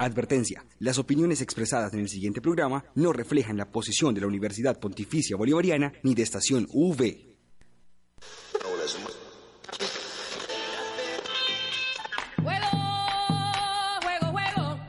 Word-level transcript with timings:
Advertencia. 0.00 0.64
Las 0.78 0.96
opiniones 0.96 1.42
expresadas 1.42 1.92
en 1.92 2.00
el 2.00 2.08
siguiente 2.08 2.40
programa 2.40 2.86
no 2.94 3.12
reflejan 3.12 3.58
la 3.58 3.70
posición 3.70 4.14
de 4.14 4.22
la 4.22 4.28
Universidad 4.28 4.80
Pontificia 4.80 5.36
Bolivariana 5.36 5.92
ni 6.02 6.14
de 6.14 6.22
Estación 6.22 6.66
UV. 6.72 6.96
Juego, 12.42 12.66
juego, 14.02 14.26
juego. 14.32 14.80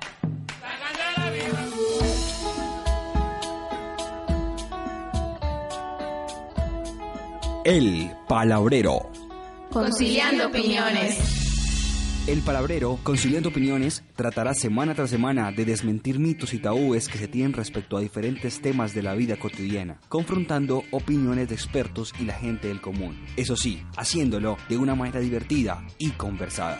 El 7.65 8.11
Palabrero. 8.29 9.11
Conciliando 9.73 10.47
opiniones. 10.47 11.40
El 12.27 12.41
Palabrero, 12.43 12.99
conciliando 13.01 13.49
opiniones, 13.49 14.03
tratará 14.15 14.53
semana 14.53 14.93
tras 14.93 15.09
semana 15.09 15.51
de 15.51 15.65
desmentir 15.65 16.19
mitos 16.19 16.53
y 16.53 16.59
tabúes 16.59 17.09
que 17.09 17.17
se 17.17 17.27
tienen 17.27 17.51
respecto 17.51 17.97
a 17.97 18.01
diferentes 18.01 18.61
temas 18.61 18.93
de 18.93 19.01
la 19.01 19.15
vida 19.15 19.37
cotidiana, 19.37 19.99
confrontando 20.07 20.83
opiniones 20.91 21.49
de 21.49 21.55
expertos 21.55 22.13
y 22.19 22.25
la 22.25 22.35
gente 22.35 22.67
del 22.67 22.79
común. 22.79 23.19
Eso 23.37 23.55
sí, 23.55 23.81
haciéndolo 23.97 24.57
de 24.69 24.77
una 24.77 24.93
manera 24.93 25.19
divertida 25.19 25.83
y 25.97 26.11
conversada. 26.11 26.79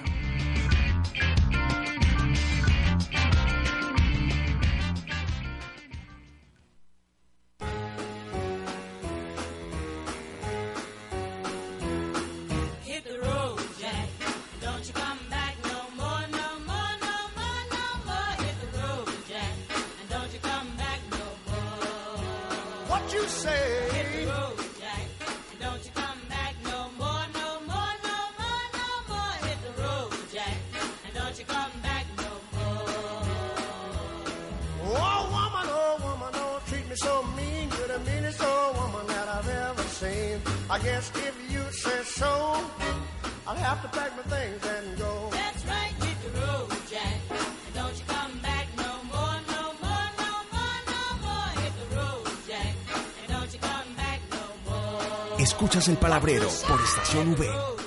I 40.72 40.80
guess 40.80 41.12
if 41.18 41.36
you 41.52 41.62
say 41.72 42.02
so, 42.04 42.32
I'll 43.46 43.56
have 43.58 43.82
to 43.82 43.90
pack 43.90 44.16
my 44.16 44.24
things 44.24 44.66
and 44.66 44.98
go. 44.98 45.28
That's 45.30 45.66
right, 45.66 45.92
hit 46.00 46.18
the 46.24 46.32
road, 46.40 46.70
Jack. 46.90 47.20
And 47.66 47.76
don't 47.76 47.94
you 48.00 48.06
come 48.08 48.40
back 48.40 48.68
no 48.78 48.94
more, 49.12 49.38
no 49.52 49.64
more, 49.84 50.08
no 50.24 50.32
more, 50.54 50.80
no 50.96 51.04
more. 51.26 51.50
Hit 51.62 51.74
the 51.82 51.96
road, 51.98 52.26
Jack. 52.48 52.74
And 53.20 53.34
don't 53.34 53.52
you 53.52 53.60
come 53.60 53.90
back 53.98 54.22
no 54.32 54.72
more. 54.72 55.42
Escuchas 55.42 55.90
el 55.90 55.98
palabrero 55.98 56.48
por 56.70 56.80
Estación 56.80 57.36
V. 57.38 57.81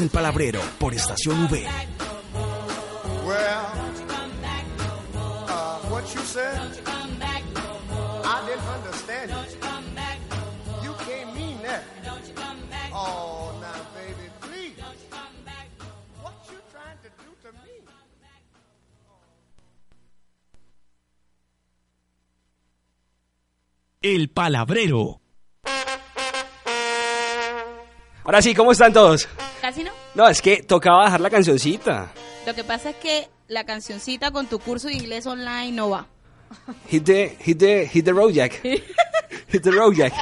El 0.00 0.10
Palabrero 0.10 0.60
por 0.78 0.94
Estación 0.94 1.46
V. 1.46 1.66
El 24.00 24.30
Palabrero. 24.30 25.20
Ahora 28.28 28.42
sí, 28.42 28.54
¿cómo 28.54 28.72
están 28.72 28.92
todos? 28.92 29.26
Casi 29.62 29.82
no. 29.82 29.90
No, 30.14 30.28
es 30.28 30.42
que 30.42 30.62
tocaba 30.62 30.98
bajar 30.98 31.18
la 31.18 31.30
cancioncita. 31.30 32.12
Lo 32.46 32.54
que 32.54 32.62
pasa 32.62 32.90
es 32.90 32.96
que 32.96 33.26
la 33.46 33.64
cancioncita 33.64 34.30
con 34.30 34.46
tu 34.48 34.58
curso 34.58 34.88
de 34.88 34.96
inglés 34.96 35.26
online 35.26 35.72
no 35.72 35.88
va. 35.88 36.06
Hit 36.90 37.04
the, 37.04 37.38
hit 37.40 37.58
the, 37.58 37.88
hit 37.88 38.04
the 38.04 38.12
road 38.12 38.34
jack. 38.34 38.60
hit 39.48 39.62
the 39.62 39.70
road 39.70 39.94
jack. 39.94 40.12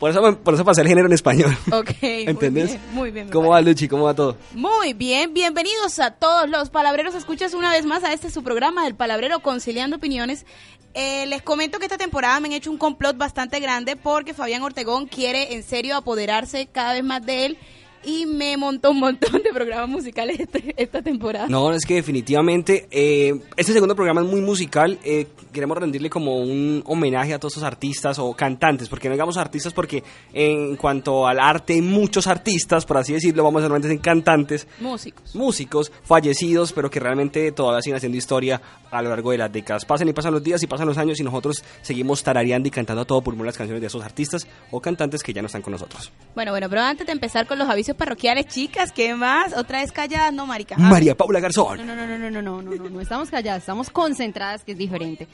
Por 0.00 0.10
eso, 0.10 0.38
por 0.38 0.54
eso 0.54 0.64
pasé 0.64 0.80
el 0.80 0.88
género 0.88 1.06
en 1.06 1.12
español. 1.12 1.56
Ok. 1.72 1.90
¿Entendés? 2.00 2.70
Muy 2.70 2.78
bien. 2.78 2.94
Muy 2.94 3.10
bien 3.10 3.26
me 3.26 3.32
¿Cómo 3.32 3.50
va, 3.50 3.60
Luchi? 3.60 3.86
¿Cómo 3.86 4.04
va 4.04 4.14
todo? 4.14 4.36
Muy 4.54 4.94
bien, 4.94 5.32
bienvenidos 5.34 5.98
a 5.98 6.10
todos 6.10 6.48
los 6.48 6.70
palabreros. 6.70 7.14
Escuchas 7.14 7.54
una 7.54 7.70
vez 7.70 7.84
más 7.84 8.02
a 8.02 8.12
este 8.12 8.30
su 8.30 8.42
programa 8.42 8.84
del 8.84 8.94
Palabrero 8.94 9.40
Conciliando 9.40 9.96
Opiniones. 9.96 10.46
Eh, 10.94 11.26
les 11.26 11.42
comento 11.42 11.78
que 11.78 11.84
esta 11.84 11.98
temporada 11.98 12.40
me 12.40 12.48
han 12.48 12.54
hecho 12.54 12.70
un 12.70 12.78
complot 12.78 13.16
bastante 13.16 13.60
grande 13.60 13.94
porque 13.94 14.34
Fabián 14.34 14.62
Ortegón 14.62 15.06
quiere 15.06 15.54
en 15.54 15.62
serio 15.62 15.96
apoderarse 15.96 16.66
cada 16.66 16.94
vez 16.94 17.04
más 17.04 17.24
de 17.24 17.46
él 17.46 17.58
y 18.04 18.26
me 18.26 18.56
montó 18.56 18.90
un 18.92 19.00
montón 19.00 19.42
de 19.42 19.50
programas 19.52 19.88
musicales 19.88 20.40
este- 20.40 20.74
esta 20.76 21.02
temporada. 21.02 21.48
No, 21.48 21.72
es 21.72 21.84
que 21.84 21.94
definitivamente 21.94 22.86
eh, 22.90 23.40
este 23.56 23.72
segundo 23.72 23.94
programa 23.94 24.20
es 24.22 24.26
muy 24.26 24.40
musical. 24.40 24.98
eh, 25.04 25.26
queremos 25.52 25.76
rendirle 25.78 26.08
como 26.08 26.38
un 26.38 26.82
homenaje 26.86 27.34
a 27.34 27.38
todos 27.40 27.54
esos 27.54 27.64
artistas 27.64 28.18
o 28.20 28.32
cantantes, 28.34 28.88
porque 28.88 29.08
no 29.08 29.14
digamos 29.14 29.36
artistas 29.36 29.72
porque 29.72 30.04
en 30.32 30.76
cuanto 30.76 31.26
al 31.26 31.40
arte 31.40 31.72
hay 31.74 31.82
muchos 31.82 32.26
artistas, 32.28 32.86
por 32.86 32.98
así 32.98 33.12
decirlo, 33.12 33.42
vamos 33.42 33.62
a 33.62 33.66
hablar 33.66 33.84
en 33.84 33.98
cantantes, 33.98 34.68
Músicos. 34.78 35.34
músicos 35.34 35.90
fallecidos, 36.04 36.72
pero 36.72 36.88
que 36.90 37.00
realmente 37.00 37.50
todavía 37.52 37.82
siguen 37.82 37.96
haciendo 37.96 38.16
historia 38.16 38.60
a 38.92 39.02
lo 39.02 39.10
largo 39.10 39.32
de 39.32 39.38
las 39.38 39.52
décadas. 39.52 39.84
Pasan 39.84 40.08
y 40.08 40.12
pasan 40.12 40.32
los 40.32 40.42
días 40.42 40.62
y 40.62 40.66
pasan 40.68 40.86
los 40.86 40.98
años 40.98 41.18
y 41.18 41.24
nosotros 41.24 41.64
seguimos 41.82 42.22
tarareando 42.22 42.68
y 42.68 42.70
cantando 42.70 43.02
a 43.02 43.04
todo 43.04 43.20
pulmón 43.20 43.46
las 43.46 43.56
canciones 43.56 43.80
de 43.80 43.88
esos 43.88 44.04
artistas 44.04 44.46
o 44.70 44.80
cantantes 44.80 45.22
que 45.22 45.32
ya 45.32 45.42
no 45.42 45.46
están 45.46 45.62
con 45.62 45.72
nosotros. 45.72 46.12
Bueno, 46.34 46.52
bueno, 46.52 46.68
pero 46.68 46.82
antes 46.82 47.06
de 47.06 47.12
empezar 47.12 47.46
con 47.48 47.58
los 47.58 47.68
avisos 47.68 47.89
parroquiales, 47.94 48.46
chicas, 48.46 48.92
¿qué 48.92 49.14
más? 49.14 49.56
Otra 49.56 49.80
vez 49.80 49.92
calladas, 49.92 50.32
no, 50.32 50.46
marica. 50.46 50.76
Ah, 50.78 50.90
María 50.90 51.16
Paula 51.16 51.40
Garzón. 51.40 51.78
No, 51.78 51.84
no, 51.94 52.06
no, 52.06 52.06
no, 52.06 52.18
no, 52.18 52.30
no, 52.30 52.42
no, 52.42 52.62
no, 52.62 52.76
no, 52.76 52.90
no 52.90 53.00
estamos 53.00 53.30
calladas, 53.30 53.60
estamos 53.60 53.90
concentradas, 53.90 54.64
que 54.64 54.72
es 54.72 54.78
diferente. 54.78 55.26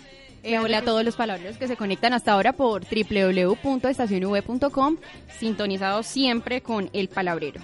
Eh, 0.42 0.58
hola 0.58 0.78
a 0.78 0.82
todos 0.82 1.04
los 1.04 1.16
palabreros 1.16 1.58
que 1.58 1.66
se 1.66 1.76
conectan 1.76 2.12
hasta 2.12 2.32
ahora 2.32 2.52
por 2.52 2.84
www.estacionv.com, 2.84 4.96
sintonizados 5.38 6.06
siempre 6.06 6.60
con 6.60 6.88
El 6.92 7.08
Palabrero. 7.08 7.60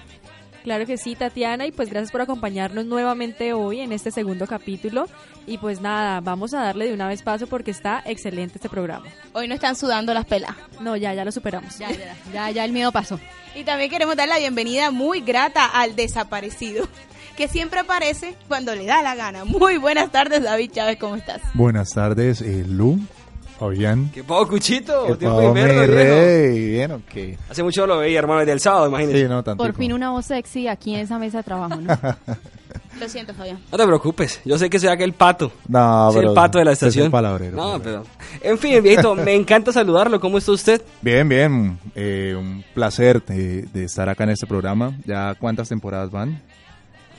Claro 0.63 0.87
que 0.87 0.97
sí, 0.97 1.17
Tatiana, 1.17 1.67
y 1.67 1.73
pues 1.73 1.91
gracias 1.91 2.13
por 2.13 2.21
acompañarnos 2.21 2.87
nuevamente 2.87 3.53
hoy 3.53 3.81
en 3.81 3.93
este 3.93 4.11
segundo 4.11 4.47
capítulo. 4.47 5.07
Y 5.47 5.59
pues 5.59 5.81
nada, 5.81 6.21
vamos 6.21 6.55
a 6.55 6.63
darle 6.63 6.87
de 6.87 6.95
una 6.95 7.09
vez 7.09 7.23
paso 7.23 7.49
porque 7.49 7.73
está 7.73 8.03
excelente 8.07 8.55
este 8.57 8.69
programa. 8.69 9.07
Hoy 9.33 9.49
no 9.49 9.55
están 9.55 9.75
sudando 9.75 10.15
las 10.15 10.25
pelas. 10.25 10.53
No, 10.81 10.97
ya, 10.97 11.15
ya 11.15 11.25
lo 11.25 11.33
superamos. 11.33 11.79
Ya, 11.79 11.91
ya, 11.91 12.17
ya, 12.33 12.51
ya 12.51 12.65
el 12.65 12.73
miedo 12.73 12.93
pasó. 12.93 13.19
Y 13.55 13.65
también 13.65 13.91
queremos 13.91 14.17
dar 14.17 14.29
la 14.29 14.39
bienvenida 14.39 14.91
muy 14.93 15.21
grata 15.21 15.67
al 15.67 15.97
desaparecido. 15.97 16.87
que 17.37 17.49
siempre 17.49 17.81
aparece 17.81 18.37
cuando 18.49 18.75
le 18.75 18.87
da 18.87 19.03
la 19.03 19.15
gana. 19.15 19.45
Muy 19.45 19.79
buenas 19.79 20.11
tardes, 20.13 20.43
David 20.43 20.71
Chávez, 20.73 20.99
¿cómo 20.99 21.17
estás? 21.17 21.41
Buenas 21.55 21.91
tardes, 21.91 22.41
eh, 22.43 22.65
Lu, 22.67 22.99
Fabián. 23.63 24.11
¿Qué 24.13 24.25
poco, 24.25 24.49
Cuchito? 24.49 25.07
¿Qué 25.07 25.15
Tiempo 25.17 25.41
de 25.41 25.53
verlo, 25.53 25.87
rey? 25.95 26.69
¿Bien 26.71 26.91
o 26.93 27.01
qué? 27.09 27.39
Hace 27.49 27.63
mucho 27.63 27.87
lo 27.87 27.99
veía, 27.99 28.19
hermano, 28.19 28.41
desde 28.41 28.53
el 28.53 28.61
sábado, 28.61 28.89
imagínate. 28.89 29.23
Sí, 29.23 29.29
no, 29.29 29.43
tanto. 29.45 29.63
Por 29.63 29.75
fin 29.75 29.93
una 29.93 30.11
voz 30.11 30.27
sexy 30.27 30.67
aquí 30.67 30.95
en 30.95 31.01
esa 31.01 31.19
mesa 31.19 31.39
de 31.39 31.45
trabajo, 31.45 31.77
¿no? 31.81 31.97
Lo 33.01 33.09
siento, 33.09 33.33
Fabián. 33.35 33.59
No 33.71 33.79
te 33.79 33.87
preocupes, 33.87 34.41
yo 34.45 34.59
sé 34.59 34.69
que 34.69 34.79
soy 34.79 34.89
aquel 34.89 35.13
pato. 35.13 35.51
No, 35.67 36.11
soy 36.11 36.21
pero 36.21 36.31
el 36.31 36.35
pato 36.35 36.59
de 36.59 36.65
la 36.65 36.73
usted 36.73 36.89
es 36.89 36.91
estación. 36.91 37.07
el 37.07 37.11
palabrero, 37.13 37.57
no, 37.57 37.75
hombre. 37.75 37.91
pero... 37.93 38.05
En 38.43 38.59
fin, 38.59 38.83
viejito, 38.83 39.15
me 39.15 39.35
encanta 39.35 39.73
saludarlo. 39.73 40.21
¿Cómo 40.21 40.39
está 40.39 40.53
usted? 40.53 40.83
Bien, 41.01 41.29
bien. 41.29 41.79
eh, 41.95 42.35
un 42.39 42.63
placer 42.75 43.25
de, 43.25 43.63
de 43.63 43.85
estar 43.85 44.09
acá 44.09 44.25
en 44.25 44.31
este 44.31 44.47
programa. 44.47 44.97
¿Ya 45.07 45.35
cuántas 45.37 45.69
temporadas 45.69 46.11
van? 46.11 46.41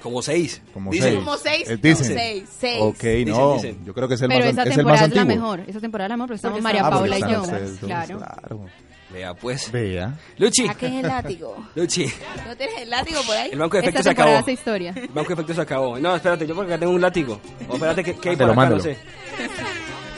Como 0.04 0.22
seis. 0.22 0.62
Como 0.74 0.92
Dicen. 0.92 1.10
seis. 1.14 1.20
Como 1.24 1.38
seis, 1.38 1.70
Eh, 1.70 1.78
dicen. 1.82 2.08
no, 2.10 2.14
seis, 2.14 2.44
seis. 2.60 2.78
Ok, 2.82 3.02
Dicen, 3.04 3.30
no. 3.30 3.54
dicen. 3.56 3.86
Yo 3.86 3.94
creo 3.94 4.08
que 4.08 4.14
es 4.16 4.22
el 4.22 4.28
Pero 4.28 4.42
más, 4.46 4.50
esa 4.54 4.62
es 4.64 4.66
el 4.66 4.70
más 4.70 4.76
temporada 4.76 5.06
es 5.08 5.16
la 5.16 5.26
mejor. 5.26 5.60
Esa 5.66 5.80
temporada 5.80 6.06
es 6.08 6.10
la 6.10 6.18
mejor, 6.18 6.28
porque 6.28 6.36
estamos 6.36 6.62
María 6.62 6.82
Ah, 6.86 6.90
porque 6.92 7.10
Paula 7.10 7.18
y 7.18 7.32
yo. 7.32 7.88
Claro. 7.88 8.18
claro. 8.18 8.66
Vea, 9.12 9.34
pues. 9.36 9.72
Vea. 9.72 10.18
Luchi, 10.38 10.66
¿Saques 10.66 10.92
el 10.92 11.04
látigo? 11.04 11.56
Luchi, 11.76 12.06
¿No 12.48 12.56
tienes 12.58 12.82
el 12.82 12.90
látigo 12.90 13.22
por 13.28 13.38
ahí? 13.38 13.50
el 13.52 13.60
banco 13.60 13.78
de 13.78 13.84
efectos 13.84 14.04
se 14.04 14.10
acabó. 14.10 14.36
hace 14.38 14.52
historia. 14.54 14.92
El 14.96 15.08
banco 15.10 15.28
de 15.30 15.34
efectos 15.36 15.56
se 15.56 15.62
acabó. 15.62 16.00
No, 16.00 16.16
espérate, 16.16 16.48
yo 16.48 16.56
porque 16.56 16.74
acá 16.74 16.80
tengo 16.80 16.94
un 16.94 17.02
látigo. 17.02 17.40
O 17.70 17.74
espérate, 17.76 18.04
¿qué, 18.04 18.16
qué 18.16 18.30
hay 18.30 18.36
Te 18.36 18.44
por 18.46 18.56
lo 18.56 18.62
acá? 18.62 18.70
No 18.72 18.80
sé. 18.80 18.98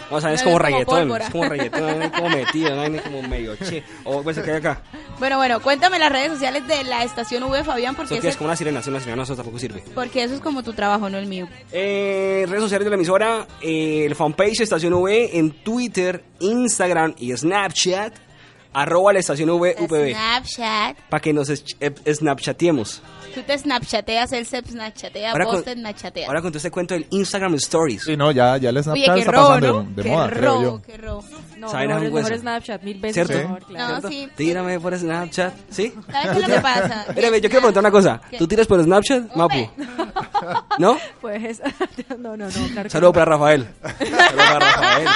Vamos 0.09 0.23
a 0.23 0.27
ver, 0.27 0.35
es 0.35 0.43
como 0.43 0.55
como 0.55 0.65
reggaetón. 0.65 0.99
pólvora. 0.99 1.25
Es 1.25 1.31
como 1.31 1.45
reggaetón, 1.45 2.01
es 2.03 2.11
como 2.11 2.29
metido, 2.29 2.75
¿no? 2.75 2.83
es 2.83 3.01
como 3.01 3.21
medio 3.23 3.55
che. 3.57 3.83
O 4.03 4.21
pues, 4.21 4.39
¿qué 4.39 4.51
hay 4.51 4.57
acá? 4.57 4.81
Bueno, 5.19 5.37
bueno, 5.37 5.59
cuéntame 5.61 5.97
las 5.99 6.11
redes 6.11 6.31
sociales 6.33 6.67
de 6.67 6.83
la 6.83 7.03
estación 7.03 7.43
V, 7.43 7.63
Fabián, 7.63 7.95
porque, 7.95 8.17
Eso 8.17 8.27
es 8.27 8.37
como 8.37 8.47
una 8.49 8.55
sirena, 8.55 8.81
una 8.85 8.99
sirena, 8.99 9.15
no, 9.15 9.23
eso 9.23 9.35
tampoco 9.35 9.59
sirve. 9.59 9.83
porque 9.93 10.23
eso 10.23 10.35
es 10.35 10.41
como 10.41 10.63
tu 10.63 10.73
trabajo, 10.73 11.09
no 11.09 11.17
el 11.17 11.27
mío. 11.27 11.47
Eh, 11.71 12.45
redes 12.47 12.63
sociales 12.63 12.85
de 12.85 12.89
la 12.89 12.95
emisora, 12.95 13.47
eh, 13.61 14.05
el 14.05 14.15
fanpage 14.15 14.61
Estación 14.61 14.93
V 14.93 15.37
en 15.37 15.51
Twitter, 15.63 16.23
Instagram 16.39 17.15
y 17.17 17.35
Snapchat, 17.35 18.13
arroba 18.73 19.13
la 19.13 19.19
Estación 19.19 19.49
V 19.49 19.75
Snapchat. 19.87 20.97
para 21.09 21.21
que 21.21 21.33
nos 21.33 21.49
eh, 21.49 21.93
snapchateemos. 22.13 23.01
Tú 23.35 23.43
te 23.43 23.57
snapchateas, 23.57 24.31
él 24.31 24.45
se 24.45 24.61
snapchatea, 24.61 25.31
Ahora 25.31 25.43
vos 25.45 25.55
con- 25.55 25.63
te 25.65 25.73
snapchateas. 25.73 26.27
Ahora 26.29 26.41
con 26.41 26.51
todo 26.51 26.57
este 26.57 26.71
cuento 26.71 26.93
del 26.93 27.05
Instagram 27.09 27.53
Stories. 27.55 28.03
Sí, 28.05 28.15
no, 28.15 28.31
ya, 28.31 28.55
ya 28.55 28.69
el 28.69 28.77
Oye, 28.77 28.83
Snapchat 28.83 29.13
qué 29.13 29.19
está 29.19 29.31
robo, 29.33 29.47
pasando 29.47 29.73
¿no? 29.73 29.83
de, 29.83 29.95
de 29.95 30.03
qué 30.03 30.09
moda, 30.09 30.29
creo 30.29 30.53
robo, 30.53 30.61
yo. 30.63 30.81
qué 30.81 30.97
robo. 30.97 31.23
No, 31.57 31.71
vaina 31.71 31.97
es 31.97 32.11
mejor, 32.11 32.37
Snapchat, 32.37 32.83
mil 32.83 32.99
veces 32.99 33.27
¿Cierto? 33.27 33.47
mejor, 33.47 33.65
claro. 33.65 33.87
No, 33.95 33.99
¿Cierto? 33.99 34.07
sí. 34.09 34.29
Tírame 34.37 34.79
por 34.79 34.97
Snapchat, 34.97 35.53
¿sí? 35.69 35.93
¿Sabes 36.11 36.31
qué 36.31 36.37
es 36.43 36.47
lo 36.47 36.55
que 36.55 36.61
pasa? 36.61 37.05
Mira, 37.13 37.29
ve, 37.29 37.41
yo 37.41 37.49
quiero 37.49 37.59
preguntar 37.61 37.81
una 37.83 37.91
cosa. 37.91 38.21
¿Qué? 38.31 38.37
¿Tú 38.37 38.47
tiras 38.47 38.67
por 38.67 38.81
Snapchat, 38.81 39.35
Mapu? 39.35 39.69
¿No? 40.79 40.97
Pues, 41.19 41.61
no, 42.17 42.37
no, 42.37 42.45
no, 42.47 42.49
claro 42.89 43.01
no. 43.01 43.13
para 43.13 43.25
Rafael. 43.25 43.67
Saludos 43.99 44.35
para 44.37 44.59
Rafael. 44.59 45.07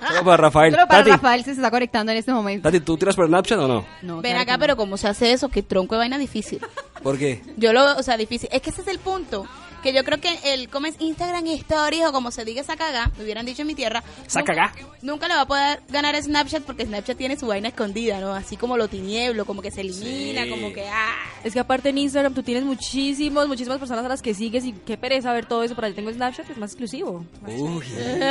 Saludos 0.00 0.24
para 0.24 0.36
Rafael. 0.36 0.74
Solo 0.74 0.86
para 0.88 0.98
Tati, 0.98 1.10
Rafael 1.10 1.44
se 1.44 1.50
está 1.52 1.70
conectando 1.70 2.10
en 2.12 2.18
este 2.18 2.32
momento. 2.32 2.68
Tati, 2.68 2.80
¿tú 2.80 2.96
tiras 2.96 3.14
por 3.14 3.26
Snapchat 3.26 3.58
o 3.58 3.68
no? 3.68 3.84
No, 4.02 4.16
Ven 4.20 4.32
claro 4.32 4.40
acá, 4.42 4.52
no. 4.54 4.58
pero 4.58 4.76
¿cómo 4.76 4.96
se 4.96 5.06
hace 5.08 5.32
eso? 5.32 5.48
Qué 5.48 5.62
tronco 5.62 5.94
de 5.94 6.00
vaina 6.00 6.18
difícil. 6.18 6.60
¿Por 7.02 7.18
qué? 7.18 7.42
Yo 7.56 7.72
lo, 7.72 7.96
o 7.96 8.02
sea, 8.02 8.16
difícil. 8.16 8.48
Es 8.52 8.62
que 8.62 8.70
ese 8.70 8.82
es 8.82 8.88
el 8.88 8.98
punto. 8.98 9.46
Que 9.82 9.92
yo 9.92 10.04
creo 10.04 10.20
que 10.20 10.38
el 10.54 10.68
como 10.68 10.86
es 10.86 10.94
Instagram 11.00 11.44
Stories 11.46 12.04
o 12.06 12.12
como 12.12 12.30
se 12.30 12.44
diga 12.44 12.60
esa 12.60 12.76
caga, 12.76 13.10
me 13.18 13.24
hubieran 13.24 13.44
dicho 13.46 13.62
en 13.62 13.68
mi 13.68 13.74
tierra. 13.74 14.02
Esa 14.26 14.40
nunca- 14.40 14.54
cagá. 14.54 14.72
Nunca 15.02 15.26
le 15.28 15.34
va 15.34 15.40
a 15.40 15.46
poder 15.46 15.80
ganar 15.88 16.14
a 16.14 16.22
Snapchat 16.22 16.62
porque 16.62 16.86
Snapchat 16.86 17.16
tiene 17.18 17.36
su 17.36 17.46
vaina 17.48 17.68
escondida, 17.68 18.20
¿no? 18.20 18.32
Así 18.32 18.56
como 18.56 18.76
lo 18.76 18.86
tinieblo, 18.86 19.44
como 19.44 19.60
que 19.60 19.72
se 19.72 19.80
elimina, 19.80 20.44
Sí. 20.44 20.50
como 20.50 20.72
que 20.72 20.86
ah. 20.88 21.16
Es 21.42 21.52
que 21.52 21.58
aparte 21.60 21.88
en 21.88 21.98
Instagram 21.98 22.32
tú 22.32 22.42
tienes 22.44 22.62
muchísimos, 22.62 23.48
muchísimas 23.48 23.78
personas 23.78 24.04
a 24.04 24.08
las 24.08 24.22
que 24.22 24.34
sigues 24.34 24.64
y 24.64 24.72
qué 24.72 24.96
pereza 24.96 25.32
ver 25.32 25.46
todo 25.46 25.64
eso, 25.64 25.74
pero 25.74 25.88
yo 25.88 25.94
tengo 25.96 26.12
Snapchat, 26.12 26.48
es 26.50 26.56
más 26.58 26.70
exclusivo. 26.70 27.24
Uy. 27.46 27.84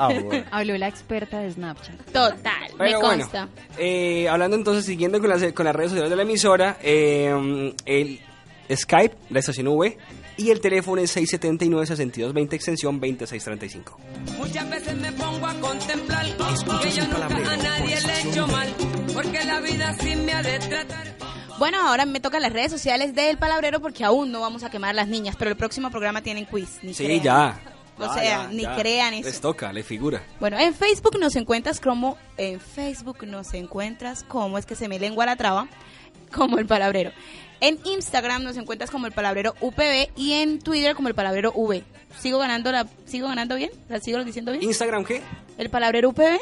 Ah, 0.00 0.08
bueno. 0.22 0.44
Habló 0.50 0.76
la 0.78 0.88
experta 0.88 1.40
de 1.40 1.50
Snapchat. 1.52 1.96
Total, 2.12 2.70
me 2.72 2.78
Pero 2.78 3.00
bueno, 3.00 3.22
consta. 3.24 3.48
eh, 3.78 4.28
hablando 4.28 4.56
entonces, 4.56 4.84
siguiendo 4.84 5.20
con 5.20 5.28
las, 5.28 5.52
con 5.52 5.64
las 5.66 5.74
redes 5.74 5.90
sociales 5.90 6.10
de 6.10 6.16
la 6.16 6.22
emisora, 6.22 6.78
eh, 6.82 7.74
el 7.86 8.20
Skype, 8.74 9.16
la 9.30 9.38
estación 9.40 9.68
V, 9.68 9.96
y 10.42 10.50
el 10.50 10.60
teléfono 10.60 11.00
es 11.00 11.16
679-6220, 11.16 12.52
extensión 12.52 13.00
2635. 13.00 13.98
Muchas 14.38 14.68
veces 14.70 14.96
me 14.96 15.12
pongo 15.12 15.46
a 15.46 15.54
contemplar 15.54 16.26
que 16.82 16.90
yo 16.90 17.04
nunca 17.06 17.26
a 17.26 17.56
nadie 17.56 18.00
le 18.00 18.12
he 18.12 18.28
hecho 18.30 18.46
mal, 18.48 18.68
porque 19.14 19.44
la 19.44 19.60
vida 19.60 19.90
así 19.90 20.16
me 20.16 20.32
ha 20.32 20.42
de 20.42 20.58
tratar. 20.58 21.12
Bueno, 21.58 21.78
ahora 21.86 22.06
me 22.06 22.18
tocan 22.18 22.42
las 22.42 22.52
redes 22.52 22.72
sociales 22.72 23.14
del 23.14 23.38
Palabrero 23.38 23.80
porque 23.80 24.04
aún 24.04 24.32
no 24.32 24.40
vamos 24.40 24.64
a 24.64 24.70
quemar 24.70 24.94
las 24.94 25.06
niñas, 25.08 25.36
pero 25.38 25.50
el 25.50 25.56
próximo 25.56 25.90
programa 25.90 26.20
tienen 26.22 26.44
quiz. 26.44 26.78
Ni 26.82 26.92
Sí, 26.94 27.04
crean. 27.04 27.22
ya. 27.22 27.60
O 27.98 28.12
sea, 28.12 28.24
ya, 28.24 28.48
ni 28.48 28.62
ya. 28.62 28.74
crean 28.74 29.14
eso. 29.14 29.28
Les 29.28 29.40
toca, 29.40 29.72
le 29.72 29.82
figura. 29.84 30.22
Bueno, 30.40 30.58
en 30.58 30.74
Facebook 30.74 31.18
nos 31.20 31.36
encuentras 31.36 31.78
como 31.78 32.16
en 32.36 32.58
Facebook 32.58 33.24
nos 33.26 33.52
encuentras 33.54 34.24
como 34.24 34.58
es 34.58 34.66
que 34.66 34.74
se 34.74 34.88
me 34.88 34.98
lengua 34.98 35.24
la 35.26 35.36
traba, 35.36 35.68
como 36.34 36.58
el 36.58 36.66
palabrero. 36.66 37.12
En 37.62 37.78
Instagram 37.84 38.42
nos 38.42 38.56
encuentras 38.58 38.90
como 38.90 39.06
el 39.06 39.12
palabrero 39.12 39.54
UPB 39.60 40.10
y 40.16 40.32
en 40.34 40.58
Twitter 40.58 40.94
como 40.94 41.08
el 41.08 41.14
palabrero 41.14 41.52
V. 41.54 41.82
Sigo 42.18 42.38
ganando 42.38 42.70
la 42.72 42.86
sigo 43.06 43.28
ganando 43.28 43.56
bien? 43.56 43.70
¿La 43.88 44.00
sigo 44.00 44.22
diciendo 44.24 44.52
bien? 44.52 44.62
¿Instagram 44.64 45.04
qué? 45.04 45.22
¿El 45.56 45.70
palabrero 45.70 46.10
UPB? 46.10 46.38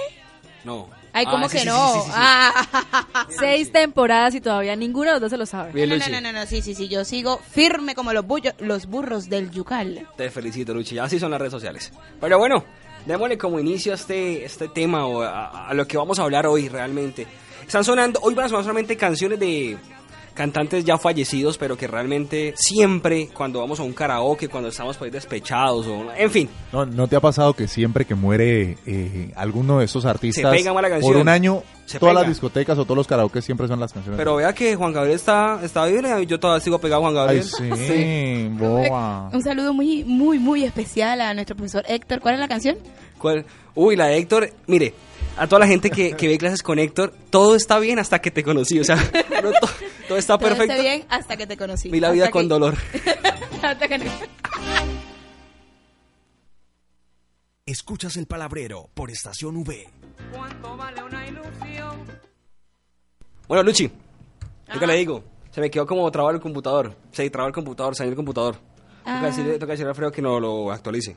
No. 0.65 0.89
Ay, 1.13 1.25
Ah, 1.27 1.31
¿cómo 1.31 1.49
sí, 1.49 1.57
que 1.57 1.63
sí, 1.63 1.67
no? 1.69 1.93
sí. 2.05 2.11
Ah, 2.15 3.27
Seis 3.39 3.73
temporadas 3.73 4.35
y 4.35 4.41
todavía 4.41 4.77
ninguno 4.77 5.07
de 5.09 5.13
los 5.15 5.21
dos 5.23 5.31
se 5.31 5.37
lo 5.37 5.47
sabe. 5.47 5.73
Bien, 5.73 5.89
no, 5.89 5.97
no, 5.99 6.09
no, 6.09 6.21
no, 6.21 6.33
no, 6.33 6.47
sí, 6.47 6.63
sí, 6.63 6.75
sí, 6.75 6.89
yo 6.89 7.05
sigo 7.05 7.39
firme 7.39 7.95
como 7.95 8.13
los, 8.13 8.25
bullo- 8.25 8.55
los 8.61 8.87
burros 8.87 9.29
del 9.29 9.51
yucal. 9.51 10.07
Te 10.17 10.31
felicito, 10.31 10.73
Luchi. 10.73 10.99
Así 10.99 11.19
son 11.19 11.31
las 11.33 11.41
redes 11.41 11.53
sociales. 11.53 11.93
Pero 12.21 12.39
bueno, 12.39 12.65
démosle 13.07 13.37
como 13.39 13.59
inicio 13.59 13.93
a 13.93 13.97
este, 13.97 14.45
este 14.45 14.69
tema 14.69 15.07
o 15.07 15.23
a, 15.23 15.69
a 15.69 15.75
lo 15.75 15.87
que 15.87 15.97
vamos 15.97 16.19
a 16.19 16.23
hablar 16.23 16.47
hoy 16.47 16.69
realmente. 16.69 17.27
Están 17.67 17.85
sonando, 17.85 18.21
hoy 18.23 18.35
van 18.35 18.47
a 18.47 18.49
sonar 18.49 18.65
solamente 18.65 18.97
canciones 18.97 19.39
de 19.41 19.77
cantantes 20.41 20.87
ya 20.87 20.97
fallecidos, 20.97 21.59
pero 21.59 21.77
que 21.77 21.87
realmente 21.87 22.55
siempre 22.57 23.29
cuando 23.29 23.61
vamos 23.61 23.79
a 23.79 23.83
un 23.83 23.93
karaoke, 23.93 24.49
cuando 24.49 24.71
estamos 24.71 24.97
pues 24.97 25.13
despechados 25.13 25.87
o... 25.87 26.07
En 26.17 26.31
fin, 26.31 26.49
¿No, 26.73 26.87
¿No 26.87 27.07
te 27.09 27.17
ha 27.17 27.21
pasado 27.21 27.53
que 27.53 27.69
siempre 27.69 28.07
que 28.07 28.15
muere 28.15 28.79
eh, 28.87 29.33
alguno 29.37 29.81
de 29.81 29.85
esos 29.85 30.07
artistas 30.07 30.51
pega 30.51 30.73
mala 30.73 30.89
canción. 30.89 31.13
por 31.13 31.21
un 31.21 31.29
año, 31.29 31.63
Se 31.85 31.99
todas 31.99 32.15
pega. 32.15 32.23
las 32.23 32.31
discotecas 32.31 32.79
o 32.79 32.85
todos 32.85 32.97
los 32.97 33.07
karaoke 33.07 33.43
siempre 33.43 33.69
son 33.69 33.81
las 33.81 33.93
canciones? 33.93 34.17
pero 34.17 34.37
vea 34.37 34.55
que 34.55 34.77
Juan 34.77 34.95
Gabriel 34.95 35.17
está, 35.17 35.61
está 35.63 35.85
bien 35.85 36.07
y 36.23 36.25
yo 36.25 36.41
todavía 36.41 36.65
sigo 36.65 36.79
pegado 36.79 37.07
a 37.07 37.11
Juan 37.11 37.29
Ay, 37.29 37.43
Gabriel. 37.43 37.45
sí, 37.87 38.49
boba. 38.59 39.29
Un 39.35 39.43
saludo 39.43 39.75
muy, 39.75 40.05
muy, 40.05 40.39
muy 40.39 40.65
especial 40.65 41.21
a 41.21 41.35
nuestro 41.35 41.55
profesor 41.55 41.85
Héctor. 41.87 42.21
¿Cuál 42.21 42.37
es 42.37 42.41
la 42.41 42.49
canción? 42.49 42.79
¿Cuál? 43.19 43.45
Uy, 43.75 43.95
la 43.95 44.07
de 44.07 44.17
Héctor, 44.17 44.51
mire, 44.67 44.95
a 45.41 45.47
toda 45.47 45.61
la 45.61 45.67
gente 45.67 45.91
que, 45.91 46.13
que 46.13 46.29
ve 46.29 46.37
clases 46.39 46.63
con 46.63 46.79
Héctor, 46.79 47.15
todo 47.31 47.57
está 47.57 47.79
bien 47.79 47.99
hasta 47.99 48.21
que 48.21 48.31
te 48.31 48.43
conocí, 48.45 48.79
o 48.79 48.85
sea, 48.85 48.97
no, 49.43 49.51
to- 49.53 49.69
todo 50.07 50.19
está 50.19 50.37
Todo 50.37 50.49
perfecto. 50.49 50.73
está 50.73 50.83
bien 50.83 51.05
hasta 51.09 51.37
que 51.37 51.47
te 51.47 51.57
conocí. 51.57 51.89
Vi 51.91 51.99
la 51.99 52.09
Hasta 52.09 52.15
vida 52.15 52.27
que- 52.27 52.31
con 52.33 52.49
dolor. 52.49 52.77
hasta 53.63 53.89
que- 53.89 54.01
Escuchas 57.67 58.17
el 58.17 58.27
palabrero 58.27 58.89
por 58.95 59.11
Estación 59.11 59.57
V. 59.59 59.89
¿Cuánto 60.33 60.77
vale 60.77 61.03
una 61.05 61.27
ilusión? 61.27 61.97
Bueno, 63.47 63.63
Luchi, 63.63 63.91
¿qué 64.79 64.87
le 64.87 64.97
digo? 64.97 65.23
Se 65.53 65.61
me 65.61 65.71
quedó 65.71 65.87
como 65.87 66.11
trabado 66.11 66.35
el 66.37 66.41
computador. 66.43 66.97
Se 67.13 67.29
trabó 67.31 67.49
el 67.49 67.55
computador, 67.55 67.95
salió 67.95 68.11
el 68.11 68.17
computador. 68.17 68.57
Ah. 69.05 69.17
Toca, 69.17 69.27
decirle, 69.27 69.59
toca 69.59 69.73
decirle 69.73 69.89
a 69.89 69.91
Alfredo 69.91 70.13
que 70.13 70.23
no 70.23 70.39
lo 70.41 70.71
actualice. 70.73 71.17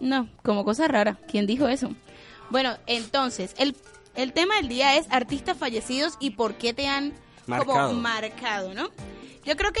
No, 0.00 0.28
como 0.42 0.64
cosa 0.64 0.88
rara. 0.88 1.18
¿Quién 1.30 1.46
dijo 1.46 1.68
eso? 1.68 1.90
Bueno, 2.52 2.76
entonces, 2.86 3.54
el, 3.56 3.74
el 4.14 4.34
tema 4.34 4.56
del 4.56 4.68
día 4.68 4.96
es 4.98 5.06
artistas 5.10 5.56
fallecidos 5.56 6.18
y 6.20 6.30
por 6.32 6.54
qué 6.54 6.74
te 6.74 6.86
han 6.86 7.14
Marcado. 7.46 7.88
como 7.88 8.00
marcado, 8.00 8.74
¿no? 8.74 8.90
Yo 9.44 9.56
creo 9.56 9.72
que 9.72 9.80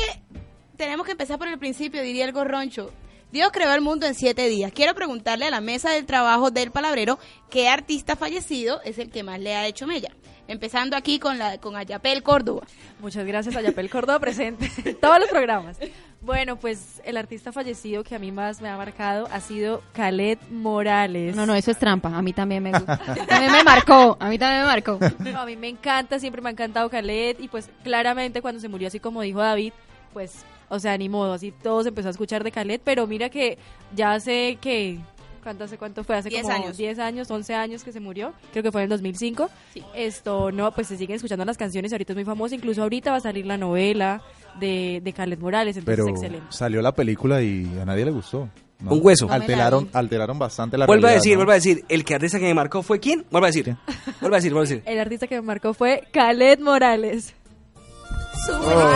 tenemos 0.78 1.04
que 1.04 1.12
empezar 1.12 1.38
por 1.38 1.48
el 1.48 1.58
principio, 1.58 2.02
diría 2.02 2.24
el 2.24 2.32
gorroncho. 2.32 2.90
Dios 3.30 3.50
creó 3.52 3.74
el 3.74 3.82
mundo 3.82 4.06
en 4.06 4.14
siete 4.14 4.48
días. 4.48 4.72
Quiero 4.72 4.94
preguntarle 4.94 5.44
a 5.46 5.50
la 5.50 5.60
mesa 5.60 5.90
del 5.90 6.06
trabajo 6.06 6.50
del 6.50 6.70
palabrero 6.70 7.18
qué 7.50 7.68
artista 7.68 8.16
fallecido 8.16 8.80
es 8.82 8.98
el 8.98 9.10
que 9.10 9.22
más 9.22 9.38
le 9.38 9.54
ha 9.54 9.66
hecho 9.66 9.86
mella. 9.86 10.10
Empezando 10.48 10.96
aquí 10.96 11.18
con 11.18 11.38
la 11.38 11.58
con 11.58 11.76
Ayapel 11.76 12.22
Córdoba. 12.22 12.62
Muchas 13.00 13.24
gracias 13.24 13.56
a 13.56 13.60
Yapel 13.62 13.88
Córdoba 13.88 14.18
presente 14.18 14.70
en 14.84 14.96
todos 14.96 15.18
los 15.20 15.28
programas. 15.28 15.78
Bueno, 16.20 16.56
pues 16.56 17.00
el 17.04 17.16
artista 17.16 17.52
fallecido 17.52 18.04
que 18.04 18.14
a 18.14 18.18
mí 18.18 18.30
más 18.30 18.60
me 18.60 18.68
ha 18.68 18.76
marcado 18.76 19.28
ha 19.32 19.40
sido 19.40 19.82
Khaled 19.92 20.38
Morales. 20.50 21.34
No, 21.34 21.46
no, 21.46 21.54
eso 21.54 21.70
es 21.70 21.78
trampa. 21.78 22.16
A 22.16 22.22
mí 22.22 22.32
también 22.32 22.62
me 22.62 22.70
gusta. 22.70 22.98
También 23.28 23.50
me 23.50 23.64
marcó. 23.64 24.16
A 24.20 24.28
mí 24.28 24.38
también 24.38 24.62
me 24.62 24.66
marcó. 24.68 24.98
No, 25.18 25.40
a 25.40 25.46
mí 25.46 25.56
me 25.56 25.68
encanta, 25.68 26.18
siempre 26.18 26.42
me 26.42 26.48
ha 26.48 26.52
encantado 26.52 26.88
Khaled 26.90 27.40
y 27.40 27.48
pues 27.48 27.70
claramente 27.82 28.42
cuando 28.42 28.60
se 28.60 28.68
murió 28.68 28.88
así 28.88 29.00
como 29.00 29.22
dijo 29.22 29.40
David, 29.40 29.72
pues, 30.12 30.44
o 30.68 30.78
sea, 30.78 30.96
ni 30.96 31.08
modo, 31.08 31.32
así 31.32 31.50
todos 31.50 31.86
empezó 31.86 32.08
a 32.08 32.12
escuchar 32.12 32.44
de 32.44 32.52
Khaled, 32.52 32.80
pero 32.84 33.06
mira 33.06 33.28
que 33.28 33.58
ya 33.94 34.12
hace 34.12 34.58
que 34.60 34.98
¿Cuánto, 35.42 35.64
hace 35.64 35.76
cuánto 35.76 36.04
fue? 36.04 36.16
Hace 36.16 36.28
10 36.28 36.42
como 36.42 36.54
años. 36.54 36.76
10 36.76 36.98
años, 37.00 37.30
11 37.30 37.54
años 37.54 37.82
que 37.82 37.92
se 37.92 37.98
murió. 38.00 38.32
Creo 38.52 38.62
que 38.62 38.70
fue 38.70 38.82
en 38.82 38.84
el 38.84 38.90
2005. 38.90 39.50
Esto, 39.94 40.52
no, 40.52 40.72
pues 40.72 40.86
se 40.86 40.96
siguen 40.96 41.16
escuchando 41.16 41.44
las 41.44 41.56
canciones. 41.58 41.92
Ahorita 41.92 42.12
es 42.12 42.16
muy 42.16 42.24
famosa. 42.24 42.54
Incluso 42.54 42.82
ahorita 42.82 43.10
va 43.10 43.16
a 43.16 43.20
salir 43.20 43.44
la 43.46 43.56
novela 43.56 44.22
de, 44.60 45.00
de 45.02 45.12
Khaled 45.12 45.38
Morales. 45.38 45.76
Entonces, 45.76 46.04
Pero 46.04 46.08
excelente. 46.10 46.46
salió 46.50 46.80
la 46.80 46.92
película 46.92 47.42
y 47.42 47.66
a 47.80 47.84
nadie 47.84 48.04
le 48.04 48.12
gustó. 48.12 48.48
¿no? 48.80 48.92
Un 48.92 49.00
hueso. 49.02 49.30
Alteraron, 49.30 49.88
alteraron 49.92 50.38
bastante 50.38 50.76
la 50.78 50.86
Vuelve 50.86 51.08
a 51.08 51.12
decir, 51.12 51.32
¿no? 51.32 51.38
vuelve 51.38 51.52
a 51.52 51.54
decir, 51.56 51.84
el 51.88 52.04
que 52.04 52.14
artista 52.14 52.38
que 52.38 52.44
me 52.46 52.54
marcó 52.54 52.82
fue 52.82 52.98
quién? 53.00 53.24
Vuelve 53.30 53.46
a 53.48 53.50
decir. 53.50 53.76
Vuelve 54.20 54.36
a 54.36 54.38
decir, 54.38 54.52
vuelve 54.52 54.68
a 54.68 54.70
decir. 54.70 54.82
El 54.86 54.98
artista 55.00 55.26
que 55.26 55.36
me 55.36 55.42
marcó 55.42 55.74
fue 55.74 56.04
Khaled 56.12 56.60
Morales. 56.60 57.34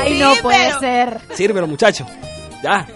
Ay, 0.00 0.18
no 0.18 0.32
puede 0.42 0.72
ser. 0.80 1.20
Sírvelo, 1.34 1.66
muchacho. 1.66 2.06
Ya. 2.62 2.86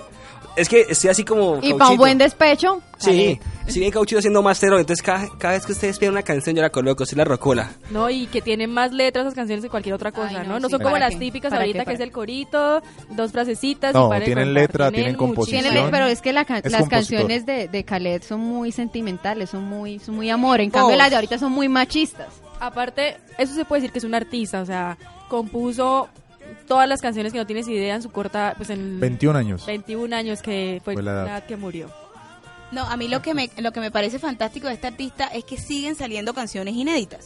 Es 0.57 0.69
que 0.69 0.85
estoy 0.89 1.11
así 1.11 1.25
como. 1.25 1.59
Y 1.63 1.73
para 1.75 1.91
un 1.91 1.97
buen 1.97 2.19
despecho. 2.19 2.83
Sí, 2.99 3.41
estoy 3.67 3.81
bien 3.81 3.93
cauchito 3.93 4.19
haciendo 4.19 4.43
máster 4.43 4.71
hoy, 4.73 4.81
entonces 4.81 5.03
cada, 5.03 5.27
cada 5.39 5.55
vez 5.55 5.65
que 5.65 5.73
ustedes 5.73 5.99
piden 5.99 6.13
una 6.13 6.23
canción 6.23 6.55
yo 6.55 6.61
la 6.61 6.69
coloco, 6.71 7.07
soy 7.07 7.17
la 7.17 7.25
rocola. 7.25 7.71
No, 7.91 8.11
y 8.11 8.27
que 8.27 8.43
tienen 8.43 8.71
más 8.71 8.93
letras 8.93 9.25
esas 9.25 9.35
canciones 9.35 9.65
que 9.65 9.71
cualquier 9.71 9.95
otra 9.95 10.13
cosa, 10.13 10.41
Ay, 10.41 10.47
¿no? 10.49 10.55
no, 10.55 10.61
No 10.61 10.69
sí. 10.69 10.73
son 10.73 10.81
como 10.83 10.93
¿Para 10.93 11.09
las 11.09 11.19
típicas 11.19 11.49
¿Para 11.51 11.63
ahorita 11.63 11.79
qué? 11.81 11.85
que 11.87 11.93
es 11.93 11.99
¿Para 11.99 12.05
el 12.05 12.13
corito, 12.13 12.83
dos 13.11 13.33
frasecitas 13.33 13.95
No, 13.95 14.15
y 14.15 14.21
tienen 14.25 14.53
letra, 14.53 14.91
tienen 14.91 15.15
composición. 15.17 15.65
Pero 15.91 16.07
es 16.07 16.21
que 16.21 16.33
la 16.35 16.43
Es 16.43 16.49
las 16.49 16.63
compositor. 16.83 16.89
canciones 16.91 17.47
de, 17.47 17.69
de 17.69 17.85
Khaled 17.85 18.23
son 18.23 18.41
muy 18.41 18.71
sentimentales, 18.71 19.49
son 19.49 19.65
muy, 19.65 19.99
son 19.99 20.17
muy 20.17 20.29
amor. 20.29 20.61
En 20.61 20.71
cambio, 20.71 20.95
Oh. 20.95 20.99
las 20.99 21.09
de 21.09 21.17
ahorita 21.17 21.39
son 21.39 21.53
muy 21.53 21.69
machistas. 21.71 22.29
Aparte, 22.61 23.17
eso 23.39 23.55
se 23.55 23.65
puede 23.65 23.81
decir 23.81 23.93
que 23.93 23.99
es 24.01 24.05
un 24.05 24.15
artista, 24.15 24.61
o 24.61 24.67
sea, 24.67 24.99
compuso 25.29 26.09
todas 26.67 26.89
las 26.89 27.01
canciones 27.01 27.33
que 27.33 27.39
no 27.39 27.47
tienes 27.47 27.67
idea 27.69 27.95
en 27.95 28.03
su 28.03 28.11
corta, 28.11 28.55
pues 28.57 28.71
en 28.71 29.01
21 29.01 29.39
años. 29.39 29.67
21 29.67 30.15
años 30.17 30.43
que 30.43 30.81
fue 30.85 30.95
Fue 30.95 31.03
la 31.03 31.13
la 31.15 31.23
edad. 31.23 31.47
que 31.47 31.57
murió. 31.57 31.89
No, 32.73 32.85
a 32.89 32.97
mí 32.97 33.09
lo 33.09 33.21
que 33.21 33.35
me 33.35 33.51
lo 33.59 33.73
que 33.73 33.81
me 33.81 33.91
parece 33.91 34.21
fantástico 34.21 34.69
de 34.69 34.75
este 34.75 34.87
artista 34.87 35.27
es 35.27 35.43
que 35.43 35.57
siguen 35.57 35.97
saliendo 35.97 36.33
canciones 36.35 36.73
inéditas. 36.77 37.23
O 37.23 37.25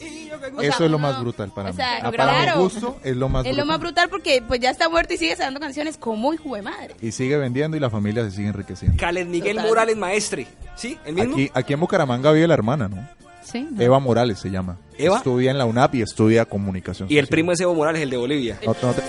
sea, 0.60 0.70
Eso 0.70 0.84
es 0.86 0.90
lo 0.90 0.98
más 0.98 1.20
brutal 1.20 1.50
para 1.54 1.68
o 1.68 1.72
mí. 1.72 1.76
sea, 1.76 2.10
para 2.10 2.56
mi 2.56 2.62
gusto 2.62 2.98
es 3.04 3.14
lo 3.14 3.28
más 3.28 3.44
Es 3.44 3.54
lo 3.54 3.66
más 3.66 3.78
brutal 3.78 4.08
porque 4.08 4.42
pues 4.46 4.60
ya 4.60 4.70
está 4.70 4.88
muerto 4.88 5.12
y 5.12 5.18
sigue 5.18 5.36
sacando 5.36 5.60
canciones 5.60 5.98
como 5.98 6.32
hijo 6.32 6.54
de 6.56 6.62
madre. 6.62 6.96
Y 7.02 7.12
sigue 7.12 7.36
vendiendo 7.36 7.76
y 7.76 7.80
la 7.80 7.90
familia 7.90 8.24
se 8.24 8.30
sigue 8.30 8.48
enriqueciendo. 8.48 8.96
Khaled 8.98 9.26
Miguel 9.26 9.56
Total. 9.56 9.68
Morales 9.68 9.96
Maestre, 9.98 10.46
¿sí? 10.76 10.96
¿El 11.04 11.14
mismo? 11.14 11.34
Aquí, 11.34 11.50
aquí 11.52 11.72
en 11.74 11.80
Bucaramanga 11.80 12.32
vive 12.32 12.46
la 12.48 12.54
hermana, 12.54 12.88
¿no? 12.88 13.06
Sí. 13.54 13.68
Eva 13.78 14.00
Morales 14.00 14.40
se 14.40 14.50
llama. 14.50 14.78
¿Eva? 14.98 15.18
Estudia 15.18 15.52
en 15.52 15.58
la 15.58 15.64
UNAP 15.64 15.94
y 15.94 16.02
estudia 16.02 16.44
comunicación. 16.44 17.06
Y 17.08 17.18
el 17.18 17.26
social. 17.26 17.30
primo 17.30 17.52
es 17.52 17.60
Evo 17.60 17.72
Morales, 17.74 18.02
el 18.02 18.10
de 18.10 18.16
Bolivia. 18.16 18.58
No, 18.66 18.74
no 18.82 18.92
te- 18.92 19.02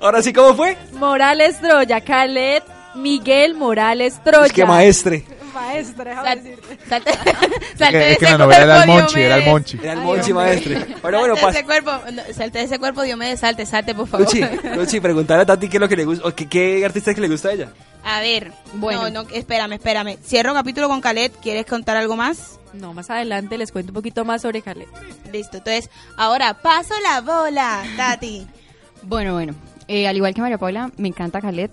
ahora 0.00 0.22
sí, 0.22 0.32
¿cómo 0.32 0.54
fue? 0.54 0.76
Morales 0.92 1.58
Troya, 1.60 2.00
Khaled 2.00 2.62
Miguel 2.94 3.54
Morales 3.54 4.20
Troya. 4.24 4.46
Es 4.46 4.52
que 4.52 4.64
maestre. 4.64 5.24
Maestre, 5.54 6.10
déjame 6.10 6.28
Sal- 6.28 6.42
decirte. 6.44 6.78
salte, 6.88 7.10
Es 7.10 7.18
salte 7.78 7.90
que, 7.92 7.98
de 7.98 8.12
es 8.12 8.18
que 8.18 8.24
ese 8.26 8.38
novela 8.38 8.62
era 8.62 8.76
el 8.78 8.84
cuerpo, 8.84 8.92
Monchi, 9.02 9.20
era 9.20 9.34
el 9.36 9.42
Diomedes. 9.42 9.52
Monchi. 9.52 9.78
Era 9.82 9.92
el 9.92 10.00
Monchi. 10.00 10.32
Maestre. 10.32 10.86
Bueno, 11.02 11.18
bueno, 11.20 11.36
Salte 11.36 11.58
ese 11.58 11.64
cuerpo, 11.64 11.90
no, 12.12 12.22
salte 12.34 12.58
de 12.58 12.64
ese 12.64 12.78
cuerpo, 12.78 13.02
Diomedes, 13.02 13.40
salte, 13.40 13.66
salte, 13.66 13.94
por 13.94 14.06
favor. 14.08 14.26
Luchi, 14.26 14.40
Luchi, 14.76 15.00
preguntarle 15.00 15.42
a 15.42 15.46
Tati 15.46 15.68
qué 15.68 15.76
es 15.76 15.80
lo 15.80 15.88
que 15.88 15.96
le 15.96 16.04
gusta, 16.04 16.26
o 16.28 16.34
qué, 16.34 16.48
qué 16.48 16.84
artista 16.84 17.10
es 17.10 17.14
que 17.14 17.20
le 17.20 17.28
gusta 17.28 17.48
a 17.48 17.52
ella. 17.52 17.68
A 18.04 18.20
ver, 18.20 18.52
Bueno. 18.74 19.10
no, 19.10 19.24
no, 19.24 19.28
espérame, 19.30 19.72
espérame. 19.74 20.16
Cierro 20.24 20.54
capítulo 20.54 20.88
con 20.88 21.00
Khaled, 21.00 21.32
¿quieres 21.42 21.66
contar 21.66 21.96
algo 21.96 22.16
más? 22.16 22.58
No, 22.72 22.94
más 22.94 23.10
adelante 23.10 23.58
les 23.58 23.72
cuento 23.72 23.90
un 23.90 23.94
poquito 23.94 24.24
más 24.24 24.42
sobre 24.42 24.62
Khaled. 24.62 24.86
Listo, 25.32 25.58
entonces, 25.58 25.90
ahora 26.16 26.54
paso 26.54 26.94
la 27.02 27.20
bola, 27.20 27.82
Tati. 27.96 28.46
Bueno, 29.02 29.32
bueno. 29.32 29.54
Eh, 29.88 30.06
al 30.06 30.14
igual 30.14 30.34
que 30.34 30.42
María 30.42 30.58
Paula, 30.58 30.90
me 30.98 31.08
encanta 31.08 31.40
Khaled. 31.40 31.70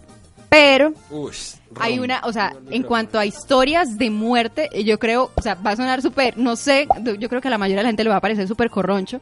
Pero 0.50 0.94
Uy, 1.10 1.34
hay 1.80 2.00
una, 2.00 2.22
o 2.24 2.32
sea, 2.32 2.54
en 2.70 2.84
cuanto 2.84 3.20
a 3.20 3.26
historias 3.26 3.98
de 3.98 4.10
muerte, 4.10 4.70
yo 4.84 4.98
creo, 4.98 5.32
o 5.36 5.42
sea, 5.42 5.56
va 5.56 5.72
a 5.72 5.76
sonar 5.76 6.02
súper, 6.02 6.38
no 6.38 6.56
sé, 6.56 6.88
yo 7.20 7.28
creo 7.28 7.42
que 7.42 7.50
a 7.50 7.52
la 7.52 7.58
mayoría 7.58 7.80
de 7.80 7.84
la 7.84 7.90
gente 7.90 8.04
le 8.04 8.10
va 8.10 8.16
a 8.18 8.22
parecer 8.22 8.48
súper 8.48 8.70
corroncho. 8.70 9.20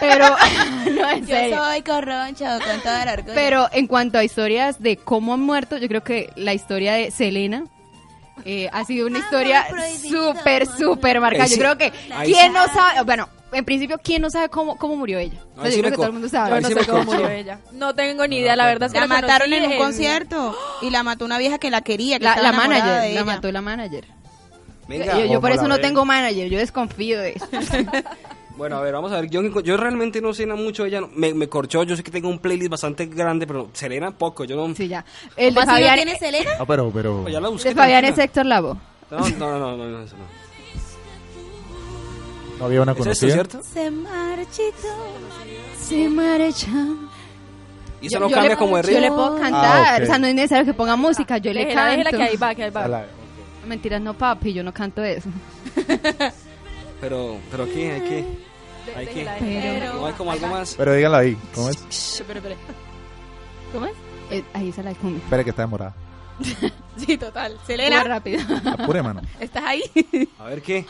Pero, 0.00 0.26
no, 0.92 1.10
en 1.10 1.20
Yo 1.20 1.26
serio. 1.34 1.58
soy 1.64 1.82
corroncho 1.82 2.44
con 2.44 2.80
todo 2.82 3.02
el 3.02 3.08
orgullo. 3.08 3.34
Pero 3.34 3.68
en 3.72 3.86
cuanto 3.86 4.18
a 4.18 4.24
historias 4.24 4.82
de 4.82 4.96
cómo 4.96 5.34
han 5.34 5.40
muerto, 5.40 5.78
yo 5.78 5.88
creo 5.88 6.02
que 6.02 6.30
la 6.36 6.54
historia 6.54 6.94
de 6.94 7.10
Selena 7.10 7.64
eh, 8.44 8.68
ha 8.72 8.84
sido 8.84 9.06
una 9.06 9.18
historia 9.18 9.66
súper, 10.08 10.66
súper 10.66 11.20
marcada. 11.20 11.46
Yo 11.46 11.56
creo 11.56 11.78
que, 11.78 11.92
¿quién 12.24 12.48
sí. 12.48 12.50
no 12.52 12.66
sabe? 12.66 13.02
Bueno, 13.04 13.28
en 13.52 13.64
principio, 13.64 13.98
¿quién 14.02 14.22
no 14.22 14.30
sabe 14.30 14.48
cómo, 14.48 14.76
cómo 14.76 14.96
murió 14.96 15.18
ella? 15.18 15.38
O 15.56 15.56
sea, 15.56 15.64
Ahí 15.64 15.70
sí 15.70 15.76
yo 15.76 15.82
creo 15.82 15.92
que 15.92 15.96
todo 15.96 16.06
el 16.06 16.12
mundo 16.12 16.28
Yo 16.28 16.30
sabe. 16.30 16.54
Ahí 16.56 16.62
no 16.62 16.68
sí 16.68 16.74
sé 16.74 16.86
cómo 16.86 17.04
murió 17.04 17.28
ella. 17.28 17.58
No 17.72 17.94
tengo 17.94 18.26
ni 18.26 18.38
idea, 18.38 18.56
la 18.56 18.66
verdad 18.66 18.86
es 18.86 18.92
que 18.92 19.00
la 19.00 19.06
la 19.06 19.20
mataron 19.20 19.52
en 19.52 19.70
un 19.70 19.78
concierto 19.78 20.56
y 20.82 20.90
la 20.90 21.02
mató 21.02 21.24
una 21.24 21.38
vieja 21.38 21.58
que 21.58 21.70
la 21.70 21.80
quería, 21.80 22.18
que 22.18 22.24
La, 22.24 22.52
manager, 22.52 23.02
de 23.02 23.14
la 23.14 23.24
mató 23.24 23.50
la 23.50 23.62
manager. 23.62 24.04
Venga. 24.86 25.18
yo 25.18 25.26
yo 25.26 25.40
por 25.40 25.50
¿cómo 25.50 25.62
eso 25.62 25.68
no 25.68 25.78
tengo 25.80 26.04
manager, 26.06 26.48
yo 26.48 26.58
desconfío 26.58 27.20
de 27.20 27.32
eso. 27.32 27.46
Bueno, 28.58 28.76
a 28.76 28.80
ver, 28.82 28.92
vamos 28.92 29.12
a 29.12 29.20
ver. 29.20 29.30
Yo, 29.30 29.40
yo 29.60 29.76
realmente 29.76 30.20
no 30.20 30.34
sé 30.34 30.44
nada 30.44 30.60
mucho 30.60 30.82
de 30.82 30.88
ella. 30.90 31.00
no- 31.00 31.08
Me, 31.14 31.32
me 31.32 31.48
corchó. 31.48 31.84
Yo 31.84 31.96
sé 31.96 32.02
que 32.02 32.10
tengo 32.10 32.28
un 32.28 32.40
playlist 32.40 32.70
bastante 32.72 33.06
grande, 33.06 33.46
pero 33.46 33.70
Selena 33.72 34.10
poco. 34.10 34.44
Yo 34.44 34.56
no. 34.56 34.74
Sí, 34.74 34.88
ya. 34.88 35.04
El 35.36 35.54
de 35.54 35.60
¿Cómo 35.60 35.60
así 35.60 35.68
no 35.68 35.74
Fabián, 35.86 35.94
tiene 35.96 36.18
Selena? 36.18 36.50
Ah, 36.58 36.64
pero, 36.66 36.90
pero. 36.90 37.22
Pues 37.22 37.32
ya 37.32 37.40
la 37.40 37.48
busqué. 37.48 37.68
de 37.70 37.74
Fabián 37.76 38.04
es. 38.04 38.18
Héctor 38.18 38.46
Lavo. 38.46 38.76
No, 39.10 39.18
no, 39.20 39.28
no, 39.38 39.58
no, 39.58 39.76
no, 39.76 39.86
no, 39.88 40.02
eso 40.02 40.16
no. 40.16 40.48
No 42.58 42.64
había 42.64 42.82
una 42.82 42.92
¿Es 42.92 42.98
esto, 42.98 43.04
conocida. 43.04 43.32
cierto? 43.32 43.62
Se 43.62 43.90
marchitó. 43.90 44.88
Se 45.80 46.08
marcha. 46.08 46.66
Y 48.00 48.06
eso 48.06 48.14
Yo- 48.14 48.20
no 48.20 48.28
yo 48.28 48.34
cambia 48.34 48.50
le- 48.52 48.56
como 48.58 48.76
de 48.76 48.82
Yo 48.82 48.88
ritmo. 48.88 49.00
le 49.02 49.10
puedo 49.12 49.38
cantar, 49.40 49.86
Ah, 49.86 49.94
ok. 49.98 50.02
o 50.02 50.06
sea, 50.06 50.18
no 50.18 50.26
es 50.26 50.34
necesario 50.34 50.64
que 50.66 50.74
ponga 50.74 50.96
música, 50.96 51.38
yo 51.38 51.52
le 51.52 51.72
canto. 51.72 51.90
déjela 51.90 52.10
que 52.10 52.22
ahí 52.30 52.36
va, 52.36 52.54
que 52.56 52.64
ahí 52.64 52.70
va. 52.70 52.88
La- 52.88 53.06
Mentiras, 53.66 54.00
no, 54.00 54.14
papi, 54.14 54.52
yo 54.52 54.62
no 54.64 54.72
canto 54.72 55.02
eso. 55.04 55.28
Pero, 57.00 57.36
pero 57.50 57.64
¿qué? 57.66 57.92
¿Hay 57.92 58.00
qué? 58.00 58.24
Pero- 58.94 59.94
¿No 59.94 60.06
hay 60.06 60.12
como 60.14 60.32
algo 60.32 60.46
más? 60.48 60.74
Pero 60.76 60.92
díganlo 60.94 61.18
ahí. 61.18 61.36
¿Cómo 61.54 61.68
es? 61.70 61.76
Espera, 62.20 62.38
espera. 62.38 62.56
¿Cómo 63.72 63.86
es? 63.86 63.92
Eh, 64.30 64.44
ahí 64.54 64.72
se 64.72 64.82
la 64.82 64.94
cumbia. 64.94 65.22
Espere 65.22 65.44
que 65.44 65.50
está 65.50 65.62
demorada. 65.62 65.94
Sí, 66.98 67.16
total. 67.16 67.52
Muy 67.54 67.64
Selena, 67.64 68.02
rápido. 68.02 68.40
Apure, 68.76 69.02
mano. 69.04 69.22
¿estás 69.38 69.62
ahí? 69.64 69.82
A 70.40 70.44
ver, 70.46 70.60
¿qué? 70.62 70.84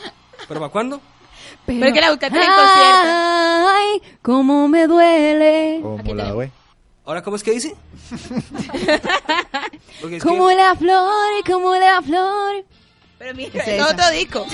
¿Pero 0.49 0.59
para 0.59 0.73
cuándo? 0.73 1.03
Pero 1.67 1.85
es 1.85 1.93
que 1.93 2.01
la 2.01 2.11
buscaste 2.11 2.35
en 2.37 2.43
el 2.43 2.49
concierto. 2.49 3.69
Ay, 3.69 4.03
cómo 4.23 4.69
me 4.69 4.87
duele. 4.87 5.81
Como 5.83 6.15
la 6.15 6.33
güey. 6.33 6.51
¿Ahora 7.05 7.23
cómo 7.23 7.37
es 7.37 7.43
que 7.43 7.51
dice? 7.51 7.75
Es 10.03 10.09
que- 10.11 10.19
Como 10.21 10.51
la 10.51 10.75
flor, 10.77 11.45
como 11.47 11.75
la 11.75 12.01
flor. 12.03 12.65
Pero 13.19 13.35
mira, 13.35 13.63
Es 13.63 13.83
otro 13.83 14.11
disco. 14.11 14.47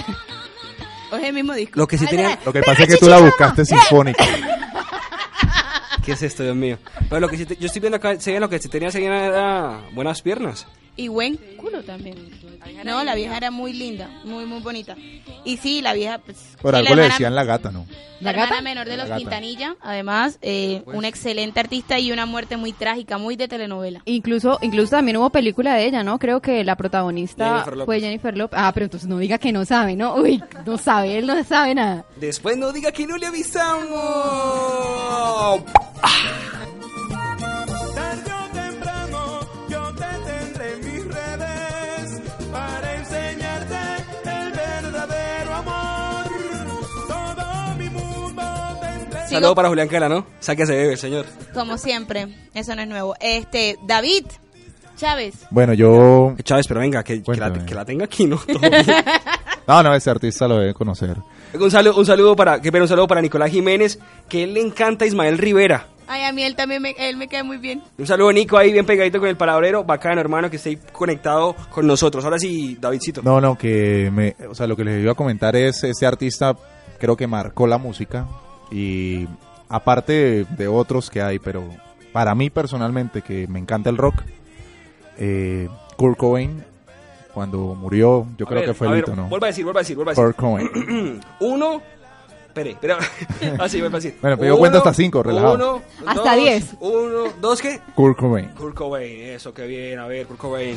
O 1.10 1.16
es 1.16 1.24
el 1.24 1.32
mismo 1.32 1.52
disco. 1.54 1.78
Lo 1.78 1.86
que 1.86 1.98
sí 1.98 2.06
tenía... 2.06 2.38
Lo 2.44 2.52
que 2.52 2.62
pasa 2.62 2.82
es 2.82 2.88
que 2.88 2.96
tú 2.96 3.08
la 3.08 3.18
buscaste 3.18 3.64
sinfónica. 3.64 4.24
¿Qué 6.04 6.12
es 6.12 6.22
esto, 6.22 6.42
Dios 6.42 6.56
mío? 6.56 6.78
Pero 7.08 7.20
lo 7.20 7.28
que 7.28 7.36
sí 7.38 7.46
te- 7.46 7.56
yo 7.56 7.66
estoy 7.66 7.80
viendo 7.80 7.96
acá, 7.96 8.18
se 8.20 8.32
ve 8.32 8.40
lo 8.40 8.48
que 8.48 8.58
sí 8.58 8.68
tenía 8.68 8.90
Selena 8.90 9.24
era 9.24 9.80
buenas 9.92 10.20
piernas. 10.22 10.66
Y 10.96 11.08
buen 11.08 11.36
culo 11.56 11.82
también. 11.82 12.16
No, 12.84 13.02
la 13.04 13.14
vieja 13.14 13.36
era 13.36 13.50
muy 13.50 13.72
linda, 13.72 14.08
muy, 14.24 14.46
muy 14.46 14.60
bonita. 14.60 14.96
Y 15.44 15.56
sí, 15.58 15.82
la 15.82 15.92
vieja, 15.92 16.18
pues... 16.18 16.56
Por 16.62 16.74
algo 16.74 16.94
le 16.94 17.02
decían 17.02 17.34
la 17.34 17.44
gata, 17.44 17.70
¿no? 17.70 17.84
La 18.20 18.32
¿La 18.32 18.46
gata? 18.46 18.62
menor 18.62 18.86
de 18.86 18.92
La 18.96 19.02
los 19.02 19.08
gata. 19.08 19.18
Quintanilla, 19.18 19.76
además, 19.82 20.38
eh, 20.40 20.82
una 20.86 21.08
excelente 21.08 21.60
artista 21.60 21.98
y 21.98 22.10
una 22.12 22.24
muerte 22.26 22.56
muy 22.56 22.72
trágica, 22.72 23.18
muy 23.18 23.36
de 23.36 23.48
telenovela. 23.48 24.00
Incluso, 24.06 24.58
incluso 24.62 24.90
también 24.92 25.16
hubo 25.18 25.28
película 25.30 25.74
de 25.74 25.84
ella, 25.86 26.02
¿no? 26.04 26.18
Creo 26.18 26.40
que 26.40 26.64
la 26.64 26.76
protagonista 26.76 27.64
Jennifer 27.64 27.84
fue 27.84 28.00
Jennifer 28.00 28.36
López. 28.38 28.58
Ah, 28.62 28.70
pero 28.72 28.84
entonces 28.84 29.08
no 29.08 29.18
diga 29.18 29.36
que 29.38 29.52
no 29.52 29.64
sabe, 29.64 29.96
¿no? 29.96 30.14
Uy, 30.14 30.42
no 30.64 30.78
sabe, 30.78 31.18
él 31.18 31.26
no 31.26 31.42
sabe 31.44 31.74
nada. 31.74 32.06
Después 32.16 32.56
no 32.56 32.72
diga 32.72 32.92
que 32.92 33.06
no 33.06 33.18
le 33.18 33.26
avisamos. 33.26 33.90
Saludo 49.34 49.54
para 49.54 49.68
Julián 49.68 49.88
Cala, 49.88 50.08
¿no? 50.08 50.26
Sáquese 50.40 50.74
bebé, 50.74 50.96
señor. 50.96 51.26
Como 51.52 51.76
siempre, 51.78 52.28
eso 52.54 52.74
no 52.74 52.82
es 52.82 52.88
nuevo. 52.88 53.14
Este, 53.20 53.76
David 53.86 54.26
Chávez. 54.96 55.34
Bueno, 55.50 55.74
yo. 55.74 56.34
Chávez, 56.42 56.66
pero 56.68 56.80
venga, 56.80 57.02
que, 57.02 57.14
que 57.22 57.32
la, 57.32 57.48
Cuéntame. 57.48 57.66
que 57.66 57.74
la 57.74 57.84
tenga 57.84 58.04
aquí, 58.04 58.26
¿no? 58.26 58.40
No, 59.66 59.82
no, 59.82 59.94
ese 59.94 60.10
artista 60.10 60.46
lo 60.46 60.58
debe 60.58 60.74
conocer. 60.74 61.16
un, 61.54 61.70
saludo, 61.70 61.96
un 61.96 62.04
saludo 62.04 62.36
para, 62.36 62.60
que 62.60 62.70
pero 62.70 62.84
un 62.84 62.88
saludo 62.88 63.06
para 63.06 63.22
Nicolás 63.22 63.50
Jiménez, 63.50 63.98
que 64.28 64.44
él 64.44 64.52
le 64.52 64.60
encanta 64.60 65.06
a 65.06 65.08
Ismael 65.08 65.38
Rivera. 65.38 65.86
Ay, 66.06 66.22
a 66.24 66.32
mí 66.32 66.42
él 66.44 66.54
también 66.54 66.82
me, 66.82 66.94
él 66.98 67.16
me 67.16 67.28
cae 67.28 67.42
muy 67.42 67.56
bien. 67.56 67.82
Un 67.96 68.06
saludo, 68.06 68.30
Nico, 68.30 68.58
ahí 68.58 68.72
bien 68.72 68.84
pegadito 68.84 69.18
con 69.20 69.28
el 69.30 69.38
palabrero. 69.38 69.82
Bacano, 69.82 70.20
hermano, 70.20 70.50
que 70.50 70.56
esté 70.56 70.78
conectado 70.92 71.56
con 71.70 71.86
nosotros. 71.86 72.22
Ahora 72.26 72.38
sí, 72.38 72.76
Davidcito. 72.78 73.22
No, 73.22 73.40
no, 73.40 73.56
que 73.56 74.10
me, 74.12 74.36
o 74.46 74.54
sea, 74.54 74.66
lo 74.66 74.76
que 74.76 74.84
les 74.84 75.02
iba 75.02 75.12
a 75.12 75.14
comentar 75.14 75.56
es 75.56 75.82
ese 75.82 76.04
artista 76.04 76.54
creo 76.98 77.16
que 77.16 77.26
marcó 77.26 77.66
la 77.66 77.78
música 77.78 78.26
y 78.70 79.26
aparte 79.68 80.44
de, 80.44 80.68
otros 80.68 81.10
que 81.10 81.22
hay, 81.22 81.38
pero 81.38 81.64
para 82.12 82.34
mí 82.34 82.50
personalmente, 82.50 83.22
que 83.22 83.46
me 83.48 83.58
encanta 83.58 83.90
el 83.90 83.96
rock, 83.96 84.22
eh, 85.18 85.68
Kurt 85.96 86.16
Cobain, 86.16 86.64
cuando 87.32 87.74
murió, 87.74 88.26
yo 88.38 88.46
A 88.46 88.48
creo 88.48 88.60
ver, 88.60 88.70
que 88.70 88.74
fue 88.74 88.88
el 88.88 88.98
hito, 88.98 89.16
¿no? 89.16 89.28
Vuelva 89.28 89.48
a 89.48 89.50
decir, 89.50 89.64
vuelva 89.64 89.80
a 89.80 89.82
decir, 89.82 89.96
vuelva 89.96 90.12
a 90.12 90.14
decir. 90.14 90.24
Kurt 90.24 90.36
Cobain. 90.36 91.20
Uno. 91.40 91.82
Espere, 92.46 92.70
espera. 92.70 92.98
Así, 93.58 93.80
vuelva 93.80 93.98
a 93.98 94.00
decir. 94.00 94.16
Bueno, 94.22 94.36
pero 94.38 94.54
yo 94.54 94.58
cuento 94.58 94.78
hasta 94.78 94.94
cinco, 94.94 95.24
relajado. 95.24 95.54
Uno, 95.54 95.82
Hasta 96.06 96.22
dos, 96.22 96.36
diez. 96.36 96.76
Uno, 96.78 97.24
dos, 97.40 97.60
¿qué? 97.60 97.80
Kurt 97.96 98.16
Cobain. 98.16 98.50
Kurt 98.50 98.76
Cobain, 98.76 99.22
eso, 99.22 99.52
qué 99.52 99.66
bien. 99.66 99.98
A 99.98 100.06
ver, 100.06 100.26
Kurt 100.26 100.38
Cobain. 100.38 100.76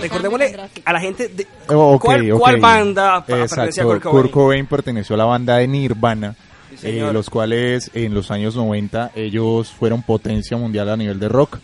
Recordémosle 0.00 0.56
a 0.84 0.92
la 0.92 1.00
gente 1.00 1.28
de 1.28 1.46
Oh, 1.68 1.92
ok, 1.94 2.04
¿cuál, 2.04 2.32
ok. 2.32 2.38
cuál 2.38 2.60
banda 2.60 3.24
pertenecía 3.24 3.62
a 3.62 3.66
Exacto, 3.66 3.88
Kurt 3.90 4.02
Cobain. 4.02 4.22
Kurt 4.22 4.30
Cobain 4.32 4.66
perteneció 4.66 5.14
a 5.14 5.18
la 5.18 5.24
banda 5.24 5.56
de 5.58 5.66
Nirvana, 5.68 6.34
Sí, 6.78 6.88
eh, 6.88 7.10
los 7.12 7.30
cuales 7.30 7.90
en 7.94 8.12
los 8.12 8.30
años 8.30 8.54
90 8.54 9.12
ellos 9.14 9.70
fueron 9.72 10.02
potencia 10.02 10.56
mundial 10.58 10.90
a 10.90 10.96
nivel 10.96 11.18
de 11.18 11.28
rock 11.28 11.58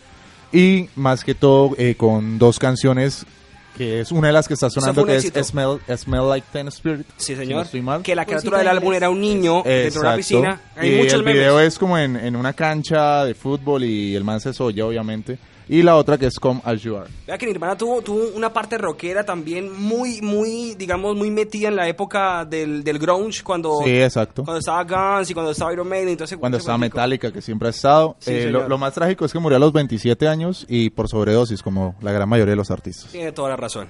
y 0.51 0.89
más 0.95 1.23
que 1.23 1.35
todo 1.35 1.71
eh, 1.77 1.95
con 1.95 2.39
dos 2.39 2.57
canciones 2.57 3.25
que 3.77 3.99
es 4.01 4.11
una 4.11 4.27
de 4.27 4.33
las 4.33 4.47
que 4.47 4.53
está 4.53 4.69
sonando 4.69 5.03
que 5.05 5.15
es. 5.15 5.31
Smell, 5.47 5.79
Smell 5.97 6.29
Like 6.29 6.45
Teen 6.53 6.67
Spirit. 6.67 7.07
Sí, 7.17 7.25
si 7.27 7.33
no 7.33 7.39
señor. 7.39 7.65
estoy 7.65 7.81
mal. 7.81 8.03
Que 8.03 8.15
la 8.15 8.23
criatura 8.25 8.59
del 8.59 8.67
álbum 8.67 8.93
era 8.93 9.09
un 9.09 9.19
niño 9.19 9.63
dentro 9.63 9.71
de 9.71 9.79
una 9.79 10.15
Exacto. 10.15 10.17
piscina. 10.17 10.61
Hay 10.75 10.93
y 10.93 10.97
muchos 10.97 11.13
el 11.13 11.23
memes. 11.23 11.33
video 11.39 11.59
es 11.59 11.79
como 11.79 11.97
en, 11.97 12.15
en 12.15 12.35
una 12.35 12.53
cancha 12.53 13.25
de 13.25 13.33
fútbol 13.33 13.83
y 13.83 14.15
el 14.15 14.23
man 14.23 14.39
se 14.39 14.53
soya 14.53 14.85
obviamente 14.85 15.37
y 15.69 15.81
la 15.81 15.95
otra 15.95 16.17
que 16.17 16.25
es 16.27 16.39
Come 16.39 16.61
As 16.63 16.81
You 16.81 16.97
Are. 16.97 17.09
Vea 17.27 17.37
que 17.37 17.45
Nirvana 17.45 17.77
tuvo, 17.77 18.01
tuvo 18.01 18.27
una 18.35 18.51
parte 18.51 18.77
rockera 18.77 19.23
también 19.23 19.71
muy, 19.81 20.21
muy, 20.21 20.75
digamos, 20.75 21.15
muy 21.15 21.31
metida 21.31 21.67
en 21.69 21.75
la 21.75 21.87
época 21.87 22.45
del, 22.45 22.83
del 22.83 22.99
grunge, 22.99 23.43
cuando, 23.43 23.79
Sí, 23.83 24.01
exacto. 24.01 24.43
cuando 24.43 24.59
estaba 24.59 24.83
Guns 25.17 25.29
y 25.29 25.33
cuando 25.33 25.51
estaba 25.51 25.73
Iron 25.73 25.87
Maiden. 25.87 26.09
Entonces, 26.09 26.37
Cuando 26.37 26.57
estaba. 26.57 26.77
Metallica, 26.77 27.31
que 27.31 27.41
siempre 27.41 27.67
ha 27.67 27.71
estado. 27.71 28.15
Sí, 28.19 28.31
Eh, 28.31 28.49
lo, 28.51 28.67
lo 28.67 28.77
más 28.77 28.93
trágico 28.93 29.25
es 29.25 29.31
que 29.31 29.39
murió 29.39 29.57
a 29.57 29.59
los 29.59 29.71
27 29.73 30.27
años 30.27 30.65
y 30.69 30.89
por 30.89 31.07
sobredosis, 31.07 31.61
como 31.61 31.95
la 32.01 32.11
gran 32.11 32.27
mayoría 32.27 32.51
de 32.51 32.57
los 32.57 32.71
artistas. 32.71 33.11
Tiene 33.11 33.31
toda 33.31 33.49
la 33.49 33.55
razón. 33.55 33.87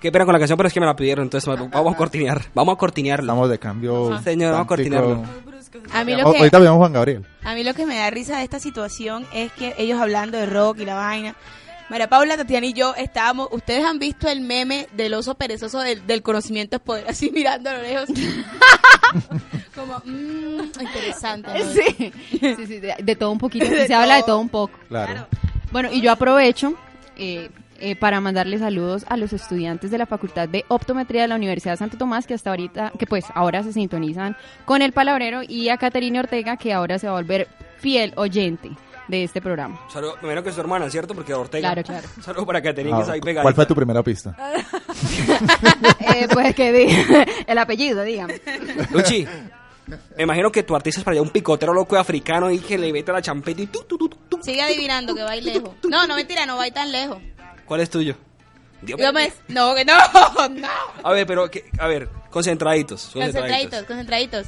Qué 0.00 0.10
pena 0.10 0.24
con 0.24 0.32
la 0.32 0.38
canción, 0.38 0.56
pero 0.56 0.66
es 0.68 0.72
que 0.72 0.80
me 0.80 0.86
la 0.86 0.96
pidieron, 0.96 1.24
entonces 1.24 1.46
vamos 1.70 1.94
a 1.94 1.96
cortinear. 1.96 2.42
Vamos 2.54 2.74
a 2.74 2.78
cortinearlo. 2.78 3.24
Estamos 3.24 3.50
de 3.50 3.58
cambio. 3.58 4.18
Señor, 4.22 4.52
vamos 4.52 4.66
a 4.66 4.76
tántrico. 4.76 5.24
A 5.92 6.04
mí 6.04 6.14
O- 6.14 6.18
lo 6.18 6.32
que 6.32 6.38
Ahorita 6.38 6.58
vemos 6.58 6.74
a 6.76 6.78
Juan 6.78 6.92
Gabriel. 6.92 7.24
A 7.44 7.54
mí 7.54 7.62
lo 7.64 7.74
que 7.74 7.86
me 7.86 7.96
da 7.96 8.10
risa 8.10 8.38
de 8.38 8.44
esta 8.44 8.58
situación 8.60 9.26
es 9.32 9.52
que 9.52 9.74
ellos 9.78 10.00
hablando 10.00 10.36
de 10.38 10.46
rock 10.46 10.80
y 10.80 10.84
la 10.84 10.94
vaina. 10.94 11.34
María 11.88 12.08
Paula, 12.08 12.36
Tatiana 12.36 12.66
y 12.66 12.72
yo 12.72 12.94
estábamos. 12.96 13.48
Ustedes 13.50 13.84
han 13.84 13.98
visto 13.98 14.28
el 14.28 14.40
meme 14.42 14.86
del 14.92 15.12
oso 15.14 15.34
perezoso 15.34 15.80
del, 15.80 16.06
del 16.06 16.22
conocimiento 16.22 16.76
es 16.76 16.82
poder, 16.82 17.08
así 17.08 17.30
mirando 17.34 17.70
a 17.70 17.74
lo 17.74 17.82
lejos. 17.82 18.08
Como, 19.74 20.00
mmm, 20.04 20.60
interesante. 20.80 21.50
¿no? 21.58 21.72
Sí, 21.72 22.12
sí, 22.40 22.66
sí, 22.66 22.78
de, 22.78 22.94
de 23.02 23.16
todo 23.16 23.30
un 23.30 23.38
poquito. 23.38 23.64
De 23.68 23.86
se 23.86 23.94
habla 23.94 24.14
de 24.16 24.20
todo. 24.20 24.26
todo 24.32 24.38
un 24.38 24.48
poco. 24.48 24.78
Claro. 24.88 25.26
Bueno, 25.72 25.88
y 25.92 26.00
yo 26.00 26.12
aprovecho 26.12 26.74
eh, 27.16 27.50
eh, 27.80 27.96
para 27.96 28.20
mandarle 28.20 28.58
saludos 28.58 29.04
a 29.08 29.16
los 29.16 29.32
estudiantes 29.32 29.90
de 29.90 29.98
la 29.98 30.06
Facultad 30.06 30.48
de 30.48 30.64
Optometría 30.68 31.22
de 31.22 31.28
la 31.28 31.36
Universidad 31.36 31.72
de 31.72 31.78
Santo 31.78 31.98
Tomás, 31.98 32.26
que 32.26 32.34
hasta 32.34 32.50
ahorita, 32.50 32.92
que 32.98 33.06
pues 33.06 33.24
ahora 33.34 33.62
se 33.62 33.72
sintonizan 33.72 34.36
con 34.64 34.82
el 34.82 34.92
palabrero, 34.92 35.40
y 35.46 35.68
a 35.68 35.76
Caterina 35.78 36.20
Ortega, 36.20 36.56
que 36.56 36.72
ahora 36.72 36.98
se 36.98 37.06
va 37.06 37.14
a 37.14 37.16
volver 37.16 37.48
fiel 37.78 38.12
oyente 38.16 38.70
de 39.08 39.24
este 39.24 39.40
programa. 39.40 39.80
Saludo, 39.88 40.14
primero 40.20 40.42
que 40.42 40.50
es 40.50 40.54
tu 40.54 40.60
hermana, 40.60 40.88
¿cierto? 40.88 41.14
Porque 41.14 41.34
Ortega. 41.34 41.72
Claro, 41.72 41.82
claro. 41.82 42.08
Saludo 42.22 42.46
para 42.46 42.62
Caterina, 42.62 42.96
que 42.96 42.98
Ah, 42.98 43.02
está 43.02 43.12
ahí 43.14 43.20
pegadita. 43.20 43.42
¿Cuál 43.42 43.54
fue 43.54 43.66
tu 43.66 43.74
primera 43.74 44.02
pista? 44.02 44.36
Eh, 46.14 46.28
pues 46.32 46.54
que 46.54 47.04
el 47.46 47.58
apellido, 47.58 48.02
dígame. 48.02 48.40
Luchi, 48.90 49.26
me 50.16 50.22
imagino 50.24 50.50
que 50.52 50.62
tu 50.62 50.74
artista 50.74 51.00
es 51.00 51.04
para 51.04 51.14
allá 51.14 51.22
un 51.22 51.30
picotero 51.30 51.72
loco 51.72 51.96
africano 51.96 52.50
y 52.50 52.58
que 52.58 52.76
le 52.78 52.92
mete 52.92 53.12
la 53.12 53.22
champeta 53.22 53.62
y 53.62 53.66
tú, 53.66 53.84
tú, 53.88 53.96
tú, 53.96 54.08
tú. 54.08 54.38
Sigue 54.42 54.60
adivinando 54.62 55.14
que 55.14 55.22
va 55.22 55.30
ahí 55.30 55.40
lejos. 55.40 55.70
No, 55.88 56.06
no, 56.06 56.16
mentira, 56.16 56.46
no 56.46 56.56
va 56.56 56.64
ahí 56.64 56.70
tan 56.72 56.90
lejos. 56.92 57.18
¿Cuál 57.70 57.82
es 57.82 57.88
tuyo? 57.90 58.16
Dios 58.82 58.98
Yo 58.98 59.12
mío. 59.12 59.12
me- 59.12 59.32
no, 59.54 59.76
que 59.76 59.84
no, 59.84 59.94
no. 60.48 60.68
A 61.04 61.12
ver, 61.12 61.24
pero, 61.24 61.48
que- 61.48 61.70
a 61.78 61.86
ver, 61.86 62.08
concentraditos. 62.28 63.10
Concentraditos, 63.12 63.84
concentraditos. 63.84 64.46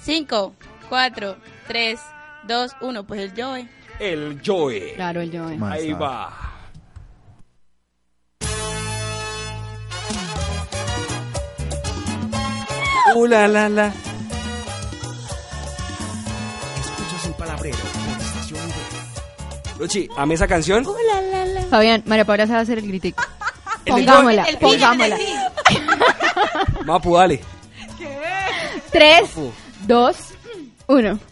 Cinco, 0.00 0.54
cuatro, 0.88 1.36
tres, 1.68 2.00
dos, 2.44 2.72
uno. 2.80 3.04
Pues 3.04 3.20
el 3.20 3.32
Joe. 3.36 3.68
El 4.00 4.40
Joe. 4.42 4.94
Claro, 4.94 5.20
el 5.20 5.30
Joe. 5.30 5.58
Ahí 5.70 5.92
va. 5.92 6.32
Uh, 13.14 13.26
la, 13.26 13.46
la, 13.48 13.68
la. 13.68 13.92
Escuchas 16.80 17.26
el 17.26 17.34
palabrero 17.34 17.76
V. 19.82 19.86
Luchi, 19.86 20.08
¿a 20.16 20.24
esa 20.32 20.46
canción? 20.46 20.86
Fabián, 21.68 22.02
María 22.06 22.24
Paula 22.24 22.46
se 22.46 22.52
va 22.52 22.60
a 22.60 22.62
hacer 22.62 22.78
el 22.78 23.00
de 23.00 23.14
Pongámosla, 23.86 24.46
pongámosla. 24.60 25.18
Mapu, 26.84 27.16
dale. 27.16 27.40
Tres, 28.92 29.30
dos, 29.86 30.16
uno. 30.86 31.18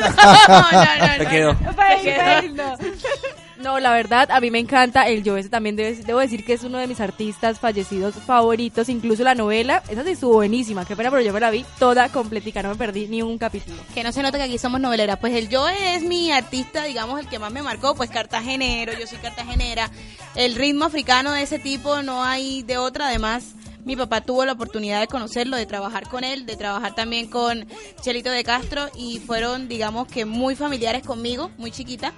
Te 1.18 1.26
quedó. 1.26 1.56
Perfecto. 1.56 2.54
No, 2.54 2.76
la 3.60 3.92
verdad, 3.92 4.30
a 4.30 4.40
mí 4.40 4.50
me 4.50 4.58
encanta 4.58 5.06
el 5.08 5.22
Joe. 5.24 5.38
Ese 5.40 5.48
también 5.48 5.76
debe- 5.76 5.94
debo 6.04 6.18
decir 6.20 6.44
que 6.44 6.54
es 6.54 6.64
uno 6.64 6.78
de 6.78 6.86
mis 6.86 7.00
artistas 7.00 7.58
fallecidos 7.60 8.14
favoritos. 8.14 8.88
Incluso 8.88 9.22
la 9.22 9.34
novela, 9.34 9.82
esa 9.88 10.02
sí 10.02 10.10
estuvo 10.10 10.34
buenísima. 10.34 10.84
Qué 10.86 10.96
pena, 10.96 11.10
pero 11.10 11.22
yo 11.22 11.32
me 11.32 11.40
la 11.40 11.50
vi 11.50 11.64
toda 11.78 12.08
completica. 12.08 12.62
No 12.62 12.70
me 12.70 12.76
perdí 12.76 13.06
ni 13.08 13.22
un 13.22 13.36
capítulo. 13.38 13.76
Que 13.94 14.02
no 14.02 14.12
se 14.12 14.22
nota 14.22 14.38
que 14.38 14.44
aquí 14.44 14.58
somos 14.58 14.80
noveleras. 14.80 15.18
Pues 15.18 15.34
el 15.34 15.54
Joe 15.54 15.94
es 15.94 16.02
mi 16.02 16.30
artista, 16.32 16.84
digamos, 16.84 17.20
el 17.20 17.28
que 17.28 17.38
más 17.38 17.52
me 17.52 17.62
marcó. 17.62 17.94
Pues 17.94 18.08
cartagenero, 18.10 18.92
yo 18.98 19.06
soy 19.06 19.18
cartagenera. 19.18 19.90
El 20.34 20.54
ritmo 20.54 20.86
africano 20.86 21.32
de 21.32 21.42
ese 21.42 21.58
tipo 21.58 22.02
no 22.02 22.24
hay 22.24 22.62
de 22.62 22.78
otra. 22.78 23.08
Además, 23.08 23.44
mi 23.84 23.94
papá 23.96 24.20
tuvo 24.22 24.44
la 24.44 24.52
oportunidad 24.52 25.00
de 25.00 25.06
conocerlo, 25.06 25.56
de 25.56 25.66
trabajar 25.66 26.08
con 26.08 26.24
él, 26.24 26.46
de 26.46 26.56
trabajar 26.56 26.94
también 26.94 27.28
con 27.28 27.66
Chelito 28.00 28.30
de 28.30 28.42
Castro. 28.44 28.88
Y 28.96 29.18
fueron, 29.18 29.68
digamos, 29.68 30.06
que 30.08 30.24
muy 30.24 30.54
familiares 30.56 31.02
conmigo, 31.02 31.50
muy 31.58 31.70
chiquita. 31.70 32.12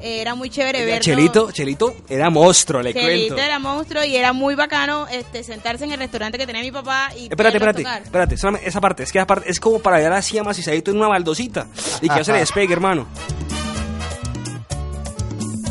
Era 0.00 0.34
muy 0.34 0.50
chévere 0.50 0.80
Oiga, 0.80 0.86
verlo. 0.94 1.02
Chelito, 1.04 1.50
Chelito 1.52 1.96
era 2.08 2.28
monstruo, 2.28 2.82
le 2.82 2.92
Chelito 2.92 3.34
cuento. 3.34 3.42
era 3.46 3.58
monstruo 3.58 4.04
y 4.04 4.16
era 4.16 4.32
muy 4.32 4.54
bacano 4.54 5.06
este 5.08 5.42
sentarse 5.42 5.84
en 5.84 5.92
el 5.92 5.98
restaurante 5.98 6.36
que 6.36 6.46
tenía 6.46 6.62
mi 6.62 6.72
papá 6.72 7.10
y 7.16 7.24
Espérate, 7.30 7.56
espérate, 7.56 7.82
tocar. 7.82 8.02
espérate, 8.02 8.36
solamente 8.36 8.68
esa 8.68 8.80
parte, 8.80 9.02
es 9.04 9.12
que 9.12 9.18
esa 9.18 9.26
parte 9.26 9.50
es 9.50 9.58
como 9.60 9.78
para 9.78 9.98
ver 9.98 10.12
así 10.12 10.36
amacisadito 10.36 10.90
en 10.90 10.98
una 10.98 11.08
baldosita 11.08 11.68
y 12.02 12.08
que 12.08 12.16
no 12.16 12.24
se 12.24 12.32
le 12.32 12.38
despegue, 12.40 12.72
hermano. 12.72 13.06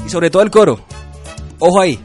Y 0.06 0.10
sobre 0.10 0.30
todo 0.30 0.42
el 0.42 0.50
coro. 0.52 0.80
Ojo 1.60 1.80
ahí. 1.80 2.00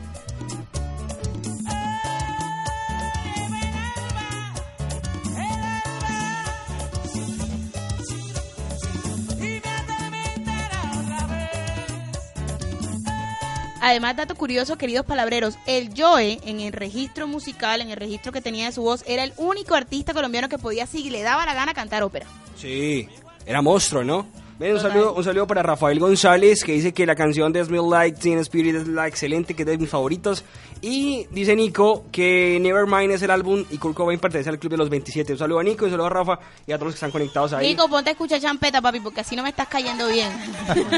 Además, 13.89 14.17
dato 14.17 14.35
curioso, 14.35 14.77
queridos 14.77 15.07
palabreros, 15.07 15.57
el 15.65 15.93
Joe 15.97 16.41
en 16.45 16.61
el 16.61 16.75
registro 16.75 17.27
musical, 17.27 17.81
en 17.81 17.89
el 17.89 17.97
registro 17.97 18.33
que 18.33 18.43
tenía 18.43 18.67
de 18.67 18.73
su 18.73 18.83
voz, 18.83 19.03
era 19.07 19.25
el 19.25 19.33
único 19.39 19.75
artista 19.75 20.13
colombiano 20.13 20.51
que 20.51 20.59
podía, 20.59 20.87
si 20.87 21.09
le 21.09 21.23
daba 21.23 21.47
la 21.47 21.55
gana, 21.55 21.73
cantar 21.73 22.03
ópera. 22.03 22.27
Sí, 22.55 23.09
era 23.47 23.63
monstruo, 23.63 24.05
¿no? 24.05 24.27
Ven, 24.59 24.73
un 24.75 24.81
saludo, 24.81 25.13
un 25.15 25.23
saludo 25.23 25.47
para 25.47 25.63
Rafael 25.63 26.01
González, 26.01 26.65
que 26.65 26.73
dice 26.73 26.93
que 26.93 27.07
la 27.07 27.15
canción 27.15 27.53
de 27.53 27.65
Smell 27.65 27.89
Like 27.89 28.19
Teen 28.19 28.39
Spirit 28.41 28.75
es 28.75 28.89
la 28.89 29.07
excelente, 29.07 29.55
que 29.55 29.63
es 29.63 29.67
de 29.69 29.79
mis 29.79 29.89
favoritos. 29.89 30.45
Y 30.81 31.27
dice 31.31 31.55
Nico 31.55 32.07
que 32.11 32.59
Nevermind 32.61 33.13
es 33.13 33.23
el 33.23 33.31
álbum 33.31 33.65
y 33.71 33.79
Kurt 33.79 33.95
Cobain 33.95 34.19
pertenece 34.19 34.51
al 34.51 34.59
club 34.59 34.73
de 34.73 34.77
los 34.79 34.91
27. 34.91 35.33
Un 35.35 35.39
saludo 35.39 35.61
a 35.61 35.63
Nico, 35.63 35.85
un 35.85 35.93
saludo 35.93 36.07
a 36.07 36.11
Rafa 36.11 36.39
y 36.67 36.73
a 36.73 36.77
todos 36.77 36.87
los 36.87 36.95
que 36.95 36.97
están 36.97 37.13
conectados 37.13 37.53
ahí. 37.53 37.69
Nico, 37.69 37.89
ponte 37.89 38.11
a 38.11 38.13
escuchar 38.15 38.41
champeta, 38.41 38.83
papi, 38.83 38.99
porque 38.99 39.21
así 39.21 39.37
no 39.37 39.45
me 39.45 39.51
estás 39.51 39.69
cayendo 39.69 40.09
bien. 40.09 40.29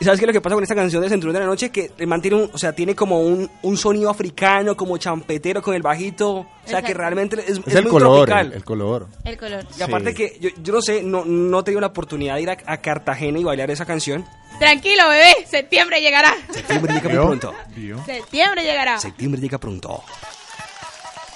¿Y 0.00 0.04
sabes 0.04 0.18
qué 0.18 0.24
es 0.24 0.28
lo 0.28 0.32
que 0.32 0.40
pasa 0.40 0.54
con 0.54 0.62
esta 0.62 0.74
canción 0.74 1.02
de 1.02 1.10
Centurión 1.10 1.34
de 1.34 1.40
la 1.40 1.46
Noche? 1.46 1.70
Que 1.70 1.90
el 1.98 2.06
man 2.06 2.22
tiene 2.22 2.38
un, 2.38 2.50
o 2.52 2.56
sea, 2.56 2.72
tiene 2.72 2.94
como 2.94 3.20
un, 3.20 3.50
un 3.62 3.76
sonido 3.76 4.08
africano, 4.08 4.74
como 4.74 4.96
champetero 4.96 5.60
con 5.60 5.74
el 5.74 5.82
bajito. 5.82 6.30
O 6.30 6.46
sea, 6.64 6.80
que 6.80 6.92
Exacto. 6.92 6.98
realmente 6.98 7.36
es, 7.40 7.58
Es, 7.58 7.58
es 7.66 7.74
el 7.74 7.82
muy 7.82 7.90
color, 7.92 8.16
tropical. 8.26 8.46
el, 8.46 8.52
el 8.54 8.64
color. 8.64 9.06
El 9.24 9.36
color. 9.36 9.64
Y 9.78 9.82
aparte 9.82 10.10
Sí. 10.10 10.16
que 10.16 10.38
yo, 10.40 10.48
yo 10.62 10.72
no 10.72 10.80
sé, 10.80 11.02
no, 11.02 11.24
no 11.26 11.60
he 11.60 11.62
tenido 11.64 11.80
la 11.82 11.88
oportunidad 11.88 12.36
de 12.36 12.42
ir 12.42 12.50
a, 12.50 12.69
a 12.72 12.78
Cartagena 12.78 13.38
y 13.38 13.44
bailar 13.44 13.70
esa 13.70 13.84
canción. 13.86 14.24
Tranquilo, 14.58 15.08
bebé, 15.08 15.46
septiembre 15.46 16.00
llegará. 16.00 16.34
Septiembre 16.52 16.92
llega 16.94 17.10
pronto. 17.10 17.54
¿Vio? 17.74 18.04
Septiembre 18.04 18.62
llegará. 18.62 18.98
Septiembre 18.98 19.40
llega 19.40 19.58
pronto. 19.58 20.02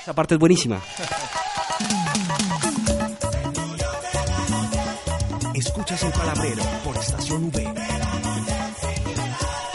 Esa 0.03 0.13
parte 0.15 0.35
es 0.35 0.41
buenísima. 0.41 0.81
Escuchas 5.55 6.03
el 6.03 6.13
palabrero 6.13 6.63
por 6.85 6.97
estación 6.97 7.45
V. 7.47 7.75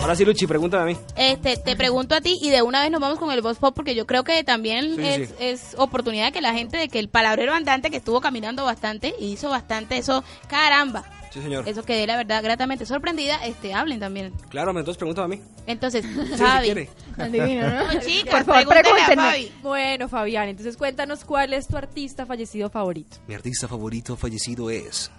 Ahora 0.01 0.15
sí, 0.15 0.25
Luchi, 0.25 0.47
pregúntame 0.47 0.83
a 0.83 0.85
mí. 0.85 0.97
Este, 1.15 1.57
te 1.57 1.75
pregunto 1.75 2.15
a 2.15 2.21
ti 2.21 2.37
y 2.41 2.49
de 2.49 2.61
una 2.61 2.81
vez 2.81 2.91
nos 2.91 2.99
vamos 3.01 3.19
con 3.19 3.31
el 3.31 3.41
Voz 3.41 3.57
Pop 3.57 3.73
porque 3.75 3.95
yo 3.95 4.05
creo 4.05 4.23
que 4.23 4.43
también 4.43 4.95
Sí, 4.95 5.05
es, 5.05 5.29
sí. 5.29 5.35
es 5.39 5.75
oportunidad 5.77 6.25
de 6.27 6.31
que 6.31 6.41
la 6.41 6.53
gente, 6.53 6.77
de 6.77 6.89
que 6.89 6.99
el 6.99 7.09
palabrero 7.09 7.53
andante 7.53 7.89
que 7.89 7.97
estuvo 7.97 8.19
caminando 8.21 8.65
bastante 8.65 9.13
y 9.19 9.31
hizo 9.33 9.49
bastante 9.49 9.97
eso, 9.97 10.23
caramba, 10.47 11.03
Sí, 11.31 11.41
señor. 11.41 11.67
eso 11.67 11.83
quedé 11.83 12.07
la 12.07 12.17
verdad 12.17 12.41
gratamente 12.43 12.85
sorprendida, 12.85 13.45
este, 13.45 13.73
hablen 13.73 13.99
también. 13.99 14.33
Claro, 14.49 14.71
entonces 14.71 14.97
pregúntame 14.97 15.35
a 15.35 15.37
mí. 15.37 15.43
Entonces, 15.67 16.03
Sí, 16.37 16.43
si. 16.43 16.89
Adivino, 17.17 17.69
¿no? 17.69 17.99
Chicas, 18.01 18.43
Por 18.43 18.55
favor, 18.55 18.77
a 18.77 18.81
pregúntenme. 18.81 19.15
Fabi. 19.15 19.51
Bueno, 19.61 20.09
Fabián, 20.09 20.49
entonces 20.49 20.75
cuéntanos 20.77 21.23
cuál 21.25 21.53
es 21.53 21.67
tu 21.67 21.77
artista 21.77 22.25
fallecido 22.25 22.69
favorito. 22.69 23.17
Mi 23.27 23.35
artista 23.35 23.67
favorito 23.67 24.15
fallecido 24.15 24.69
es. 24.69 25.11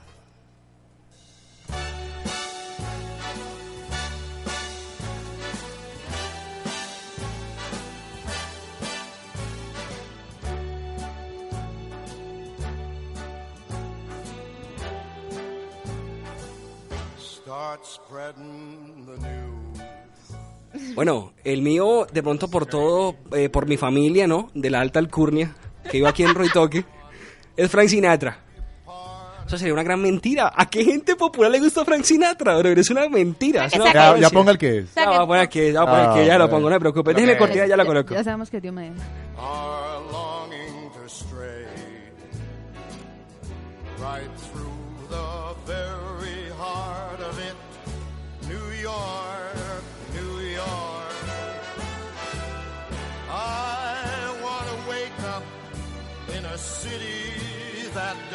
Bueno, 20.95 21.33
el 21.45 21.63
mío, 21.63 22.07
de 22.13 22.23
pronto 22.23 22.49
por 22.49 22.67
todo, 22.67 23.17
eh, 23.33 23.49
por 23.49 23.67
mi 23.67 23.77
familia, 23.77 24.27
¿no? 24.27 24.51
De 24.55 24.71
la 24.71 24.81
alta 24.81 24.99
alcurnia, 24.99 25.55
que 25.85 25.99
vivo 25.99 26.09
aquí 26.09 26.23
en 26.23 26.35
Roitoque, 26.35 26.85
es 27.57 27.71
Frank 27.71 27.89
Sinatra. 27.89 28.39
Eso 29.47 29.59
sería 29.59 29.73
una 29.75 29.83
gran 29.83 30.01
mentira. 30.01 30.53
¿A 30.55 30.71
qué 30.71 30.85
gente 30.85 31.17
popular 31.17 31.51
le 31.51 31.59
gusta 31.59 31.85
Frank 31.85 32.05
Sinatra? 32.05 32.57
Bro? 32.59 32.69
Es 32.71 32.89
una 32.89 33.09
mentira. 33.09 33.65
es 33.67 33.75
una 33.75 33.93
Ya, 33.93 34.17
ya 34.17 34.31
ponga 34.31 34.53
el 34.53 34.59
que 34.59 34.79
es. 34.79 34.95
Ya, 34.95 35.07
voy 35.09 35.17
a 35.17 35.27
poner 35.27 35.43
aquí, 35.43 35.73
ya 35.73 35.81
voy 35.83 35.89
a 35.89 35.91
poner 35.91 36.07
aquí, 36.11 36.19
Ah, 36.21 36.25
ya 36.25 36.39
lo 36.39 36.45
bueno. 36.45 36.51
pongo, 36.57 36.71
no 36.71 36.77
me 36.77 36.81
preocupe. 36.81 37.15
Déjeme 37.15 37.37
cortar, 37.37 37.67
ya 37.69 37.77
lo 37.77 37.85
coloco. 37.85 38.15
Ya 38.15 38.23
sabemos 38.23 38.49
que 38.49 38.59
es 38.59 38.63
Dios 38.63 38.75
me 38.75 38.93
right 44.01 44.31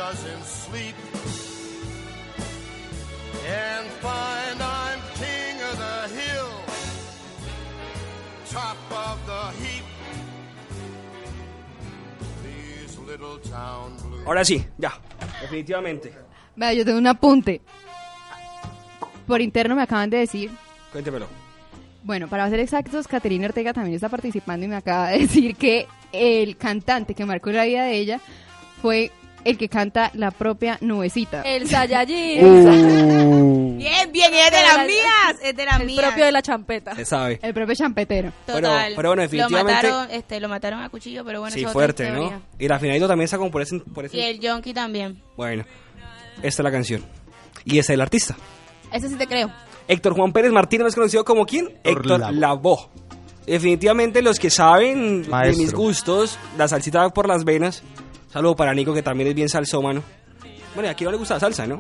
doesn't 0.06 0.46
sleep 0.46 0.96
and 3.48 3.88
find 4.04 4.62
I'm 4.62 5.00
king 5.15 5.58
of 5.70 5.78
the 5.80 6.00
hill, 6.20 6.52
top 8.52 8.78
of 8.91 9.18
the 9.26 9.52
heap. 9.63 9.84
These 12.44 13.00
little 13.08 13.39
town 13.50 13.96
blues. 14.04 14.28
Ahora 14.28 14.46
sí, 14.46 14.63
ya, 14.78 14.94
definitivamente. 15.41 16.13
Vea, 16.56 16.74
yo 16.74 16.86
tengo 16.86 17.00
un 17.00 17.08
apunte. 17.08 17.62
Por 19.26 19.41
interno 19.41 19.76
me 19.76 19.82
acaban 19.82 20.12
de 20.12 20.18
decir, 20.18 20.52
Cuéntemelo. 20.91 21.28
bueno, 22.04 22.28
para 22.28 22.48
ser 22.52 22.60
exactos, 22.60 23.08
Caterina 23.08 23.48
Ortega 23.48 23.74
también 23.74 23.96
está 23.96 24.10
participando 24.10 24.68
y 24.68 24.70
me 24.70 24.76
acaba 24.76 25.10
de 25.10 25.20
decir 25.26 25.56
que 25.56 25.88
el 26.12 26.58
cantante 26.58 27.15
que 27.15 27.26
marcó 27.26 27.52
la 27.52 27.65
vida 27.65 27.86
de 27.86 27.96
ella 27.96 28.20
fue 28.84 29.12
el 29.46 29.58
que 29.58 29.70
canta 29.70 30.12
la 30.16 30.32
propia 30.32 30.78
nubecita. 30.82 31.42
El 31.44 31.70
Saiyajin. 31.70 33.76
Bien, 33.78 34.12
bien, 34.12 34.34
es 34.34 34.52
de 34.52 34.62
las 34.64 34.88
mías, 34.88 35.36
es 35.44 35.56
de 35.56 35.66
las 35.66 35.80
El 35.80 35.88
mías. 35.88 36.06
propio 36.06 36.26
de 36.26 36.32
la 36.32 36.42
champeta. 36.42 36.96
Se 36.96 37.06
sabe. 37.06 37.40
El 37.42 37.54
propio 37.54 37.76
champetero. 37.76 38.32
Total. 38.46 38.62
Pero- 38.62 38.96
pero 38.96 39.10
bueno, 39.10 39.22
definitivamente- 39.22 39.88
Lo 39.88 39.94
mataron, 39.94 40.08
este, 40.16 40.40
lo 40.40 40.50
mataron 40.50 40.82
a 40.82 40.90
cuchillo, 40.90 41.24
pero 41.24 41.42
bueno, 41.42 41.54
Sí, 41.54 41.64
es 41.64 41.72
fuerte, 41.72 42.06
otra 42.10 42.16
¿no? 42.20 42.42
Y 42.58 42.68
la 42.68 42.80
finalito 42.80 43.08
también 43.08 43.26
está 43.26 43.38
como 43.38 43.52
por 43.52 43.62
ese... 43.62 43.80
Por 43.80 44.06
ese... 44.06 44.18
Y 44.18 44.22
el 44.22 44.40
Yonki 44.40 44.74
también. 44.74 45.22
Bueno, 45.38 45.64
esta 46.42 46.62
es 46.62 46.64
la 46.64 46.72
canción. 46.72 47.04
Y 47.64 47.78
esta 47.80 47.94
es 47.94 47.96
el 47.96 48.02
artista. 48.02 48.36
Ese 48.92 49.10
sí 49.10 49.16
te 49.16 49.28
creo. 49.28 49.52
Héctor 49.88 50.14
Juan 50.16 50.32
Pérez 50.34 50.52
Martínez, 50.52 50.86
más 50.86 50.96
conocido 50.96 51.24
como 51.26 51.46
quién? 51.46 51.78
Héctor. 51.84 52.34
Lavoe. 52.34 52.88
Definitivamente 53.46 54.24
los 54.24 54.40
que 54.40 54.50
saben 54.50 55.24
de 55.30 55.54
mis 55.56 55.74
gustos, 55.74 56.40
la 56.58 56.68
salsita 56.68 57.02
va 57.02 57.10
por 57.10 57.28
las 57.28 57.44
venas. 57.44 57.84
Saludo 58.36 58.54
para 58.54 58.74
Nico, 58.74 58.93
que 58.93 59.02
también 59.02 59.30
es 59.30 59.34
bien 59.34 59.48
salsómano. 59.48 60.04
Bueno, 60.74 60.89
y 60.89 60.91
aquí 60.91 61.06
no 61.06 61.12
le 61.12 61.15
gusta 61.15 61.36
la 61.36 61.39
salsa, 61.39 61.65
¿no? 61.65 61.80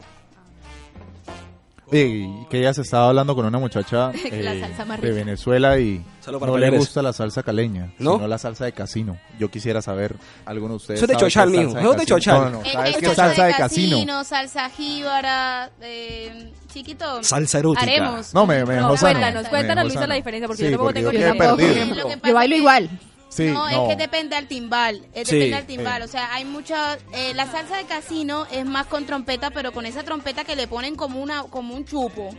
Y 1.91 2.45
que 2.45 2.59
ella 2.59 2.73
se 2.73 2.83
estaba 2.83 3.09
hablando 3.09 3.35
con 3.35 3.45
una 3.45 3.59
muchacha 3.59 4.11
eh, 4.31 4.71
de. 5.01 5.11
Venezuela 5.11 5.77
y 5.77 6.01
no 6.31 6.39
le 6.39 6.53
peleas. 6.53 6.75
gusta 6.77 7.01
la 7.01 7.11
salsa 7.11 7.43
caleña, 7.43 7.91
¿No? 7.99 8.13
sino 8.13 8.27
la 8.29 8.37
salsa 8.37 8.63
de 8.63 8.71
casino. 8.71 9.19
Yo 9.37 9.51
quisiera 9.51 9.81
saber, 9.81 10.15
¿alguno 10.45 10.75
de 10.75 10.77
ustedes 10.77 11.01
Eso 11.01 11.05
es 11.07 11.09
de 11.09 11.17
chochal, 11.17 11.49
salsa 11.49 11.61
mijo, 11.61 11.73
de 11.73 11.81
eso 11.81 11.91
es 11.91 11.97
de 11.97 12.05
casino? 12.05 12.17
chochal. 12.17 12.39
No, 12.39 12.49
no, 12.49 12.63
no, 12.63 12.71
¿sabes 12.71 12.97
qué 12.97 13.05
salsa 13.07 13.25
salsa 13.27 13.45
de 13.47 13.53
casino? 13.55 14.23
salsa 14.23 14.69
jíbara, 14.69 15.71
eh, 15.81 16.53
chiquito. 16.73 17.21
Salsa 17.21 17.59
erótica. 17.59 17.83
Haremos. 17.83 18.33
No, 18.33 18.45
me, 18.47 18.63
me 18.65 18.75
No, 18.77 18.81
dejó 18.83 18.97
sano, 18.97 19.19
cuéntanos, 19.19 19.49
cuéntanos, 19.49 19.83
Luisa, 19.83 20.07
la 20.07 20.15
diferencia, 20.15 20.47
porque 20.47 20.63
Sí, 20.63 20.71
yo 20.71 20.77
tampoco 20.77 20.93
porque 20.93 21.01
tengo 21.01 21.95
yo 21.95 22.03
pasa 22.07 22.27
Yo 22.29 22.33
bailo 22.33 22.55
igual. 22.55 22.89
Sí, 23.35 23.47
no, 23.51 23.67
es 23.67 23.77
que 23.89 23.95
depende 23.95 24.35
al 24.35 24.47
timbal. 24.47 25.05
Es 25.13 25.27
Sí. 25.27 25.35
depende 25.35 25.57
al 25.57 25.65
timbal. 25.65 26.01
Eh. 26.01 26.05
O 26.05 26.07
sea, 26.07 26.33
hay 26.33 26.45
mucha. 26.45 26.97
eh, 27.11 27.33
la 27.33 27.45
salsa 27.51 27.77
de 27.77 27.83
casino 27.85 28.45
es 28.51 28.65
más 28.65 28.87
con 28.87 29.05
trompeta, 29.05 29.51
pero 29.51 29.71
con 29.73 29.85
esa 29.85 30.03
trompeta 30.03 30.43
que 30.45 30.55
le 30.55 30.67
ponen 30.67 30.95
como 30.95 31.21
una 31.21 31.43
como 31.43 31.73
un 31.75 31.83
chupo 31.85 32.29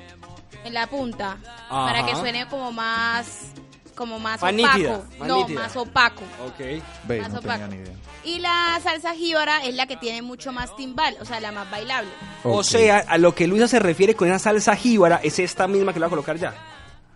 en 0.64 0.72
la 0.74 0.86
punta. 0.86 1.36
Ajá. 1.68 1.84
Para 1.86 2.06
que 2.06 2.14
suene 2.16 2.46
como 2.48 2.72
más. 2.72 3.48
Como 3.94 4.18
más, 4.18 4.42
Más 4.42 4.52
opaco. 4.52 4.66
nítida, 4.74 5.00
más 5.18 5.28
no, 5.28 5.36
nítida. 5.38 5.60
más 5.60 5.76
opaco. 5.76 6.22
Ok. 6.46 6.58
Ve, 7.04 7.20
más 7.22 7.32
no 7.32 7.38
opaco. 7.38 7.60
tenía 7.64 7.66
ni 7.68 7.76
idea. 7.76 7.94
Y 8.24 8.38
la 8.40 8.78
salsa 8.82 9.14
jíbara 9.14 9.64
es 9.64 9.74
la 9.74 9.86
que 9.86 9.96
tiene 9.96 10.20
mucho 10.20 10.52
más 10.52 10.76
timbal, 10.76 11.16
o 11.18 11.24
sea, 11.24 11.40
la 11.40 11.50
más 11.50 11.70
bailable. 11.70 12.10
O 12.44 12.62
sea, 12.62 12.98
a 13.08 13.16
lo 13.16 13.34
que 13.34 13.46
Luisa 13.46 13.68
se 13.68 13.78
refiere 13.78 14.14
con 14.14 14.28
esa 14.28 14.38
salsa 14.38 14.76
jíbara 14.76 15.20
es 15.22 15.38
esta 15.38 15.66
misma 15.66 15.94
que 15.94 16.00
le 16.00 16.04
voy 16.04 16.08
a 16.08 16.10
colocar 16.10 16.36
ya. 16.36 16.52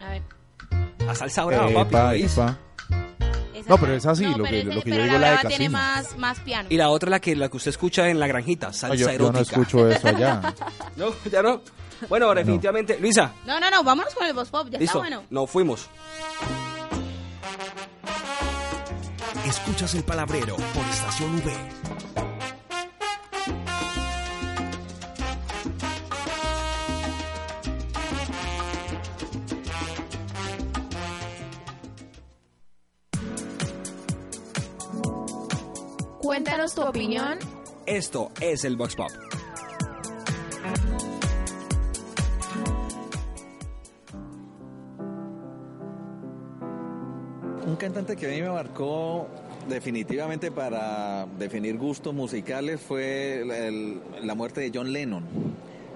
A 0.00 0.08
ver. 0.08 0.22
La 1.04 1.14
salsa 1.14 1.44
brava, 1.44 1.86
papi. 1.86 2.22
Epa, 2.22 2.56
No, 3.68 3.78
pero 3.78 3.94
es 3.94 4.06
así, 4.06 4.24
No, 4.24 4.30
lo 4.38 4.44
pero 4.44 4.50
que, 4.50 4.58
ese- 4.60 4.74
lo 4.74 4.82
que 4.82 4.90
yo 4.90 4.96
digo 4.96 5.06
la 5.06 5.12
la 5.12 5.12
de 5.12 5.18
brava 5.34 5.40
tiene 5.48 5.64
casino. 5.66 5.70
más, 5.78 6.18
más 6.18 6.40
piano. 6.40 6.68
Y 6.70 6.76
la 6.76 6.88
otra, 6.90 7.10
la 7.10 7.20
que, 7.20 7.36
la 7.36 7.48
que 7.48 7.56
usted 7.56 7.70
escucha 7.70 8.08
en 8.08 8.18
la 8.20 8.26
granjita, 8.26 8.72
salsa 8.72 8.88
No, 8.88 8.94
yo, 8.94 9.06
yo 9.06 9.12
erótica. 9.12 9.56
no 9.56 9.62
escucho 9.62 9.88
eso 9.90 10.08
allá. 10.08 10.54
No, 10.96 11.12
ya 11.30 11.42
no. 11.42 11.62
Bueno, 12.08 12.34
definitivamente. 12.34 12.98
Luisa, 12.98 13.32
No, 13.44 13.60
no, 13.60 13.70
no, 13.70 13.82
vámonos 13.84 14.14
con 14.14 14.26
el 14.26 14.32
boss 14.32 14.48
pop, 14.48 14.68
ya 14.70 14.78
listo. 14.78 14.84
está 14.84 14.98
bueno. 14.98 15.24
Nos 15.30 15.50
fuimos. 15.50 15.88
Escuchas 19.46 19.94
el 19.94 20.04
palabrero 20.04 20.56
por 20.56 20.84
Estación 20.90 21.34
V. 21.36 21.52
tu 36.80 36.86
opinión. 36.88 37.38
Esto 37.86 38.30
es 38.40 38.64
el 38.64 38.76
Box 38.76 38.96
Pop. 38.96 39.10
Un 47.66 47.76
cantante 47.76 48.16
que 48.16 48.26
a 48.26 48.30
mí 48.30 48.40
me 48.40 48.48
marcó 48.50 49.26
definitivamente 49.68 50.50
para 50.50 51.26
definir 51.38 51.76
gustos 51.76 52.14
musicales 52.14 52.80
fue 52.80 53.42
el- 53.42 53.50
el- 53.50 54.00
la 54.22 54.34
muerte 54.34 54.60
de 54.62 54.70
John 54.74 54.92
Lennon. 54.92 55.24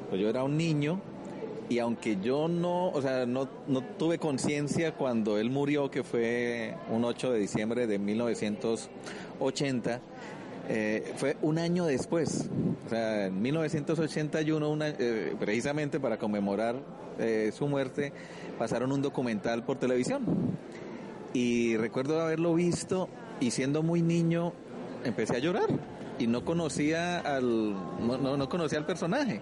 Pues 0.08 0.20
yo 0.20 0.28
era 0.28 0.44
un 0.44 0.56
niño 0.56 1.00
y 1.68 1.78
aunque 1.78 2.18
yo 2.22 2.46
no, 2.46 2.90
o 2.90 3.02
sea, 3.02 3.24
no, 3.26 3.48
no 3.66 3.80
tuve 3.96 4.18
conciencia 4.18 4.92
cuando 4.94 5.38
él 5.38 5.50
murió, 5.50 5.90
que 5.90 6.04
fue 6.04 6.74
un 6.90 7.04
8 7.04 7.32
de 7.32 7.38
diciembre 7.38 7.86
de 7.86 7.98
1980, 7.98 10.00
eh, 10.68 11.12
fue 11.16 11.37
un 11.42 11.59
año 11.59 11.85
después, 11.87 12.48
o 12.87 12.88
sea, 12.88 13.27
en 13.27 13.40
1981, 13.42 14.70
una- 14.70 14.88
eh, 14.88 15.35
precisamente 15.38 16.00
para 16.00 16.18
conmemorar 16.18 16.77
eh, 17.18 17.53
su 17.55 17.68
muerte, 17.68 18.12
pasaron 18.59 18.90
un 18.92 19.00
documental 19.03 19.64
por 19.64 19.79
televisión. 19.79 20.24
Y 21.33 21.77
recuerdo 21.77 22.20
haberlo 22.20 22.55
visto 22.55 23.09
y 23.40 23.50
siendo 23.50 23.83
muy 23.83 24.03
niño 24.03 24.53
empecé 25.05 25.37
a 25.37 25.38
llorar 25.38 25.68
y 26.18 26.27
no 26.29 26.44
conocía 26.44 27.18
al 27.18 27.72
no, 28.07 28.18
no- 28.18 28.37
no 28.37 28.48
conocía 28.48 28.79
al 28.79 28.87
personaje. 28.87 29.40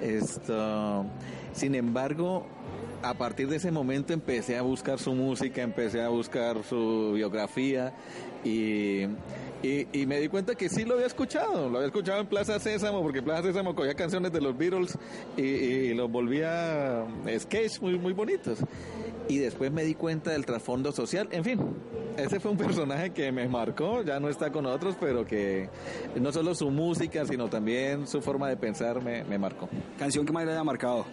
Esto, 0.00 1.04
sin 1.52 1.74
embargo, 1.74 2.46
a 3.02 3.14
partir 3.14 3.48
de 3.48 3.56
ese 3.56 3.70
momento 3.70 4.12
empecé 4.12 4.56
a 4.56 4.62
buscar 4.62 4.98
su 4.98 5.14
música, 5.14 5.62
empecé 5.62 6.02
a 6.02 6.08
buscar 6.08 6.62
su 6.64 7.12
biografía 7.14 7.94
y, 8.44 9.02
y, 9.62 10.06
me 10.06 10.20
di 10.20 10.28
cuenta 10.28 10.54
que 10.54 10.68
sí 10.68 10.84
lo 10.84 10.94
había 10.94 11.06
escuchado, 11.06 11.68
lo 11.68 11.78
había 11.78 11.86
escuchado 11.86 12.20
en 12.20 12.26
Plaza 12.26 12.58
Sésamo, 12.58 13.02
porque 13.02 13.22
Plaza 13.22 13.42
Sésamo 13.42 13.74
cogía 13.74 13.94
canciones 13.94 14.32
de 14.32 14.40
los 14.40 14.56
Beatles 14.56 14.96
y, 15.36 15.42
y 15.42 15.94
los 15.94 16.10
volvía 16.10 17.04
sketch 17.38 17.80
muy, 17.80 17.98
muy 17.98 18.12
bonitos. 18.12 18.58
Y 19.28 19.38
después 19.38 19.70
me 19.70 19.84
di 19.84 19.94
cuenta 19.94 20.30
del 20.30 20.46
trasfondo 20.46 20.90
social, 20.90 21.28
en 21.32 21.44
fin, 21.44 21.60
ese 22.16 22.40
fue 22.40 22.50
un 22.50 22.56
personaje 22.56 23.10
que 23.10 23.30
me 23.30 23.46
marcó, 23.46 24.02
ya 24.02 24.18
no 24.18 24.28
está 24.28 24.50
con 24.50 24.64
nosotros, 24.64 24.96
pero 24.98 25.26
que 25.26 25.68
no 26.18 26.32
solo 26.32 26.54
su 26.54 26.70
música, 26.70 27.26
sino 27.26 27.48
también 27.48 28.06
su 28.06 28.22
forma 28.22 28.48
de 28.48 28.56
pensar 28.56 29.02
me, 29.02 29.24
me 29.24 29.38
marcó. 29.38 29.68
Canción 29.98 30.24
que 30.24 30.32
más 30.32 30.46
le 30.46 30.52
haya 30.52 30.64
marcado. 30.64 31.04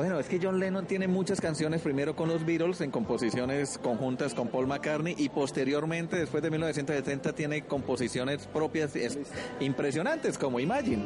Bueno, 0.00 0.18
es 0.18 0.28
que 0.28 0.40
John 0.42 0.58
Lennon 0.58 0.86
tiene 0.86 1.08
muchas 1.08 1.42
canciones, 1.42 1.82
primero 1.82 2.16
con 2.16 2.30
los 2.30 2.46
Beatles, 2.46 2.80
en 2.80 2.90
composiciones 2.90 3.76
conjuntas 3.76 4.32
con 4.32 4.48
Paul 4.48 4.66
McCartney, 4.66 5.14
y 5.18 5.28
posteriormente, 5.28 6.16
después 6.16 6.42
de 6.42 6.50
1970, 6.50 7.34
tiene 7.34 7.66
composiciones 7.66 8.46
propias 8.46 8.96
es- 8.96 9.18
impresionantes, 9.60 10.38
como 10.38 10.58
Imagine, 10.58 11.04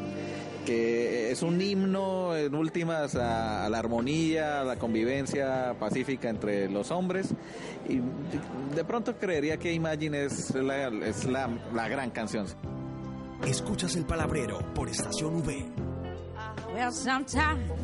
que 0.64 1.32
es 1.32 1.42
un 1.42 1.60
himno, 1.60 2.36
en 2.36 2.54
últimas, 2.54 3.16
a, 3.16 3.64
a 3.66 3.68
la 3.68 3.80
armonía, 3.80 4.60
a 4.60 4.64
la 4.64 4.76
convivencia 4.76 5.74
pacífica 5.80 6.28
entre 6.28 6.70
los 6.70 6.92
hombres, 6.92 7.34
y 7.88 8.00
de 8.76 8.84
pronto 8.84 9.16
creería 9.18 9.56
que 9.56 9.72
Imagine 9.72 10.26
es 10.26 10.54
la, 10.54 10.86
es 10.86 11.24
la, 11.24 11.50
la 11.74 11.88
gran 11.88 12.10
canción. 12.12 12.46
Escuchas 13.44 13.96
el 13.96 14.04
palabrero 14.04 14.60
por 14.72 14.88
Estación 14.88 15.34
V. 15.38 15.66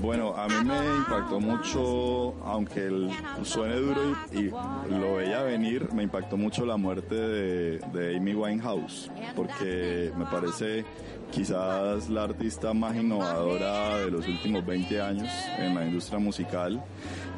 Bueno, 0.01 0.35
a 0.37 0.49
mí 0.49 0.55
me 0.65 0.97
impactó 0.97 1.41
mucho, 1.41 2.35
aunque 2.45 2.87
el, 2.87 3.11
suene 3.43 3.77
duro 3.77 4.17
y, 4.33 4.47
y 4.47 4.99
lo 4.99 5.17
veía 5.17 5.43
venir, 5.43 5.93
me 5.93 6.03
impactó 6.03 6.37
mucho 6.37 6.67
la 6.67 6.77
muerte 6.77 7.15
de, 7.15 7.79
de 7.93 8.17
Amy 8.17 8.35
Winehouse, 8.35 9.11
porque 9.37 10.13
me 10.17 10.25
parece 10.27 10.85
quizás 11.31 12.09
la 12.09 12.25
artista 12.25 12.75
más 12.75 12.97
innovadora 12.97 13.99
de 13.99 14.11
los 14.11 14.27
últimos 14.27 14.67
20 14.67 15.01
años 15.01 15.29
en 15.59 15.75
la 15.75 15.85
industria 15.85 16.19
musical. 16.19 16.83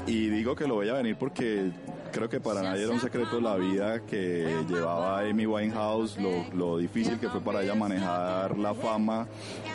Y 0.07 0.29
digo 0.29 0.57
que 0.57 0.67
lo 0.67 0.79
veía 0.79 0.95
venir 0.95 1.17
porque 1.17 1.71
creo 2.13 2.29
que 2.29 2.41
para 2.41 2.63
nadie 2.63 2.85
era 2.85 2.93
un 2.93 3.01
secreto 3.01 3.41
la 3.41 3.57
vida 3.57 4.01
que 4.05 4.65
llevaba 4.69 5.21
Amy 5.21 5.47
Winehouse, 5.47 6.19
lo, 6.19 6.45
lo 6.55 6.79
difícil 6.79 7.19
que 7.19 7.29
fue 7.29 7.41
para 7.41 7.63
ella 7.63 7.75
manejar 7.75 8.59
la 8.59 8.75
fama, 8.75 9.27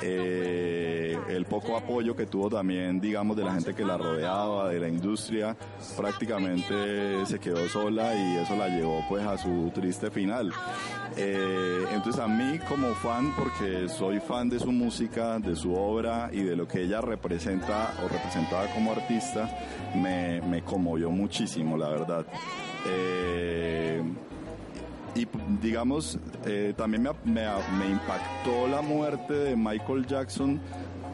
eh, 0.01 1.17
el 1.29 1.45
poco 1.45 1.75
apoyo 1.75 2.15
que 2.15 2.27
tuvo 2.27 2.49
también, 2.49 3.01
digamos, 3.01 3.35
de 3.35 3.43
la 3.43 3.53
gente 3.53 3.73
que 3.73 3.83
la 3.83 3.97
rodeaba, 3.97 4.69
de 4.69 4.79
la 4.79 4.87
industria, 4.87 5.57
prácticamente 5.97 7.25
se 7.25 7.39
quedó 7.39 7.67
sola 7.67 8.13
y 8.13 8.37
eso 8.37 8.55
la 8.55 8.67
llevó 8.67 9.03
pues 9.09 9.25
a 9.25 9.37
su 9.37 9.71
triste 9.73 10.11
final. 10.11 10.53
Eh, 11.15 11.85
entonces 11.93 12.21
a 12.21 12.27
mí 12.27 12.59
como 12.69 12.93
fan, 12.93 13.33
porque 13.35 13.89
soy 13.89 14.19
fan 14.19 14.49
de 14.49 14.59
su 14.59 14.71
música, 14.71 15.39
de 15.39 15.55
su 15.55 15.73
obra 15.73 16.29
y 16.31 16.43
de 16.43 16.55
lo 16.55 16.67
que 16.67 16.83
ella 16.83 17.01
representa 17.01 17.93
o 18.05 18.07
representaba 18.07 18.67
como 18.67 18.91
artista, 18.91 19.49
me, 19.95 20.41
me 20.41 20.61
conmovió 20.63 21.09
muchísimo, 21.09 21.77
la 21.77 21.89
verdad. 21.89 22.25
Eh, 22.87 24.01
y 25.15 25.27
digamos, 25.61 26.19
eh, 26.45 26.73
también 26.77 27.03
me, 27.03 27.09
me- 27.25 27.47
me 27.79 27.89
impactó 27.89 28.67
la 28.69 28.81
muerte 28.81 29.33
de 29.33 29.55
Michael 29.55 30.05
Jackson 30.05 30.59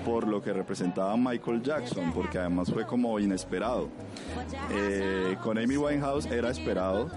por 0.05 0.27
lo 0.27 0.41
que 0.41 0.51
representaba 0.51 1.15
Michael 1.15 1.61
Jackson, 1.63 2.11
porque 2.13 2.37
además 2.37 2.69
fue 2.71 2.85
como 2.85 3.17
inesperado. 3.19 3.87
Eh, 4.71 5.37
con 5.41 5.57
Amy 5.57 5.77
Winehouse 5.77 6.25
era 6.25 6.49
esperado, 6.49 7.09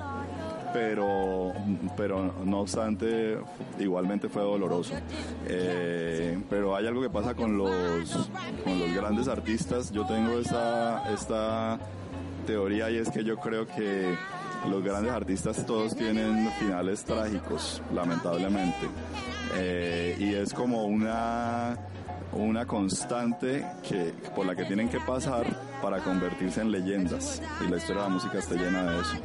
pero, 0.76 1.54
pero 1.96 2.34
no 2.44 2.60
obstante, 2.60 3.38
igualmente 3.78 4.28
fue 4.28 4.42
doloroso. 4.42 4.92
Eh, 5.46 6.38
pero 6.50 6.76
hay 6.76 6.86
algo 6.86 7.00
que 7.00 7.08
pasa 7.08 7.34
con 7.34 7.56
los, 7.56 8.28
con 8.62 8.78
los 8.78 8.94
grandes 8.94 9.26
artistas. 9.26 9.90
Yo 9.90 10.04
tengo 10.06 10.38
esta, 10.38 11.10
esta 11.14 11.78
teoría 12.46 12.90
y 12.90 12.98
es 12.98 13.10
que 13.10 13.24
yo 13.24 13.38
creo 13.38 13.66
que 13.66 14.14
los 14.68 14.82
grandes 14.82 15.12
artistas 15.12 15.64
todos 15.64 15.94
tienen 15.94 16.50
finales 16.58 17.04
trágicos, 17.04 17.82
lamentablemente. 17.94 18.88
Eh, 19.54 20.16
y 20.18 20.34
es 20.34 20.52
como 20.52 20.84
una, 20.84 21.76
una 22.32 22.66
constante 22.66 23.64
que, 23.82 24.12
por 24.34 24.46
la 24.46 24.54
que 24.54 24.64
tienen 24.64 24.88
que 24.88 25.00
pasar 25.00 25.46
para 25.80 26.02
convertirse 26.02 26.60
en 26.60 26.70
leyendas. 26.72 27.40
Y 27.64 27.70
la 27.70 27.76
historia 27.76 28.02
de 28.02 28.08
la 28.08 28.14
música 28.14 28.38
está 28.38 28.54
llena 28.54 28.90
de 28.90 29.00
eso. 29.00 29.16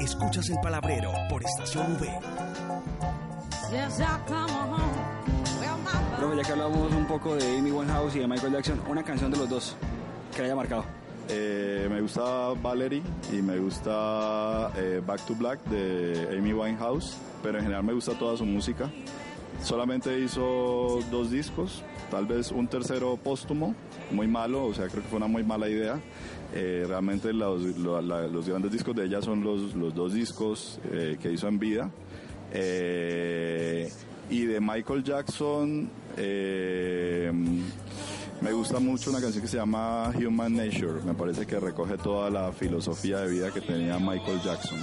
Escuchas 0.00 0.48
el 0.50 0.58
palabrero 0.60 1.12
por 1.30 1.42
Estación 1.44 1.96
V. 1.96 2.18
Profe, 6.16 6.36
ya 6.36 6.42
que 6.42 6.52
hablamos 6.52 6.92
un 6.92 7.06
poco 7.06 7.36
de 7.36 7.58
Amy 7.58 7.70
Winehouse 7.70 8.16
y 8.16 8.20
de 8.20 8.26
Michael 8.26 8.52
Jackson, 8.54 8.80
una 8.88 9.02
canción 9.02 9.30
de 9.30 9.38
los 9.38 9.48
dos 9.48 9.76
que 10.34 10.38
le 10.38 10.46
haya 10.46 10.56
marcado. 10.56 11.05
Eh, 11.28 11.88
me 11.90 12.00
gusta 12.00 12.52
Valerie 12.62 13.02
y 13.32 13.42
me 13.42 13.58
gusta 13.58 14.70
eh, 14.76 15.02
Back 15.04 15.26
to 15.26 15.34
Black 15.34 15.64
de 15.64 16.36
Amy 16.38 16.52
Winehouse, 16.52 17.16
pero 17.42 17.58
en 17.58 17.64
general 17.64 17.82
me 17.82 17.92
gusta 17.92 18.12
toda 18.12 18.36
su 18.36 18.44
música. 18.44 18.90
Solamente 19.62 20.20
hizo 20.20 21.00
dos 21.10 21.30
discos, 21.30 21.82
tal 22.10 22.26
vez 22.26 22.52
un 22.52 22.68
tercero 22.68 23.16
póstumo, 23.16 23.74
muy 24.12 24.28
malo, 24.28 24.66
o 24.66 24.74
sea, 24.74 24.86
creo 24.88 25.02
que 25.02 25.08
fue 25.08 25.16
una 25.16 25.26
muy 25.26 25.42
mala 25.42 25.68
idea. 25.68 25.98
Eh, 26.54 26.84
realmente 26.86 27.32
los, 27.32 27.62
los 27.76 28.48
grandes 28.48 28.70
discos 28.70 28.94
de 28.94 29.06
ella 29.06 29.20
son 29.20 29.42
los, 29.42 29.74
los 29.74 29.94
dos 29.94 30.12
discos 30.12 30.78
que 31.20 31.32
hizo 31.32 31.48
en 31.48 31.58
vida. 31.58 31.90
Y 34.28 34.44
de 34.44 34.60
Michael 34.60 35.02
Jackson, 35.02 35.90
me 38.40 38.52
gusta 38.52 38.78
mucho 38.80 39.10
una 39.10 39.20
canción 39.20 39.42
que 39.42 39.48
se 39.48 39.56
llama 39.56 40.10
Human 40.10 40.54
Nature. 40.54 41.02
Me 41.04 41.14
parece 41.14 41.46
que 41.46 41.58
recoge 41.58 41.96
toda 41.98 42.30
la 42.30 42.52
filosofía 42.52 43.20
de 43.20 43.28
vida 43.28 43.50
que 43.50 43.60
tenía 43.60 43.98
Michael 43.98 44.40
Jackson. 44.42 44.78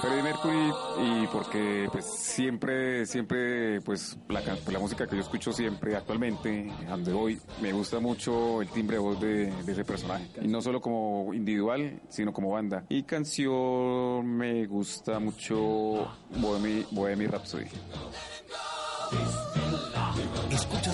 Freddie 0.00 0.22
Mercury 0.22 0.72
y 1.02 1.26
porque 1.28 1.88
pues 1.90 2.04
siempre, 2.04 3.06
siempre 3.06 3.80
pues 3.80 4.18
la, 4.28 4.42
la 4.70 4.78
música 4.78 5.06
que 5.06 5.16
yo 5.16 5.22
escucho 5.22 5.52
siempre 5.52 5.96
actualmente, 5.96 6.70
donde 6.86 7.12
voy, 7.12 7.40
me 7.62 7.72
gusta 7.72 7.98
mucho 7.98 8.60
el 8.60 8.68
timbre 8.68 8.96
de 8.96 9.02
voz 9.02 9.20
de, 9.20 9.50
de 9.50 9.72
ese 9.72 9.84
personaje. 9.84 10.28
Y 10.42 10.48
no 10.48 10.60
solo 10.60 10.80
como 10.80 11.32
individual, 11.32 12.00
sino 12.08 12.32
como 12.32 12.50
banda. 12.50 12.84
Y 12.88 13.04
canción 13.04 14.26
me 14.26 14.66
gusta 14.66 15.18
mucho 15.18 16.06
Bohemian, 16.36 16.86
Bohemian 16.90 17.32
Rhapsody. 17.32 17.66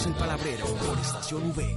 Escuchas 0.02 0.18
el 0.18 0.26
palabrero 0.26 0.66
por 0.66 0.98
Estación 0.98 1.50
V. 1.50 1.76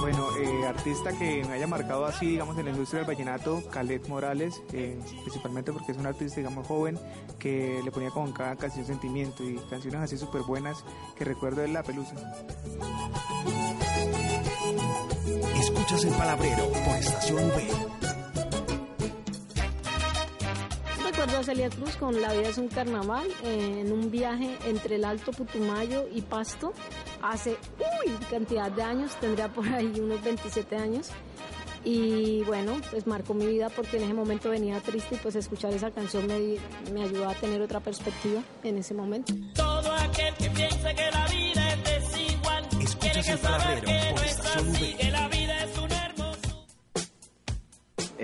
Bueno, 0.00 0.36
eh, 0.36 0.66
artista 0.68 1.10
que 1.18 1.44
me 1.44 1.54
haya 1.54 1.66
marcado 1.66 2.04
así, 2.04 2.26
digamos, 2.26 2.56
en 2.58 2.66
la 2.66 2.70
industria 2.70 3.00
del 3.00 3.08
vallenato, 3.08 3.60
Calet 3.72 4.06
Morales, 4.06 4.62
eh, 4.72 4.96
principalmente 5.22 5.72
porque 5.72 5.90
es 5.92 5.98
un 5.98 6.06
artista, 6.06 6.36
digamos, 6.36 6.66
joven, 6.68 6.96
que 7.40 7.80
le 7.84 7.90
ponía 7.90 8.10
como 8.10 8.26
en 8.26 8.32
cada 8.34 8.54
canción 8.54 8.86
sentimiento 8.86 9.42
y 9.42 9.56
canciones 9.68 10.00
así 10.00 10.16
súper 10.16 10.42
buenas 10.42 10.84
que 11.16 11.24
recuerdo 11.24 11.62
de 11.62 11.68
La 11.68 11.82
Pelusa. 11.82 12.14
Escuchas 15.56 16.04
el 16.04 16.14
palabrero 16.14 16.68
por 16.70 16.96
Estación 16.96 17.44
V. 17.46 18.03
a 21.36 21.42
Celia 21.42 21.68
Cruz 21.68 21.96
con 21.96 22.20
La 22.20 22.32
vida 22.32 22.48
es 22.48 22.58
un 22.58 22.68
carnaval 22.68 23.26
eh, 23.44 23.80
en 23.80 23.92
un 23.92 24.10
viaje 24.10 24.56
entre 24.66 24.96
el 24.96 25.04
Alto 25.04 25.32
Putumayo 25.32 26.06
y 26.12 26.22
Pasto 26.22 26.72
hace 27.22 27.56
uy, 27.78 28.12
cantidad 28.30 28.70
de 28.70 28.82
años, 28.82 29.16
tendría 29.20 29.48
por 29.48 29.66
ahí 29.66 29.92
unos 30.00 30.22
27 30.22 30.76
años. 30.76 31.08
Y 31.82 32.42
bueno, 32.44 32.76
pues 32.90 33.06
marcó 33.06 33.34
mi 33.34 33.46
vida 33.46 33.68
porque 33.68 33.96
en 33.96 34.04
ese 34.04 34.14
momento 34.14 34.48
venía 34.50 34.80
triste 34.80 35.16
y 35.16 35.18
pues 35.18 35.34
escuchar 35.34 35.72
esa 35.72 35.90
canción 35.90 36.26
me, 36.26 36.56
me 36.92 37.02
ayudó 37.02 37.28
a 37.28 37.34
tener 37.34 37.60
otra 37.60 37.80
perspectiva 37.80 38.42
en 38.62 38.78
ese 38.78 38.94
momento. 38.94 39.34
Todo 39.54 39.92
aquel 39.92 40.34
que 40.34 40.50
piense 40.50 40.94
que 40.94 41.10
la 41.10 41.26
vida 41.26 41.72
es 41.72 41.84
desigual, 41.84 42.68
tiene 42.68 42.84
Escuchas 42.84 43.26
que 43.26 43.36
saber 43.36 43.80
que 43.84 44.12
no 44.14 44.22
es 44.22 44.40
así, 44.40 44.94
que 44.94 45.10
la 45.10 45.28
vida. 45.28 45.33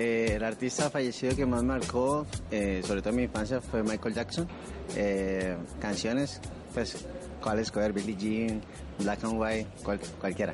Eh, 0.03 0.33
el 0.35 0.43
artista 0.43 0.89
fallecido 0.89 1.35
que 1.35 1.45
más 1.45 1.63
marcó, 1.63 2.25
eh, 2.49 2.81
sobre 2.83 3.01
todo 3.01 3.11
en 3.11 3.15
mi 3.17 3.23
infancia, 3.23 3.61
fue 3.61 3.83
Michael 3.83 4.15
Jackson. 4.15 4.47
Eh, 4.95 5.55
canciones, 5.79 6.41
pues, 6.73 7.05
¿cuál 7.39 7.59
escoger? 7.59 7.93
Billie 7.93 8.15
Jean, 8.17 8.61
Black 8.97 9.23
and 9.23 9.39
White, 9.39 9.67
cual- 9.83 9.99
cualquiera. 10.19 10.53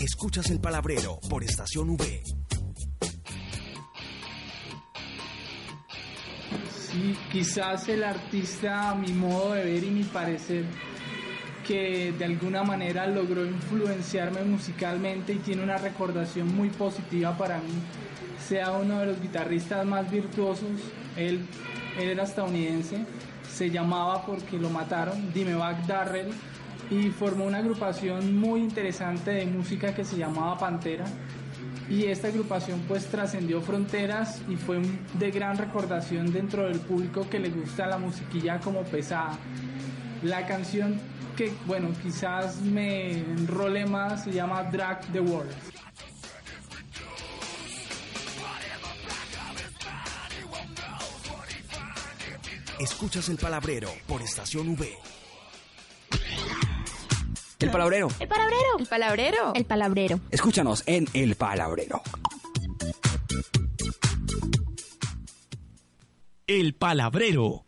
Escuchas 0.00 0.50
el 0.50 0.58
palabrero 0.60 1.20
por 1.30 1.44
Estación 1.44 1.90
V. 1.90 2.22
y 6.94 7.14
quizás 7.32 7.88
el 7.88 8.02
artista, 8.04 8.90
a 8.90 8.94
mi 8.94 9.12
modo 9.12 9.52
de 9.54 9.64
ver 9.64 9.82
y 9.84 9.90
mi 9.90 10.02
parecer, 10.04 10.66
que 11.66 12.12
de 12.18 12.24
alguna 12.24 12.62
manera 12.62 13.06
logró 13.06 13.44
influenciarme 13.44 14.42
musicalmente 14.42 15.32
y 15.32 15.38
tiene 15.38 15.62
una 15.62 15.78
recordación 15.78 16.54
muy 16.54 16.68
positiva 16.70 17.36
para 17.36 17.58
mí, 17.58 17.72
sea 18.46 18.72
uno 18.72 19.00
de 19.00 19.06
los 19.06 19.20
guitarristas 19.20 19.86
más 19.86 20.10
virtuosos, 20.10 20.68
él, 21.16 21.46
era 21.98 22.24
estadounidense, 22.24 23.04
se 23.50 23.70
llamaba 23.70 24.24
porque 24.24 24.58
lo 24.58 24.70
mataron, 24.70 25.32
Dimebag 25.32 25.86
Darrell, 25.86 26.32
y 26.90 27.08
formó 27.10 27.44
una 27.44 27.58
agrupación 27.58 28.36
muy 28.38 28.60
interesante 28.60 29.30
de 29.30 29.46
música 29.46 29.94
que 29.94 30.04
se 30.04 30.16
llamaba 30.16 30.58
Pantera. 30.58 31.04
Y 31.88 32.04
esta 32.04 32.28
agrupación 32.28 32.80
pues 32.88 33.06
trascendió 33.06 33.60
fronteras 33.60 34.42
y 34.48 34.56
fue 34.56 34.80
de 35.14 35.30
gran 35.30 35.56
recordación 35.56 36.32
dentro 36.32 36.66
del 36.66 36.80
público 36.80 37.28
que 37.28 37.38
le 37.38 37.50
gusta 37.50 37.86
la 37.86 37.98
musiquilla 37.98 38.60
como 38.60 38.82
pesada. 38.82 39.38
La 40.22 40.46
canción 40.46 41.00
que, 41.36 41.52
bueno, 41.66 41.88
quizás 42.02 42.60
me 42.60 43.12
enrole 43.12 43.86
más 43.86 44.24
se 44.24 44.32
llama 44.32 44.62
Drag 44.64 45.00
the 45.12 45.20
World. 45.20 45.52
Escuchas 52.78 53.28
el 53.28 53.36
palabrero 53.36 53.88
por 54.06 54.22
Estación 54.22 54.70
V. 54.70 54.92
El 57.60 57.70
palabrero. 57.70 58.08
El 58.18 58.28
palabrero. 58.28 58.78
El 58.78 58.86
palabrero. 58.86 59.52
El 59.54 59.64
palabrero. 59.64 60.20
Escúchanos 60.30 60.82
en 60.86 61.06
El 61.14 61.36
Palabrero. 61.36 62.02
El 66.48 66.74
palabrero. 66.74 67.64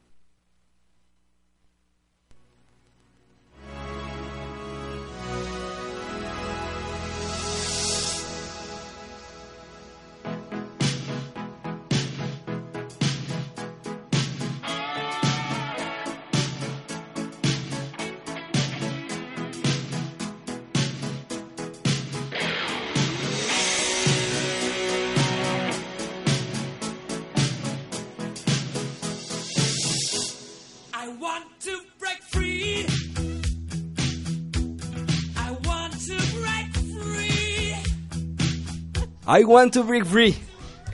I 39.36 39.42
want 39.44 39.72
to 39.72 39.82
break 39.82 40.04
free. 40.04 40.36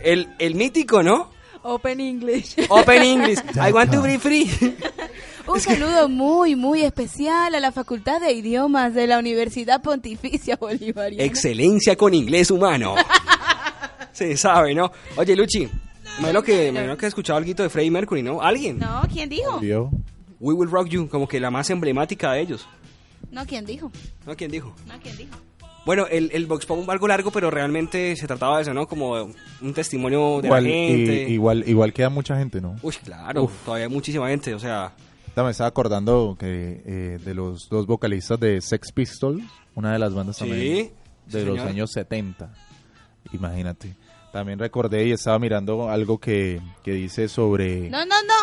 El, 0.03 0.29
el 0.39 0.55
mítico, 0.55 1.03
¿no? 1.03 1.29
Open 1.63 2.01
English. 2.01 2.57
Open 2.71 3.03
English. 3.03 3.39
I 3.57 3.71
want 3.71 3.93
to 3.93 4.01
break 4.01 4.21
free. 4.21 4.51
Un 5.47 5.61
saludo 5.61 6.09
muy, 6.09 6.57
muy 6.57 6.81
especial 6.83 7.55
a 7.55 7.61
la 7.61 7.71
Facultad 7.71 8.19
de 8.19 8.33
Idiomas 8.33 8.95
de 8.95 9.07
la 9.07 9.19
Universidad 9.19 9.83
Pontificia 9.83 10.57
Bolivariana. 10.57 11.23
Excelencia 11.23 11.97
con 11.97 12.15
inglés 12.15 12.51
humano. 12.51 12.95
Se 14.13 14.37
sabe, 14.39 14.75
¿no? 14.75 14.91
Oye, 15.17 15.37
Luchi, 15.37 15.67
me 15.67 16.31
imagino 16.31 16.43
que, 16.43 16.73
que 16.73 17.07
has 17.07 17.11
escuchado 17.11 17.37
algo 17.37 17.53
de 17.53 17.69
Freddie 17.69 17.91
Mercury, 17.91 18.23
¿no? 18.23 18.41
¿Alguien? 18.41 18.79
No, 18.79 19.03
¿quién 19.13 19.29
dijo? 19.29 19.61
We 20.41 20.55
Will 20.55 20.71
Rock 20.71 20.89
You, 20.89 21.09
como 21.09 21.29
que 21.29 21.39
la 21.41 21.51
más 21.51 21.69
emblemática 21.69 22.33
de 22.33 22.41
ellos. 22.41 22.67
No, 23.31 23.45
¿quién 23.45 23.67
dijo? 23.67 23.93
¿No? 24.27 24.35
¿Quién 24.35 24.51
dijo? 24.51 24.75
No, 24.87 24.95
¿quién 24.99 25.17
dijo? 25.19 25.37
Bueno, 25.87 26.07
el, 26.07 26.31
el 26.33 26.47
Vox 26.47 26.67
Pop 26.67 26.89
algo 26.91 27.09
largo, 27.09 27.31
pero 27.31 27.51
realmente 27.51 28.15
se 28.17 28.27
trataba 28.27 28.57
de 28.57 28.63
eso, 28.63 28.75
¿no? 28.75 28.87
Como 28.87 29.13
un 29.63 29.75
testimonio 29.75 30.41
de 30.43 30.49
Igual, 30.49 30.65
la 30.65 30.71
gente. 30.71 31.27
y- 31.29 31.33
igual, 31.33 31.65
igual 31.67 31.93
queda 31.93 32.11
mucha 32.11 32.37
gente, 32.37 32.61
¿no? 32.61 32.77
Uy, 32.83 32.95
claro, 33.03 33.45
Uf. 33.45 33.53
todavía 33.65 33.87
hay 33.87 33.93
muchísima 33.93 34.29
gente, 34.29 34.55
o 34.55 34.59
sea... 34.59 34.93
Me 35.37 35.51
estaba 35.53 35.69
acordando 35.69 36.37
que 36.39 36.83
eh, 36.85 37.19
de 37.25 37.35
los 37.35 37.67
dos 37.71 37.87
vocalistas 37.87 38.39
de 38.39 38.61
Sex 38.61 38.93
Pistols, 38.93 39.43
una 39.75 39.95
de 39.95 39.99
las 39.99 40.13
bandas 40.13 40.37
Sí, 40.37 40.45
también 40.45 40.77
sí, 40.87 40.93
de 41.39 41.45
los 41.47 41.55
señor. 41.57 41.69
años 41.69 41.91
70. 41.93 42.53
Imagínate. 43.33 43.97
También 44.33 44.59
recordé 44.59 45.07
y 45.07 45.13
estaba 45.13 45.39
mirando 45.39 45.89
algo 45.89 46.19
que, 46.19 46.61
que 46.85 46.93
dice 46.93 47.27
sobre... 47.29 47.89
No, 47.89 48.05
no, 48.05 48.17
no. 48.23 48.35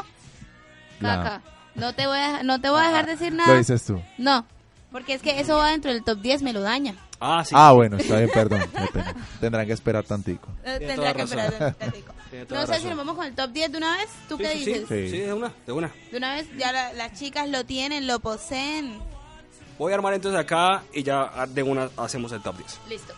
La- 1.01 1.15
Caca. 1.23 1.41
No 1.75 1.93
te 1.93 2.07
voy 2.07 2.17
a, 2.17 2.41
no 2.41 2.59
te 2.59 2.69
voy 2.71 2.81
a 2.81 2.87
dejar 2.87 3.05
decir 3.05 3.31
nada. 3.31 3.51
Lo 3.51 3.59
dices 3.59 3.83
tú. 3.85 4.01
No, 4.17 4.43
porque 4.91 5.13
es 5.13 5.21
que 5.21 5.39
eso 5.39 5.57
va 5.57 5.71
dentro 5.71 5.91
del 5.91 6.03
top 6.03 6.19
10, 6.19 6.41
me 6.43 6.53
lo 6.53 6.61
daña. 6.61 6.95
Ah, 7.19 7.43
sí. 7.43 7.55
Ah, 7.57 7.71
bueno, 7.71 7.97
está 7.97 8.17
bien, 8.17 8.29
perdón. 8.33 8.61
Tendrán 9.39 9.65
que 9.65 9.73
esperar 9.73 10.03
tantico. 10.03 10.49
Eh, 10.63 10.75
Tiene 10.77 10.93
Tendrá 10.93 10.95
toda 10.95 11.13
que 11.13 11.21
razón. 11.35 11.39
esperar 11.39 11.75
toda 12.47 12.61
No 12.61 12.67
sé 12.67 12.79
si 12.81 12.87
nos 12.87 12.97
vamos 12.97 13.15
con 13.15 13.25
el 13.25 13.33
top 13.35 13.51
10 13.51 13.71
de 13.71 13.77
una 13.79 13.97
vez. 13.97 14.09
¿Tú 14.29 14.37
Sí, 14.37 14.43
qué 14.43 14.49
sí, 14.53 14.63
sí. 14.63 14.73
dices? 14.73 14.87
Sí, 15.11 15.17
de 15.19 15.33
una, 15.33 15.51
de 15.65 15.71
una. 15.73 15.91
De 16.11 16.17
una 16.17 16.35
vez 16.35 16.47
ya 16.57 16.71
la- 16.71 16.93
las 16.93 17.13
chicas 17.17 17.49
lo 17.49 17.65
tienen, 17.65 18.05
lo 18.05 18.19
poseen. 18.19 18.99
Voy 19.79 19.91
a 19.91 19.95
armar 19.95 20.13
entonces 20.13 20.39
acá 20.39 20.83
y 20.93 21.03
ya 21.03 21.45
de 21.47 21.63
una 21.63 21.89
hacemos 21.97 22.31
el 22.31 22.41
top 22.41 22.57
10. 22.57 22.79
Listo. 22.89 23.13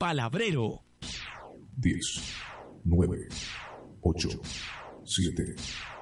Palabrero. 0.00 0.82
10, 1.76 2.34
9, 2.84 3.28
8, 4.00 4.28
7, 5.04 5.54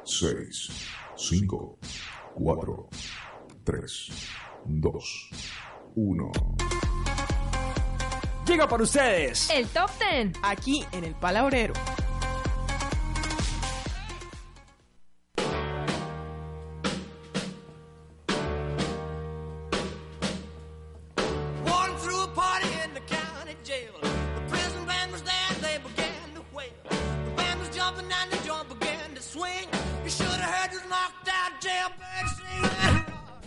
6, 0.04 0.70
5, 1.16 1.78
4, 2.34 2.88
3, 3.64 4.11
2, 4.66 5.30
1. 5.96 6.32
Llega 8.46 8.68
para 8.68 8.82
ustedes. 8.84 9.50
El 9.50 9.66
top 9.66 9.90
10. 9.98 10.38
Aquí 10.44 10.84
en 10.92 11.02
el 11.02 11.16
palabrero. 11.16 11.74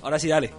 Ahora 0.01 0.19
sí, 0.19 0.27
dale. 0.27 0.51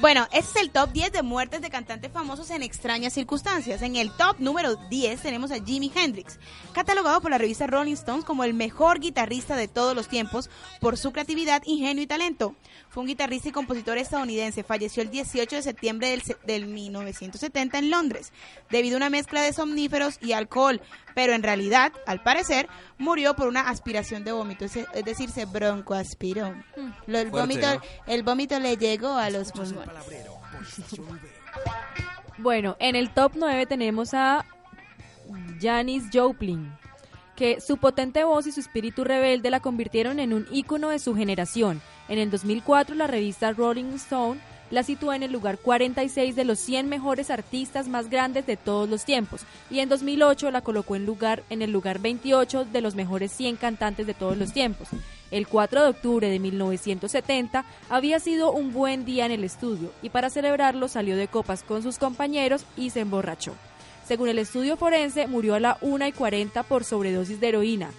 Bueno, 0.00 0.28
este 0.32 0.60
es 0.60 0.64
el 0.66 0.70
top 0.70 0.92
10 0.92 1.10
de 1.10 1.22
muertes 1.22 1.60
de 1.60 1.70
cantantes 1.70 2.12
famosos 2.12 2.50
en 2.50 2.62
extrañas 2.62 3.12
circunstancias. 3.14 3.82
En 3.82 3.96
el 3.96 4.12
top 4.12 4.36
número 4.38 4.76
10 4.76 5.20
tenemos 5.22 5.50
a 5.50 5.56
Jimi 5.60 5.90
Hendrix, 5.92 6.38
catalogado 6.72 7.20
por 7.20 7.32
la 7.32 7.38
revista 7.38 7.66
Rolling 7.66 7.94
Stones 7.94 8.24
como 8.24 8.44
el 8.44 8.54
mejor 8.54 9.00
guitarrista 9.00 9.56
de 9.56 9.66
todos 9.66 9.96
los 9.96 10.06
tiempos 10.08 10.50
por 10.80 10.96
su 10.96 11.10
creatividad, 11.10 11.62
ingenio 11.66 12.04
y 12.04 12.06
talento. 12.06 12.54
Fue 12.90 13.00
un 13.02 13.08
guitarrista 13.08 13.48
y 13.48 13.52
compositor 13.52 13.98
estadounidense. 13.98 14.62
Falleció 14.62 15.02
el 15.02 15.10
18 15.10 15.56
de 15.56 15.62
septiembre 15.62 16.10
del, 16.10 16.22
se- 16.22 16.36
del 16.46 16.66
1970 16.66 17.78
en 17.78 17.90
Londres, 17.90 18.32
debido 18.70 18.94
a 18.96 18.98
una 18.98 19.10
mezcla 19.10 19.42
de 19.42 19.52
somníferos 19.52 20.18
y 20.22 20.30
alcohol. 20.32 20.80
Pero 21.16 21.32
en 21.32 21.42
realidad, 21.42 21.92
al 22.06 22.22
parecer, 22.22 22.68
murió 22.98 23.34
por 23.34 23.48
una 23.48 23.68
aspiración 23.68 24.22
de 24.22 24.30
vómito, 24.30 24.64
es, 24.64 24.76
es 24.76 25.04
decir, 25.04 25.30
se 25.30 25.44
broncoaspiró. 25.46 26.54
Lo- 27.08 27.18
el, 27.18 27.30
Fuerte, 27.30 27.30
vómito, 27.30 27.74
¿no? 27.74 27.80
el 28.06 28.22
vómito 28.22 28.60
le 28.60 28.76
llegó 28.76 29.08
a 29.16 29.28
los 29.30 29.50
pulmones. 29.50 29.87
Bueno, 32.38 32.76
en 32.78 32.96
el 32.96 33.10
top 33.10 33.32
9 33.34 33.66
tenemos 33.66 34.14
a 34.14 34.44
Janis 35.60 36.04
Joplin, 36.12 36.72
que 37.36 37.60
su 37.60 37.76
potente 37.78 38.24
voz 38.24 38.46
y 38.46 38.52
su 38.52 38.60
espíritu 38.60 39.04
rebelde 39.04 39.50
la 39.50 39.60
convirtieron 39.60 40.18
en 40.18 40.32
un 40.32 40.46
ícono 40.50 40.90
de 40.90 40.98
su 40.98 41.14
generación. 41.14 41.80
En 42.08 42.18
el 42.18 42.30
2004, 42.30 42.94
la 42.94 43.06
revista 43.06 43.52
Rolling 43.52 43.94
Stone 43.94 44.40
la 44.70 44.82
sitúa 44.82 45.16
en 45.16 45.22
el 45.22 45.32
lugar 45.32 45.58
46 45.58 46.36
de 46.36 46.44
los 46.44 46.58
100 46.58 46.88
mejores 46.88 47.30
artistas 47.30 47.88
más 47.88 48.10
grandes 48.10 48.46
de 48.46 48.56
todos 48.56 48.88
los 48.88 49.04
tiempos 49.04 49.42
y 49.70 49.80
en 49.80 49.88
2008 49.88 50.50
la 50.50 50.60
colocó 50.60 50.96
en, 50.96 51.06
lugar, 51.06 51.42
en 51.50 51.62
el 51.62 51.70
lugar 51.70 51.98
28 51.98 52.66
de 52.66 52.80
los 52.80 52.94
mejores 52.94 53.32
100 53.32 53.56
cantantes 53.56 54.06
de 54.06 54.14
todos 54.14 54.36
los 54.36 54.52
tiempos. 54.52 54.88
El 55.30 55.46
4 55.46 55.82
de 55.82 55.88
octubre 55.88 56.28
de 56.30 56.38
1970 56.38 57.64
había 57.90 58.18
sido 58.18 58.52
un 58.52 58.72
buen 58.72 59.04
día 59.04 59.26
en 59.26 59.32
el 59.32 59.44
estudio 59.44 59.92
y 60.02 60.08
para 60.08 60.30
celebrarlo 60.30 60.88
salió 60.88 61.16
de 61.16 61.28
copas 61.28 61.62
con 61.62 61.82
sus 61.82 61.98
compañeros 61.98 62.64
y 62.76 62.90
se 62.90 63.00
emborrachó. 63.00 63.54
Según 64.06 64.30
el 64.30 64.38
estudio 64.38 64.78
forense, 64.78 65.26
murió 65.26 65.54
a 65.54 65.60
la 65.60 65.76
1 65.82 66.06
y 66.06 66.12
40 66.12 66.62
por 66.62 66.84
sobredosis 66.84 67.40
de 67.40 67.48
heroína. 67.48 67.90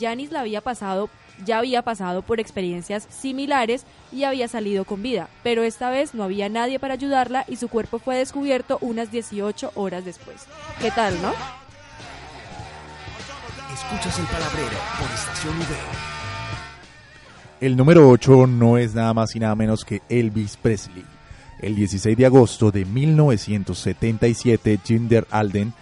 Janis 0.00 0.32
la 0.32 0.40
había 0.40 0.62
pasado, 0.62 1.10
ya 1.44 1.58
había 1.58 1.82
pasado 1.82 2.22
por 2.22 2.40
experiencias 2.40 3.06
similares 3.10 3.84
y 4.12 4.24
había 4.24 4.48
salido 4.48 4.84
con 4.84 5.02
vida, 5.02 5.28
pero 5.42 5.62
esta 5.62 5.90
vez 5.90 6.14
no 6.14 6.24
había 6.24 6.48
nadie 6.48 6.78
para 6.78 6.94
ayudarla 6.94 7.44
y 7.48 7.56
su 7.56 7.68
cuerpo 7.68 7.98
fue 7.98 8.16
descubierto 8.16 8.78
unas 8.80 9.10
18 9.10 9.72
horas 9.74 10.04
después. 10.04 10.46
¿Qué 10.80 10.90
tal, 10.90 11.20
no? 11.22 11.32
Escuchas 13.72 14.18
el 14.18 14.26
palabrero 14.26 14.78
por 14.98 15.10
Estación 15.10 15.56
V. 15.56 15.66
El 17.60 17.76
número 17.76 18.08
8 18.08 18.46
no 18.46 18.78
es 18.78 18.94
nada 18.94 19.12
más 19.14 19.34
y 19.34 19.40
nada 19.40 19.54
menos 19.54 19.84
que 19.84 20.02
Elvis 20.08 20.56
Presley. 20.56 21.04
El 21.60 21.74
16 21.74 22.16
de 22.16 22.26
agosto 22.26 22.70
de 22.70 22.84
1977, 22.84 24.78
Jinder 24.84 25.26
Alden, 25.30 25.74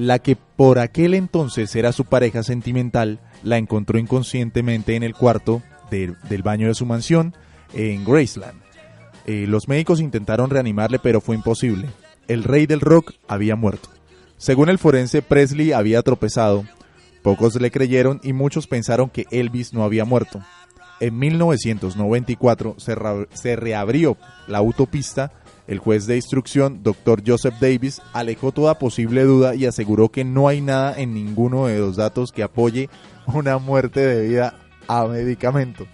la 0.00 0.18
que 0.18 0.34
por 0.36 0.78
aquel 0.78 1.12
entonces 1.14 1.76
era 1.76 1.92
su 1.92 2.06
pareja 2.06 2.42
sentimental, 2.42 3.20
la 3.42 3.58
encontró 3.58 3.98
inconscientemente 3.98 4.96
en 4.96 5.02
el 5.02 5.14
cuarto 5.14 5.62
de- 5.90 6.14
del 6.28 6.42
baño 6.42 6.68
de 6.68 6.74
su 6.74 6.86
mansión 6.86 7.34
en 7.74 8.04
Graceland. 8.04 8.58
Eh, 9.26 9.44
los 9.46 9.68
médicos 9.68 10.00
intentaron 10.00 10.48
reanimarle, 10.48 10.98
pero 10.98 11.20
fue 11.20 11.36
imposible. 11.36 11.88
El 12.28 12.44
rey 12.44 12.66
del 12.66 12.80
rock 12.80 13.12
había 13.28 13.56
muerto. 13.56 13.90
Según 14.38 14.70
el 14.70 14.78
forense, 14.78 15.20
Presley 15.20 15.72
había 15.72 16.00
tropezado. 16.02 16.64
Pocos 17.22 17.60
le 17.60 17.70
creyeron 17.70 18.20
y 18.22 18.32
muchos 18.32 18.66
pensaron 18.66 19.10
que 19.10 19.26
Elvis 19.30 19.74
no 19.74 19.84
había 19.84 20.06
muerto. 20.06 20.40
En 21.00 21.18
1994 21.18 22.76
se, 22.78 22.96
se 23.34 23.56
reabrió 23.56 24.16
la 24.46 24.58
autopista. 24.58 25.32
El 25.66 25.78
juez 25.78 26.06
de 26.06 26.16
instrucción, 26.16 26.82
Dr. 26.82 27.22
Joseph 27.26 27.54
Davis, 27.60 28.02
alejó 28.12 28.52
toda 28.52 28.78
posible 28.78 29.22
duda 29.24 29.54
y 29.54 29.66
aseguró 29.66 30.08
que 30.08 30.24
no 30.24 30.48
hay 30.48 30.60
nada 30.60 30.94
en 30.98 31.14
ninguno 31.14 31.66
de 31.66 31.78
los 31.78 31.96
datos 31.96 32.32
que 32.32 32.42
apoye 32.42 32.88
una 33.26 33.58
muerte 33.58 34.00
debida 34.00 34.54
a 34.88 35.06
medicamento. 35.06 35.86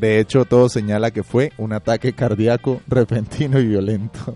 De 0.00 0.18
hecho, 0.18 0.44
todo 0.44 0.68
señala 0.68 1.10
que 1.10 1.22
fue 1.22 1.52
un 1.58 1.72
ataque 1.72 2.14
cardíaco 2.14 2.80
repentino 2.88 3.60
y 3.60 3.66
violento. 3.66 4.34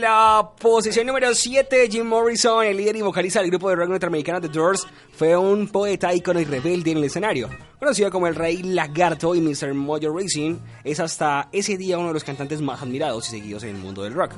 La 0.00 0.52
posición 0.58 1.06
número 1.06 1.34
7, 1.34 1.86
Jim 1.90 2.06
Morrison, 2.06 2.64
el 2.64 2.78
líder 2.78 2.96
y 2.96 3.02
vocalista 3.02 3.40
del 3.40 3.50
grupo 3.50 3.68
de 3.68 3.76
rock 3.76 3.90
norteamericano 3.90 4.40
The 4.40 4.48
Doors, 4.48 4.86
fue 5.12 5.36
un 5.36 5.68
poeta, 5.68 6.14
ícono 6.14 6.40
y 6.40 6.46
rebelde 6.46 6.92
en 6.92 6.96
el 6.96 7.04
escenario. 7.04 7.50
Conocido 7.78 8.10
como 8.10 8.26
el 8.26 8.34
Rey 8.34 8.62
Lagarto 8.62 9.34
y 9.34 9.42
Mr. 9.42 9.74
Mojo 9.74 10.18
Racing, 10.18 10.56
es 10.84 11.00
hasta 11.00 11.50
ese 11.52 11.76
día 11.76 11.98
uno 11.98 12.08
de 12.08 12.14
los 12.14 12.24
cantantes 12.24 12.62
más 12.62 12.80
admirados 12.80 13.28
y 13.28 13.32
seguidos 13.32 13.62
en 13.64 13.76
el 13.76 13.82
mundo 13.82 14.02
del 14.02 14.14
rock. 14.14 14.32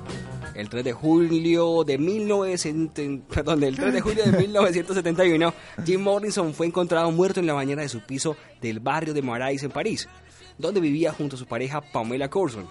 El 0.56 0.68
3 0.68 0.82
de 0.82 0.92
julio 0.94 1.84
de 1.84 1.96
1900, 1.96 3.04
perdón, 3.32 3.62
el 3.62 3.76
3 3.76 3.94
de 3.94 4.00
julio 4.00 4.24
de 4.24 4.32
1971, 4.32 5.54
Jim 5.86 6.00
Morrison 6.00 6.52
fue 6.54 6.66
encontrado 6.66 7.12
muerto 7.12 7.38
en 7.38 7.46
la 7.46 7.52
bañera 7.52 7.82
de 7.82 7.88
su 7.88 8.00
piso 8.00 8.36
del 8.60 8.80
barrio 8.80 9.14
de 9.14 9.22
Marais 9.22 9.62
en 9.62 9.70
París 9.70 10.08
donde 10.58 10.80
vivía 10.80 11.12
junto 11.12 11.36
a 11.36 11.38
su 11.38 11.46
pareja 11.46 11.80
Pamela 11.80 12.28
Courson. 12.28 12.66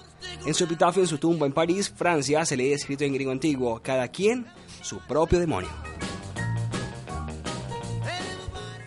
En 0.46 0.54
su 0.54 0.64
epitafio 0.64 1.02
en 1.02 1.08
su 1.08 1.18
tumba 1.18 1.46
en 1.46 1.54
París, 1.54 1.92
Francia, 1.96 2.46
se 2.46 2.58
lee 2.58 2.74
escrito 2.74 3.04
en 3.04 3.14
griego 3.14 3.32
antiguo, 3.32 3.82
cada 3.84 4.08
quien 4.08 4.46
su 4.82 5.00
propio 5.00 5.40
demonio. 5.40 5.70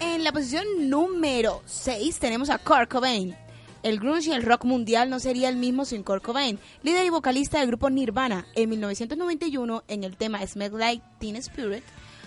En 0.00 0.24
la 0.24 0.32
posición 0.32 0.66
número 0.88 1.62
6 1.66 2.18
tenemos 2.18 2.50
a 2.50 2.58
Kurt 2.58 2.90
Cobain. 2.90 3.36
El 3.82 4.00
grunge 4.00 4.30
y 4.30 4.32
el 4.32 4.42
rock 4.42 4.64
mundial 4.64 5.10
no 5.10 5.20
sería 5.20 5.50
el 5.50 5.56
mismo 5.56 5.84
sin 5.84 6.02
Kurt 6.02 6.24
Cobain, 6.24 6.58
líder 6.82 7.04
y 7.04 7.10
vocalista 7.10 7.58
del 7.58 7.68
grupo 7.68 7.90
Nirvana. 7.90 8.46
En 8.54 8.70
1991, 8.70 9.84
en 9.88 10.04
el 10.04 10.16
tema 10.16 10.44
Smell 10.46 10.78
Like 10.78 11.04
Teen 11.18 11.36
Spirit, 11.36 11.84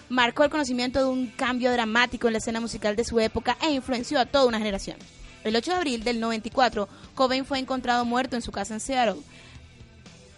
marcó 0.09 0.43
el 0.43 0.51
conocimiento 0.51 0.99
de 0.99 1.05
un 1.05 1.27
cambio 1.27 1.71
dramático 1.71 2.27
en 2.27 2.33
la 2.33 2.37
escena 2.37 2.61
musical 2.61 2.95
de 2.95 3.03
su 3.03 3.19
época 3.19 3.57
e 3.61 3.71
influenció 3.71 4.19
a 4.19 4.27
toda 4.27 4.45
una 4.45 4.59
generación. 4.59 4.97
El 5.43 5.55
8 5.55 5.71
de 5.71 5.77
abril 5.77 6.03
del 6.03 6.19
94, 6.19 6.87
Cobain 7.15 7.45
fue 7.45 7.59
encontrado 7.59 8.05
muerto 8.05 8.35
en 8.35 8.41
su 8.41 8.51
casa 8.51 8.73
en 8.73 8.79
Seattle. 8.79 9.21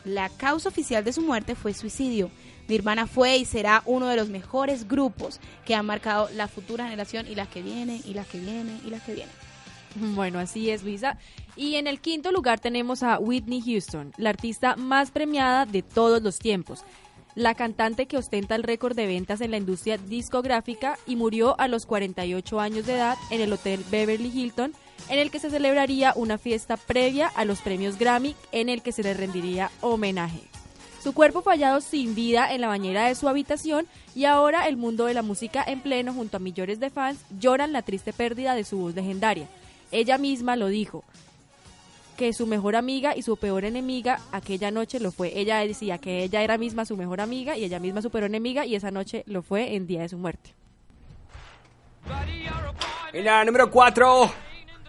La 0.06 0.30
causa 0.30 0.70
oficial 0.70 1.04
de 1.04 1.14
su 1.14 1.22
muerte 1.22 1.56
fue 1.56 1.74
suicidio. 1.74 2.32
Nirvana 2.68 3.08
fue 3.08 3.38
y 3.38 3.45
será 3.45 3.82
uno 3.86 4.08
de 4.08 4.16
los 4.16 4.30
mejores 4.30 4.88
grupos 4.88 5.39
que 5.66 5.76
han 5.76 5.86
marcado 5.86 6.30
la 6.36 6.47
futura 6.47 6.86
generación 6.86 7.28
y 7.28 7.36
las 7.36 7.47
que 7.47 7.62
vienen, 7.62 8.02
y 8.06 8.14
las 8.14 8.28
que 8.28 8.39
vienen, 8.39 8.80
y 8.86 8.89
las 8.91 9.02
que 9.04 9.16
vienen. 9.16 9.36
Bueno, 9.95 10.39
así 10.39 10.70
es, 10.70 10.84
Luisa. 10.84 11.18
Y 11.56 11.76
en 11.76 11.88
el 11.88 12.00
quinto 12.00 12.32
lugar 12.32 12.60
tenemos 12.60 13.02
a 13.04 13.18
Whitney 13.20 13.62
Houston, 13.62 14.14
la 14.18 14.30
artista 14.30 14.76
más 14.76 15.12
premiada 15.12 15.66
de 15.66 15.82
todos 15.82 16.22
los 16.22 16.38
tiempos. 16.38 16.84
La 17.36 17.56
cantante 17.56 18.06
que 18.06 18.18
ostenta 18.18 18.56
el 18.56 18.64
récord 18.64 18.95
de 18.95 19.08
ventas 19.08 19.41
en 19.41 19.52
la 19.52 19.58
industria 19.58 19.97
discográfica 19.97 20.97
y 21.08 21.16
murió 21.16 21.60
a 21.60 21.68
los 21.68 21.86
48 21.86 22.60
años 22.60 22.86
de 22.86 22.95
edad 22.95 23.18
en 23.30 23.41
el 23.41 23.54
Hotel 23.54 23.84
Beverly 23.89 24.30
Hilton, 24.30 24.74
en 25.10 25.20
el 25.20 25.32
que 25.32 25.39
se 25.39 25.49
celebraría 25.49 26.14
una 26.16 26.38
fiesta 26.38 26.78
previa 26.78 27.28
a 27.28 27.45
los 27.45 27.62
premios 27.62 27.97
Grammy, 27.97 28.36
en 28.51 28.70
el 28.70 28.82
que 28.82 28.91
se 28.91 29.03
le 29.03 29.14
rendiría 29.14 29.72
homenaje. 29.82 30.41
Su 31.03 31.14
cuerpo 31.14 31.41
fue 31.41 31.53
hallado 31.53 31.82
sin 31.82 32.14
vida 32.14 32.53
en 32.53 32.62
la 32.62 32.68
bañera 32.68 33.07
de 33.07 33.16
su 33.16 33.30
habitación 33.30 33.88
y 34.16 34.26
ahora 34.26 34.68
el 34.68 34.76
mundo 34.76 35.05
de 35.05 35.14
la 35.14 35.22
música 35.22 35.64
en 35.66 35.80
pleno 35.80 36.14
junto 36.14 36.38
a 36.38 36.41
millones 36.41 36.80
de 36.80 36.89
fans 36.89 37.20
lloran 37.39 37.72
la 37.72 37.82
triste 37.82 38.12
pérdida 38.12 38.53
de 38.53 38.66
su 38.66 38.78
voz 38.78 38.95
legendaria. 38.95 39.47
Ella 39.91 40.18
misma 40.18 40.55
lo 40.55 40.68
dijo, 40.68 41.03
que 42.20 42.34
su 42.34 42.47
mejor 42.47 42.76
amiga 42.76 43.16
y 43.16 43.22
su 43.22 43.38
peor 43.38 43.64
enemiga 43.64 44.20
aquella 44.34 44.72
noche 44.72 44.99
lo 44.99 45.14
fue. 45.14 45.39
Ella 45.39 45.60
decía 45.60 45.99
que 45.99 46.22
ella 46.22 46.41
era 46.41 46.57
misma 46.57 46.84
su 46.84 46.97
mejor 46.97 47.22
amiga 47.22 47.55
y 47.55 47.64
ella 47.64 47.80
misma 47.80 48.01
su 48.01 48.12
peor 48.12 48.26
enemiga 48.26 48.66
y 48.66 48.76
esa 48.76 48.91
noche 48.91 49.24
lo 49.26 49.41
fue 49.41 49.74
en 49.76 49.88
día 49.88 50.01
de 50.01 50.10
su 50.10 50.18
muerte. 50.18 50.53
En 53.14 53.24
la 53.24 53.45
número 53.45 53.72
4, 53.72 54.32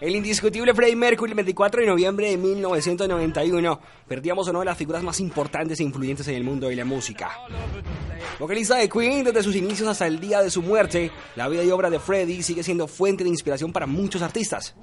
el 0.01 0.15
indiscutible 0.15 0.73
Freddie 0.73 0.95
Mercury, 0.95 1.31
el 1.31 1.35
24 1.35 1.81
de 1.81 1.87
noviembre 1.87 2.31
de 2.31 2.37
1991. 2.37 3.79
Perdíamos 4.07 4.47
una 4.47 4.59
de 4.59 4.65
las 4.65 4.77
figuras 4.77 5.03
más 5.03 5.19
importantes 5.19 5.79
e 5.79 5.83
influyentes 5.83 6.27
en 6.27 6.35
el 6.35 6.43
mundo 6.43 6.67
de 6.67 6.75
la 6.75 6.85
música. 6.85 7.29
Vocalista 8.39 8.77
de 8.77 8.89
Queen 8.89 9.23
desde 9.23 9.43
sus 9.43 9.55
inicios 9.55 9.87
hasta 9.87 10.07
el 10.07 10.19
día 10.19 10.41
de 10.41 10.49
su 10.49 10.63
muerte, 10.63 11.11
la 11.35 11.47
vida 11.47 11.63
y 11.63 11.69
obra 11.69 11.91
de 11.91 11.99
Freddie 11.99 12.41
sigue 12.41 12.63
siendo 12.63 12.87
fuente 12.87 13.23
de 13.23 13.29
inspiración 13.29 13.71
para 13.71 13.85
muchos 13.85 14.23
artistas. 14.23 14.73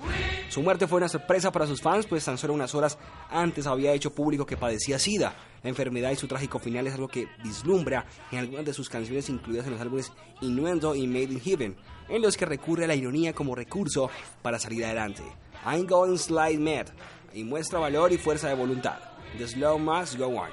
Su 0.51 0.63
muerte 0.63 0.87
fue 0.87 0.99
una 0.99 1.09
sorpresa 1.09 1.51
para 1.51 1.67
sus 1.67 1.83
fans, 1.83 2.07
pues 2.07 2.25
tan 2.25 2.39
solo 2.39 2.55
unas 2.55 2.77
horas 2.77 2.97
antes 3.29 3.67
había 3.67 3.93
hecho 3.93 4.15
público 4.15 4.47
que 4.47 4.57
padecía 4.57 5.01
SIDA. 5.01 5.35
La 5.65 5.71
enfermedad 5.71 6.13
y 6.13 6.17
su 6.17 6.29
trágico 6.29 6.61
final 6.61 6.87
es 6.87 6.95
algo 6.95 7.09
que 7.09 7.27
vislumbra 7.43 8.07
en 8.31 8.39
algunas 8.39 8.65
de 8.65 8.73
sus 8.73 8.89
canciones 8.89 9.29
incluidas 9.29 9.67
en 9.67 9.73
los 9.73 9.81
álbumes 9.81 10.13
Innuendo 10.41 10.95
y 10.95 11.09
Made 11.09 11.25
in 11.25 11.41
Heaven, 11.41 11.77
en 12.09 12.23
los 12.23 12.37
que 12.37 12.47
recurre 12.47 12.85
a 12.85 12.89
la 12.89 12.95
ironía 12.95 13.33
como 13.33 13.55
recurso 13.55 14.11
para 14.43 14.59
salir 14.59 14.85
adelante. 14.85 15.23
I'm 15.65 15.87
Going 15.87 16.19
Slide 16.19 16.59
Mad 16.59 16.87
y 17.35 17.45
muestra 17.45 17.79
valor 17.79 18.13
y 18.13 18.19
fuerza 18.19 18.49
de 18.49 18.55
voluntad. 18.55 18.99
The 19.37 19.47
Slow 19.47 19.79
Must 19.79 20.17
Go 20.17 20.27
On. 20.29 20.49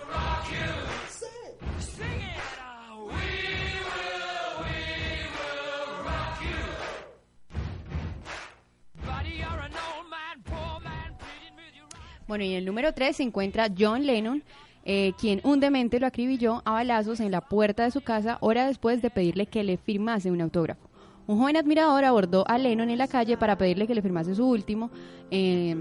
Bueno, 12.28 12.44
y 12.44 12.52
en 12.52 12.58
el 12.58 12.66
número 12.66 12.92
3 12.94 13.16
se 13.16 13.24
encuentra 13.24 13.70
John 13.78 14.06
Lennon, 14.06 14.44
eh, 14.84 15.14
quien 15.20 15.42
un 15.44 15.60
demente 15.60 16.00
lo 16.00 16.08
acribilló 16.08 16.64
a 16.66 16.72
balazos 16.72 17.20
en 17.20 17.32
la 17.32 17.42
puerta 17.42 17.84
de 17.84 17.92
su 17.92 18.02
casa 18.02 18.40
hora 18.42 18.66
después 18.66 19.02
de 19.02 19.12
pedirle 19.12 19.46
que 19.46 19.64
le 19.64 19.78
firmase 19.78 20.32
un 20.32 20.42
autógrafo. 20.42 20.95
Un 21.28 21.40
joven 21.40 21.58
admirador 21.58 22.06
abordó 22.06 22.44
a 22.48 22.58
Lennon 22.58 22.90
en 22.90 22.98
la 23.00 23.08
calle 23.08 23.38
para 23.38 23.58
pedirle 23.58 23.88
que 23.88 23.96
le 23.96 24.02
firmase 24.02 24.36
su 24.36 24.48
último 24.48 24.92
eh, 25.32 25.76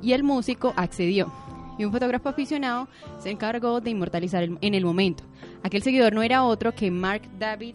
y 0.00 0.12
el 0.12 0.22
músico 0.22 0.72
accedió. 0.76 1.32
Y 1.78 1.84
un 1.84 1.92
fotógrafo 1.92 2.28
aficionado 2.28 2.86
se 3.18 3.30
encargó 3.30 3.80
de 3.80 3.90
inmortalizar 3.90 4.44
en 4.44 4.74
el 4.74 4.84
momento. 4.84 5.24
Aquel 5.62 5.82
seguidor 5.82 6.12
no 6.12 6.22
era 6.22 6.44
otro 6.44 6.72
que 6.72 6.90
Mark 6.90 7.22
David 7.38 7.74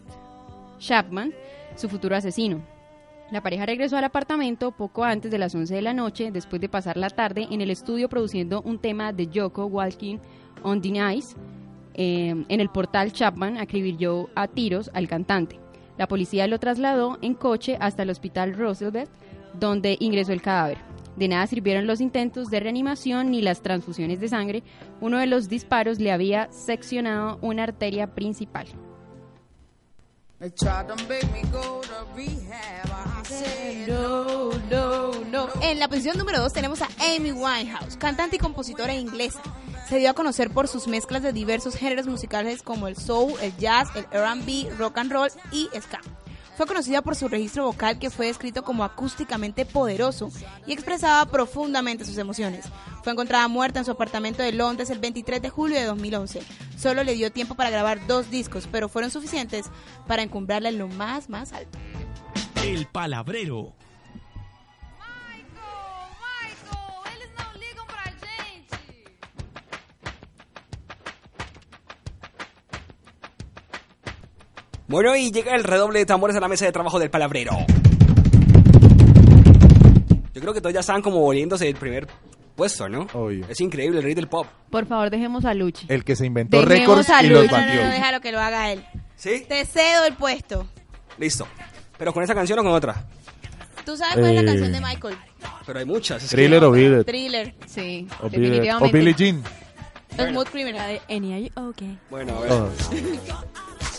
Chapman, 0.80 1.34
su 1.76 1.90
futuro 1.90 2.16
asesino. 2.16 2.62
La 3.32 3.42
pareja 3.42 3.66
regresó 3.66 3.98
al 3.98 4.06
apartamento 4.06 4.72
poco 4.72 5.04
antes 5.04 5.30
de 5.30 5.38
las 5.38 5.54
11 5.54 5.76
de 5.76 5.82
la 5.82 5.94
noche, 5.94 6.32
después 6.32 6.62
de 6.62 6.70
pasar 6.70 6.96
la 6.96 7.10
tarde 7.10 7.48
en 7.52 7.60
el 7.60 7.70
estudio 7.70 8.08
produciendo 8.08 8.62
un 8.62 8.80
tema 8.80 9.12
de 9.12 9.28
Yoko 9.28 9.66
Walking 9.66 10.20
on 10.64 10.82
the 10.82 10.90
Ice. 11.14 11.36
Eh, 11.96 12.46
en 12.48 12.62
el 12.62 12.70
portal 12.70 13.12
Chapman 13.12 13.58
acribilló 13.58 14.30
a 14.36 14.48
tiros 14.48 14.90
al 14.94 15.10
cantante. 15.10 15.60
La 15.98 16.08
policía 16.08 16.48
lo 16.48 16.60
trasladó 16.60 17.18
en 17.22 17.34
coche 17.34 17.78
hasta 17.80 18.04
el 18.04 18.10
hospital 18.10 18.54
Roosevelt, 18.54 19.10
donde 19.54 19.98
ingresó 20.00 20.34
el 20.34 20.42
cadáver. 20.42 20.78
De 21.16 21.28
nada 21.28 21.48
sirvieron 21.48 21.88
los 21.88 22.00
intentos 22.00 22.50
de 22.50 22.60
reanimación 22.60 23.32
ni 23.32 23.42
las 23.42 23.62
transfusiones 23.62 24.20
de 24.20 24.30
sangre. 24.30 24.64
Uno 25.02 25.18
de 25.18 25.26
los 25.26 25.50
disparos 25.50 26.00
le 26.00 26.12
había 26.12 26.52
seccionado 26.52 27.40
una 27.42 27.64
arteria 27.64 28.14
principal. 28.14 28.68
No, 33.88 34.52
no, 34.70 35.12
no. 35.32 35.48
En 35.64 35.80
la 35.80 35.88
posición 35.88 36.20
número 36.20 36.40
2 36.40 36.54
tenemos 36.54 36.84
a 36.84 36.88
Amy 37.16 37.32
Winehouse, 37.32 37.98
cantante 37.98 38.36
y 38.36 38.40
compositora 38.40 38.94
inglesa. 38.94 39.42
Se 39.88 40.00
dio 40.00 40.10
a 40.10 40.14
conocer 40.14 40.52
por 40.52 40.68
sus 40.68 40.88
mezclas 40.88 41.24
de 41.24 41.32
diversos 41.32 41.76
géneros 41.76 42.08
musicales 42.08 42.62
como 42.62 42.90
el 42.90 42.98
soul, 42.98 43.34
el 43.42 43.56
jazz, 43.58 43.90
el 43.96 44.06
R&B, 44.12 44.70
rock 44.78 44.98
and 44.98 45.12
roll 45.12 45.30
y 45.52 45.70
ska. 45.80 46.02
Fue 46.58 46.66
conocida 46.66 47.02
por 47.02 47.16
su 47.16 47.28
registro 47.28 47.66
vocal 47.66 48.00
que 48.00 48.10
fue 48.10 48.26
descrito 48.26 48.64
como 48.64 48.84
acústicamente 48.84 49.66
poderoso 49.66 50.30
y 50.66 50.74
expresaba 50.74 51.26
profundamente 51.32 52.04
sus 52.04 52.18
emociones. 52.18 52.66
Fue 53.04 53.14
encontrada 53.14 53.48
muerta 53.48 53.80
en 53.80 53.86
su 53.86 53.92
apartamento 53.92 54.44
de 54.44 54.52
Londres 54.52 54.90
el 54.90 55.00
23 55.00 55.42
de 55.42 55.50
julio 55.50 55.78
de 55.78 55.86
2011. 55.86 56.42
Solo 56.76 57.04
le 57.04 57.14
dio 57.14 57.32
tiempo 57.32 57.56
para 57.56 57.70
grabar 57.70 58.06
dos 58.08 58.30
discos, 58.30 58.68
pero 58.70 58.90
fueron 58.90 59.12
suficientes 59.12 59.68
para 60.08 60.24
encumbrarla 60.24 60.70
en 60.70 60.80
lo 60.80 60.88
más, 60.88 61.30
más 61.30 61.54
alto. 61.54 61.78
El 62.66 62.88
palabrero. 62.88 63.74
Bueno, 74.88 75.16
y 75.16 75.32
llega 75.32 75.56
el 75.56 75.64
redoble 75.64 76.00
de 76.00 76.06
tambores 76.06 76.36
a 76.36 76.40
la 76.40 76.48
mesa 76.48 76.66
de 76.66 76.72
trabajo 76.72 77.00
del 77.00 77.10
palabrero. 77.10 77.52
Yo 80.34 80.42
creo 80.42 80.54
que 80.54 80.62
todos 80.62 80.74
ya 80.74 80.80
estaban 80.82 81.02
como 81.02 81.20
volviéndose 81.20 81.66
del 81.66 81.76
primer 81.76 82.08
puesto, 82.56 82.88
¿no? 82.88 83.08
Es 83.50 83.60
increíble 83.60 83.98
el 83.98 84.04
rey 84.04 84.14
del 84.14 84.28
pop. 84.28 84.48
Por 84.70 84.86
favor, 84.86 85.10
dejemos 85.10 85.44
a 85.46 85.54
Luchi. 85.54 85.88
El 85.90 86.04
que 86.04 86.16
se 86.16 86.26
inventó 86.26 86.62
récords 86.64 87.10
y 87.22 87.28
los 87.28 87.40
Luis. 87.42 87.52
No, 87.52 87.58
no, 87.58 87.66
batió. 87.66 87.84
no, 87.84 87.90
déjalo 87.92 88.22
que 88.22 88.32
lo 88.32 88.40
haga 88.40 88.72
él. 88.72 88.86
¿Sí? 89.16 89.46
Te 89.48 89.66
cedo 89.66 90.06
el 90.06 90.14
puesto. 90.14 90.68
Listo. 91.18 91.48
Pero 91.98 92.14
con 92.14 92.24
esa 92.24 92.36
canción 92.36 92.60
o 92.60 92.64
con 92.64 92.72
otra. 92.72 93.06
¿Tú 93.84 93.98
sabes 93.98 94.16
cuál 94.16 94.28
es 94.30 94.36
la 94.36 94.42
Eh. 94.42 94.46
canción 94.46 94.72
de 94.72 94.80
Michael? 94.82 95.18
Pero 95.66 95.80
hay 95.80 95.86
muchas. 95.86 96.24
es 96.24 96.30
que- 96.30 96.36
Thriller 96.36 96.64
o 96.64 96.78
It. 96.78 97.06
Thriller. 97.06 97.56
Sí, 97.66 98.08
O 98.22 98.28
It. 98.28 98.34
O 98.34 98.90
Billie 98.92 99.14
Jean. 99.16 99.44
Smooth 100.16 100.48
Criminal. 100.50 100.88
de 100.88 101.02
Enya, 101.08 101.50
ok. 101.56 101.82
Bueno, 102.10 102.38
a 102.38 102.42
ver. 102.42 102.52
Oh. 102.52 102.70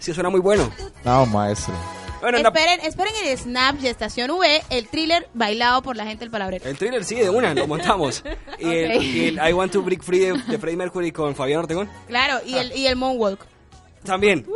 Sí, 0.00 0.12
suena 0.12 0.28
muy 0.30 0.40
bueno. 0.40 0.70
No, 1.04 1.26
maestro. 1.26 1.74
Bueno, 2.20 2.36
en 2.36 2.44
Esperen, 2.46 2.80
esperen 2.80 3.14
el 3.24 3.38
Snap 3.38 3.76
de 3.76 3.88
Estación 3.88 4.30
V, 4.30 4.62
el 4.68 4.88
thriller 4.88 5.26
bailado 5.32 5.80
por 5.80 5.96
la 5.96 6.04
gente 6.04 6.20
del 6.24 6.30
palabrero. 6.30 6.68
el 6.68 6.76
thriller 6.76 7.02
sí, 7.04 7.14
de 7.14 7.30
una, 7.30 7.54
lo 7.54 7.66
montamos. 7.66 8.22
Y, 8.58 8.68
el, 8.68 8.96
Ok. 8.96 9.02
y 9.02 9.26
el 9.28 9.48
I 9.48 9.52
Want 9.54 9.72
to 9.72 9.80
Break 9.80 10.02
Free 10.02 10.18
de, 10.18 10.32
de 10.46 10.58
Freddie 10.58 10.76
Mercury 10.76 11.12
con 11.12 11.34
Fabián 11.34 11.60
Ortegón. 11.60 11.88
Claro, 12.08 12.40
y 12.44 12.56
el, 12.58 12.76
y 12.76 12.86
el 12.88 12.96
Moonwalk. 12.96 13.40
También. 14.04 14.46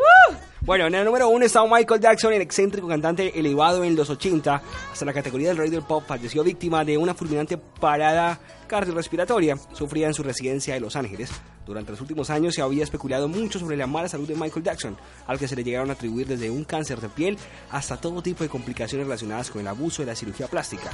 Bueno, 0.64 0.86
en 0.86 0.94
el 0.94 1.04
número 1.04 1.28
uno 1.28 1.44
está 1.44 1.62
Michael 1.66 2.00
Jackson, 2.00 2.32
el 2.32 2.40
excéntrico 2.40 2.88
cantante 2.88 3.38
elevado 3.38 3.84
en 3.84 3.94
los 3.94 4.08
80 4.08 4.62
hasta 4.92 5.04
la 5.04 5.12
categoría 5.12 5.48
del 5.48 5.58
rey 5.58 5.68
del 5.68 5.82
pop, 5.82 6.04
falleció 6.06 6.42
víctima 6.42 6.86
de 6.86 6.96
una 6.96 7.12
fulminante 7.12 7.58
parada 7.58 8.40
cardiorrespiratoria 8.66 9.58
sufrida 9.74 10.06
en 10.06 10.14
su 10.14 10.22
residencia 10.22 10.72
de 10.72 10.80
Los 10.80 10.96
Ángeles. 10.96 11.30
Durante 11.66 11.90
los 11.90 12.00
últimos 12.00 12.30
años 12.30 12.54
se 12.54 12.62
había 12.62 12.82
especulado 12.82 13.28
mucho 13.28 13.58
sobre 13.58 13.76
la 13.76 13.86
mala 13.86 14.08
salud 14.08 14.26
de 14.26 14.36
Michael 14.36 14.64
Jackson, 14.64 14.96
al 15.26 15.38
que 15.38 15.48
se 15.48 15.54
le 15.54 15.64
llegaron 15.64 15.90
a 15.90 15.92
atribuir 15.92 16.26
desde 16.26 16.48
un 16.48 16.64
cáncer 16.64 16.98
de 16.98 17.10
piel 17.10 17.36
hasta 17.70 17.98
todo 17.98 18.22
tipo 18.22 18.42
de 18.42 18.48
complicaciones 18.48 19.06
relacionadas 19.06 19.50
con 19.50 19.60
el 19.60 19.68
abuso 19.68 20.00
de 20.00 20.06
la 20.06 20.16
cirugía 20.16 20.48
plástica. 20.48 20.90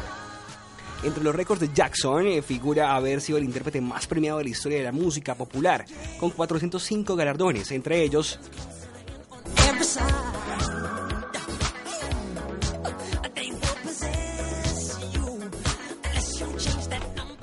Entre 1.05 1.23
los 1.23 1.35
récords 1.35 1.61
de 1.61 1.71
Jackson 1.73 2.27
eh, 2.27 2.43
figura 2.43 2.97
haber 2.97 3.21
sido 3.21 3.39
el 3.39 3.45
intérprete 3.45 3.81
más 3.81 4.09
premiado 4.09 4.39
de 4.39 4.45
la 4.45 4.51
historia 4.51 4.79
de 4.79 4.85
la 4.85 4.93
música 4.93 5.37
popular, 5.37 5.85
con 6.19 6.31
405 6.31 7.15
galardones, 7.15 7.71
entre 7.71 8.03
ellos 8.03 8.41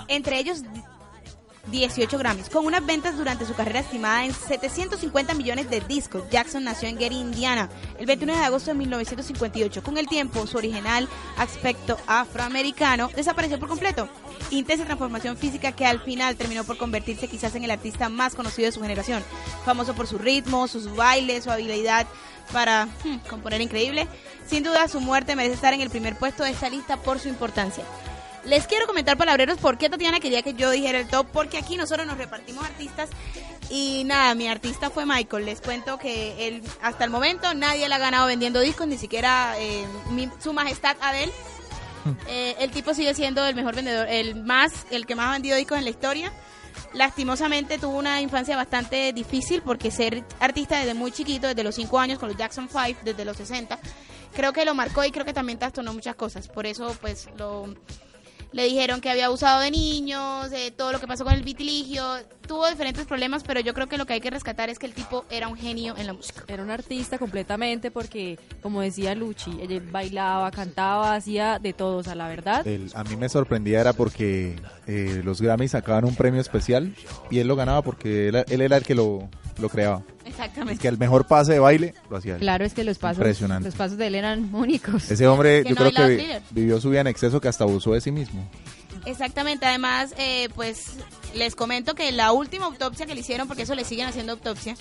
Entre 0.10 0.40
ellos 0.40 0.64
18 1.72 2.18
Grammys. 2.18 2.50
Con 2.50 2.66
unas 2.66 2.86
ventas 2.86 3.18
durante 3.18 3.46
su 3.46 3.54
carrera 3.54 3.80
estimada 3.80 4.26
en 4.26 4.34
750 4.34 5.34
millones 5.34 5.70
de 5.70 5.82
discos, 5.82 6.24
Jackson 6.30 6.64
nació 6.64 6.90
en 6.90 6.98
Gary, 6.98 7.18
Indiana, 7.18 7.70
el 8.00 8.06
21 8.06 8.34
de 8.34 8.44
agosto 8.44 8.72
de 8.72 8.78
1958. 8.78 9.84
Con 9.84 9.98
el 9.98 10.08
tiempo, 10.08 10.46
su 10.48 10.58
original 10.58 11.08
aspecto 11.38 11.98
afroamericano 12.08 13.10
desapareció 13.16 13.60
por 13.60 13.70
completo. 13.70 14.10
Intensa 14.52 14.86
transformación 14.86 15.38
física 15.38 15.72
que 15.74 15.86
al 15.86 16.00
final 16.00 16.36
terminó 16.36 16.64
por 16.64 16.78
convertirse 16.78 17.28
quizás 17.28 17.56
en 17.56 17.64
el 17.64 17.72
artista 17.72 18.10
más 18.10 18.36
conocido 18.36 18.68
de 18.68 18.72
su 18.72 18.82
generación. 18.82 19.24
Famoso 19.66 19.94
por 19.94 20.08
su 20.08 20.18
ritmo, 20.18 20.68
sus 20.68 20.96
bailes, 20.96 21.44
su 21.44 21.52
habilidad 21.52 22.08
para 22.52 22.86
hmm, 22.86 23.18
componer 23.30 23.62
increíble. 23.62 24.08
Sin 24.48 24.64
duda, 24.64 24.88
su 24.88 25.02
muerte 25.02 25.36
merece 25.36 25.56
estar 25.56 25.74
en 25.74 25.82
el 25.82 25.90
primer 25.90 26.16
puesto 26.16 26.44
de 26.44 26.52
esta 26.52 26.70
lista 26.70 26.98
por 26.98 27.20
su 27.20 27.28
importancia. 27.28 27.84
Les 28.48 28.66
quiero 28.66 28.88
comentar, 28.88 29.18
palabreros, 29.18 29.58
por 29.58 29.78
qué 29.78 29.90
Tatiana 29.90 30.20
quería 30.22 30.42
que 30.42 30.54
yo 30.54 30.72
dijera 30.72 31.00
el 31.00 31.08
top, 31.08 31.28
porque 31.34 31.58
aquí 31.58 31.76
nosotros 31.76 32.08
nos 32.08 32.18
repartimos 32.18 32.64
artistas 32.66 33.10
y 33.70 34.04
nada, 34.06 34.34
mi 34.36 34.48
artista 34.48 34.90
fue 34.90 35.06
Michael. 35.06 35.46
Les 35.46 35.60
cuento 35.60 35.98
que 36.00 36.48
él, 36.48 36.64
hasta 36.82 37.04
el 37.04 37.10
momento 37.10 37.54
nadie 37.54 37.90
le 37.90 37.96
ha 37.96 37.98
ganado 37.98 38.26
vendiendo 38.28 38.62
discos, 38.62 38.88
ni 38.88 38.98
siquiera 38.98 39.56
eh, 39.60 39.86
mi- 40.12 40.30
su 40.42 40.54
majestad 40.54 40.96
Adele. 41.02 41.34
Eh, 42.30 42.56
el 42.60 42.72
tipo 42.72 42.94
sigue 42.94 43.14
siendo 43.14 43.46
el 43.46 43.54
mejor 43.54 43.76
vendedor, 43.76 44.08
el 44.08 44.36
más, 44.36 44.72
el 44.92 45.06
que 45.06 45.16
más 45.16 45.28
ha 45.28 45.32
vendido 45.34 45.58
discos 45.58 45.78
en 45.78 45.84
la 45.84 45.90
historia. 45.90 46.32
Lastimosamente 46.94 47.78
tuvo 47.78 47.98
una 47.98 48.22
infancia 48.22 48.56
bastante 48.56 49.12
difícil 49.12 49.62
porque 49.62 49.92
ser 49.92 50.24
artista 50.40 50.78
desde 50.80 50.94
muy 50.94 51.12
chiquito, 51.12 51.48
desde 51.48 51.64
los 51.66 51.76
5 51.76 52.00
años 52.00 52.18
con 52.18 52.30
los 52.30 52.38
Jackson 52.38 52.70
5, 52.72 53.02
desde 53.04 53.26
los 53.26 53.36
60, 53.36 53.78
creo 54.34 54.54
que 54.54 54.64
lo 54.64 54.74
marcó 54.74 55.04
y 55.04 55.12
creo 55.12 55.26
que 55.26 55.34
también 55.34 55.60
trastornó 55.60 55.94
muchas 55.94 56.16
cosas. 56.16 56.48
Por 56.48 56.66
eso, 56.66 56.96
pues, 57.02 57.28
lo 57.38 57.76
le 58.54 58.64
dijeron 58.66 59.02
que 59.02 59.10
había 59.10 59.26
abusado 59.28 59.62
de 59.62 59.72
niños, 59.72 60.50
de 60.52 60.72
todo 60.72 60.92
lo 60.92 61.00
que 61.00 61.08
pasó 61.08 61.24
con 61.24 61.34
el 61.34 61.44
vitiligio, 61.44 62.04
tuvo 62.48 62.68
diferentes 62.70 63.06
problemas, 63.06 63.44
pero 63.44 63.60
yo 63.60 63.74
creo 63.74 63.88
que 63.88 63.98
lo 63.98 64.06
que 64.06 64.14
hay 64.14 64.22
que 64.22 64.30
rescatar 64.30 64.70
es 64.70 64.80
que 64.80 64.86
el 64.86 64.94
tipo 64.94 65.26
era 65.30 65.48
un 65.50 65.58
genio 65.58 65.96
en 65.98 66.08
la 66.08 66.14
música. 66.14 66.44
Era 66.48 66.64
un 66.64 66.72
artista 66.72 67.18
completamente 67.20 67.92
porque, 67.92 68.40
como 68.62 68.82
decía 68.82 69.14
Luchi, 69.16 69.52
ella 69.62 69.82
bailaba, 69.92 70.50
cantaba, 70.52 71.14
hacía 71.16 71.60
de 71.60 71.74
todo, 71.74 71.98
o 71.98 72.04
sea, 72.04 72.16
la 72.16 72.28
verdad. 72.30 72.66
El- 72.66 72.92
a 72.96 73.04
mí 73.04 73.16
me 73.18 73.28
sorprendía 73.30 73.82
era 73.82 73.94
porque 73.94 74.56
eh, 74.88 75.22
los 75.26 75.42
Grammys 75.42 75.72
sacaban 75.72 76.06
un 76.06 76.16
premio 76.16 76.40
especial 76.42 76.96
y 77.30 77.40
él 77.40 77.48
lo 77.48 77.56
ganaba 77.58 77.82
porque 77.82 78.30
él, 78.30 78.46
él 78.48 78.62
era 78.62 78.78
el 78.78 78.84
que 78.84 78.96
lo, 78.96 79.30
lo 79.60 79.70
creaba. 79.70 80.04
Exactamente. 80.38 80.80
Que 80.82 80.88
el 80.88 80.98
mejor 80.98 81.26
pase 81.26 81.54
de 81.54 81.60
baile 81.60 81.96
lo 82.10 82.18
hacía 82.18 82.36
él. 82.36 82.40
Claro, 82.40 82.64
es 82.64 82.74
que 82.74 82.84
los 82.84 82.98
pasos, 83.00 83.18
Impresionante. 83.18 83.68
los 83.70 83.76
pasos 83.76 83.98
de 83.98 84.08
él 84.08 84.16
eran 84.16 84.54
únicos. 84.54 85.10
Ese 85.10 85.28
hombre 85.28 85.64
Que 85.64 85.70
yo 85.70 85.76
no 85.84 85.92
creo 85.92 86.08
que 86.08 86.16
vi- 86.16 86.28
vivió 86.62 86.80
su 86.80 86.90
vida 86.92 87.02
en 87.02 87.08
exceso 87.08 87.42
que 87.42 87.48
hasta 87.48 87.64
abusó 87.64 87.94
de 87.94 88.02
sí 88.02 88.12
mismo. 88.12 88.48
Exactamente, 89.06 89.66
además, 89.66 90.14
eh, 90.18 90.50
pues 90.54 90.94
les 91.34 91.56
comento 91.56 91.96
que 91.96 92.12
la 92.12 92.34
última 92.34 92.66
autopsia 92.66 93.06
que 93.06 93.14
le 93.14 93.22
hicieron, 93.22 93.48
porque 93.48 93.64
eso 93.64 93.74
le 93.74 93.84
siguen 93.86 94.08
haciendo 94.08 94.34
autopsia, 94.34 94.76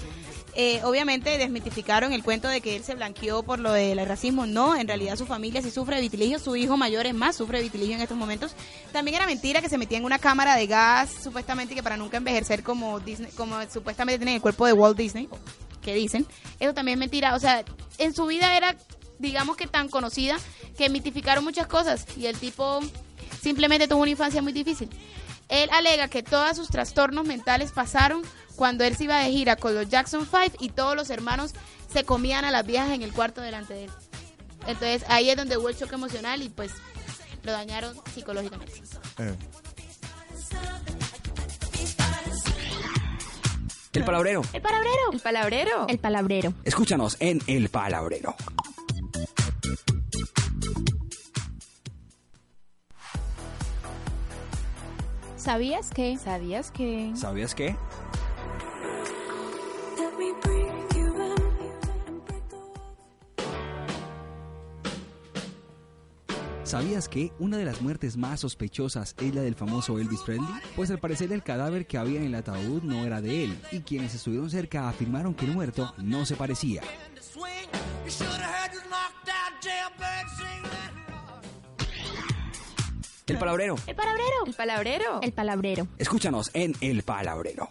eh, 0.58 0.80
obviamente 0.84 1.36
desmitificaron 1.36 2.14
el 2.14 2.22
cuento 2.22 2.48
de 2.48 2.62
que 2.62 2.76
él 2.76 2.82
se 2.82 2.94
blanqueó 2.94 3.42
por 3.42 3.58
lo 3.58 3.72
del 3.72 4.04
racismo. 4.06 4.46
No, 4.46 4.74
en 4.74 4.88
realidad 4.88 5.16
su 5.16 5.26
familia 5.26 5.60
sí 5.60 5.70
sufre 5.70 6.00
de 6.00 6.38
su 6.38 6.56
hijo 6.56 6.78
mayor 6.78 7.04
es 7.04 7.14
más, 7.14 7.36
sufre 7.36 7.58
de 7.58 7.64
vitiligio 7.64 7.94
en 7.94 8.00
estos 8.00 8.16
momentos. 8.16 8.54
También 8.90 9.16
era 9.16 9.26
mentira 9.26 9.60
que 9.60 9.68
se 9.68 9.76
metía 9.76 9.98
en 9.98 10.06
una 10.06 10.18
cámara 10.18 10.56
de 10.56 10.66
gas, 10.66 11.10
supuestamente 11.22 11.74
que 11.74 11.82
para 11.82 11.98
nunca 11.98 12.16
envejecer 12.16 12.62
como 12.62 13.00
Disney, 13.00 13.30
como 13.32 13.56
supuestamente 13.70 14.18
tiene 14.18 14.36
el 14.36 14.40
cuerpo 14.40 14.64
de 14.64 14.72
Walt 14.72 14.96
Disney, 14.96 15.28
que 15.82 15.92
dicen. 15.94 16.26
Eso 16.58 16.72
también 16.72 16.96
es 16.96 17.00
mentira. 17.00 17.34
O 17.34 17.38
sea, 17.38 17.62
en 17.98 18.14
su 18.14 18.24
vida 18.24 18.56
era, 18.56 18.76
digamos 19.18 19.58
que 19.58 19.66
tan 19.66 19.90
conocida 19.90 20.38
que 20.78 20.88
mitificaron 20.88 21.44
muchas 21.44 21.66
cosas 21.66 22.06
y 22.16 22.26
el 22.26 22.38
tipo 22.38 22.80
simplemente 23.42 23.88
tuvo 23.88 24.00
una 24.00 24.10
infancia 24.12 24.40
muy 24.40 24.54
difícil. 24.54 24.88
Él 25.50 25.68
alega 25.70 26.08
que 26.08 26.22
todos 26.22 26.56
sus 26.56 26.68
trastornos 26.68 27.26
mentales 27.26 27.72
pasaron 27.72 28.22
cuando 28.56 28.84
él 28.84 28.96
se 28.96 29.04
iba 29.04 29.18
de 29.18 29.30
gira 29.30 29.56
con 29.56 29.74
los 29.74 29.88
Jackson 29.88 30.26
5 30.28 30.56
y 30.60 30.70
todos 30.70 30.96
los 30.96 31.10
hermanos 31.10 31.52
se 31.92 32.04
comían 32.04 32.44
a 32.44 32.50
las 32.50 32.66
viejas 32.66 32.90
en 32.90 33.02
el 33.02 33.12
cuarto 33.12 33.40
delante 33.40 33.74
de 33.74 33.84
él. 33.84 33.90
Entonces 34.66 35.04
ahí 35.08 35.30
es 35.30 35.36
donde 35.36 35.56
hubo 35.56 35.68
el 35.68 35.76
choque 35.76 35.94
emocional 35.94 36.42
y 36.42 36.48
pues 36.48 36.72
lo 37.44 37.52
dañaron 37.52 37.94
psicológicamente. 38.14 38.72
Eh, 39.18 39.34
El 43.92 44.04
Palabrero. 44.04 44.42
El 44.52 44.60
palabrero. 44.60 45.12
El 45.12 45.20
palabrero. 45.20 45.86
El 45.88 45.98
palabrero. 45.98 46.52
Escúchanos 46.64 47.16
en 47.18 47.40
El 47.46 47.70
Palabrero. 47.70 48.34
¿Sabías 55.36 55.90
que? 55.90 56.18
¿Sabías 56.18 56.70
que? 56.70 57.12
¿Sabías 57.14 57.54
qué? 57.54 57.76
¿Sabías 66.66 67.08
que 67.08 67.32
una 67.38 67.58
de 67.58 67.64
las 67.64 67.80
muertes 67.80 68.16
más 68.16 68.40
sospechosas 68.40 69.14
es 69.20 69.34
la 69.34 69.40
del 69.40 69.54
famoso 69.54 70.00
Elvis 70.00 70.22
Presley? 70.22 70.48
Pues 70.74 70.90
al 70.90 70.98
parecer 70.98 71.32
el 71.32 71.44
cadáver 71.44 71.86
que 71.86 71.96
había 71.96 72.18
en 72.18 72.26
el 72.26 72.34
ataúd 72.34 72.82
no 72.82 73.04
era 73.06 73.20
de 73.20 73.44
él, 73.44 73.58
y 73.70 73.80
quienes 73.82 74.14
estuvieron 74.14 74.50
cerca 74.50 74.88
afirmaron 74.88 75.32
que 75.32 75.44
el 75.44 75.52
muerto 75.52 75.94
no 75.98 76.26
se 76.26 76.34
parecía. 76.34 76.82
El 83.26 83.38
palabrero. 83.38 83.76
El 83.86 83.94
palabrero. 83.96 84.46
El 84.46 84.54
palabrero. 84.54 85.20
El 85.22 85.32
palabrero. 85.32 85.88
Escúchanos 85.98 86.50
en 86.52 86.74
El 86.80 87.04
Palabrero. 87.04 87.68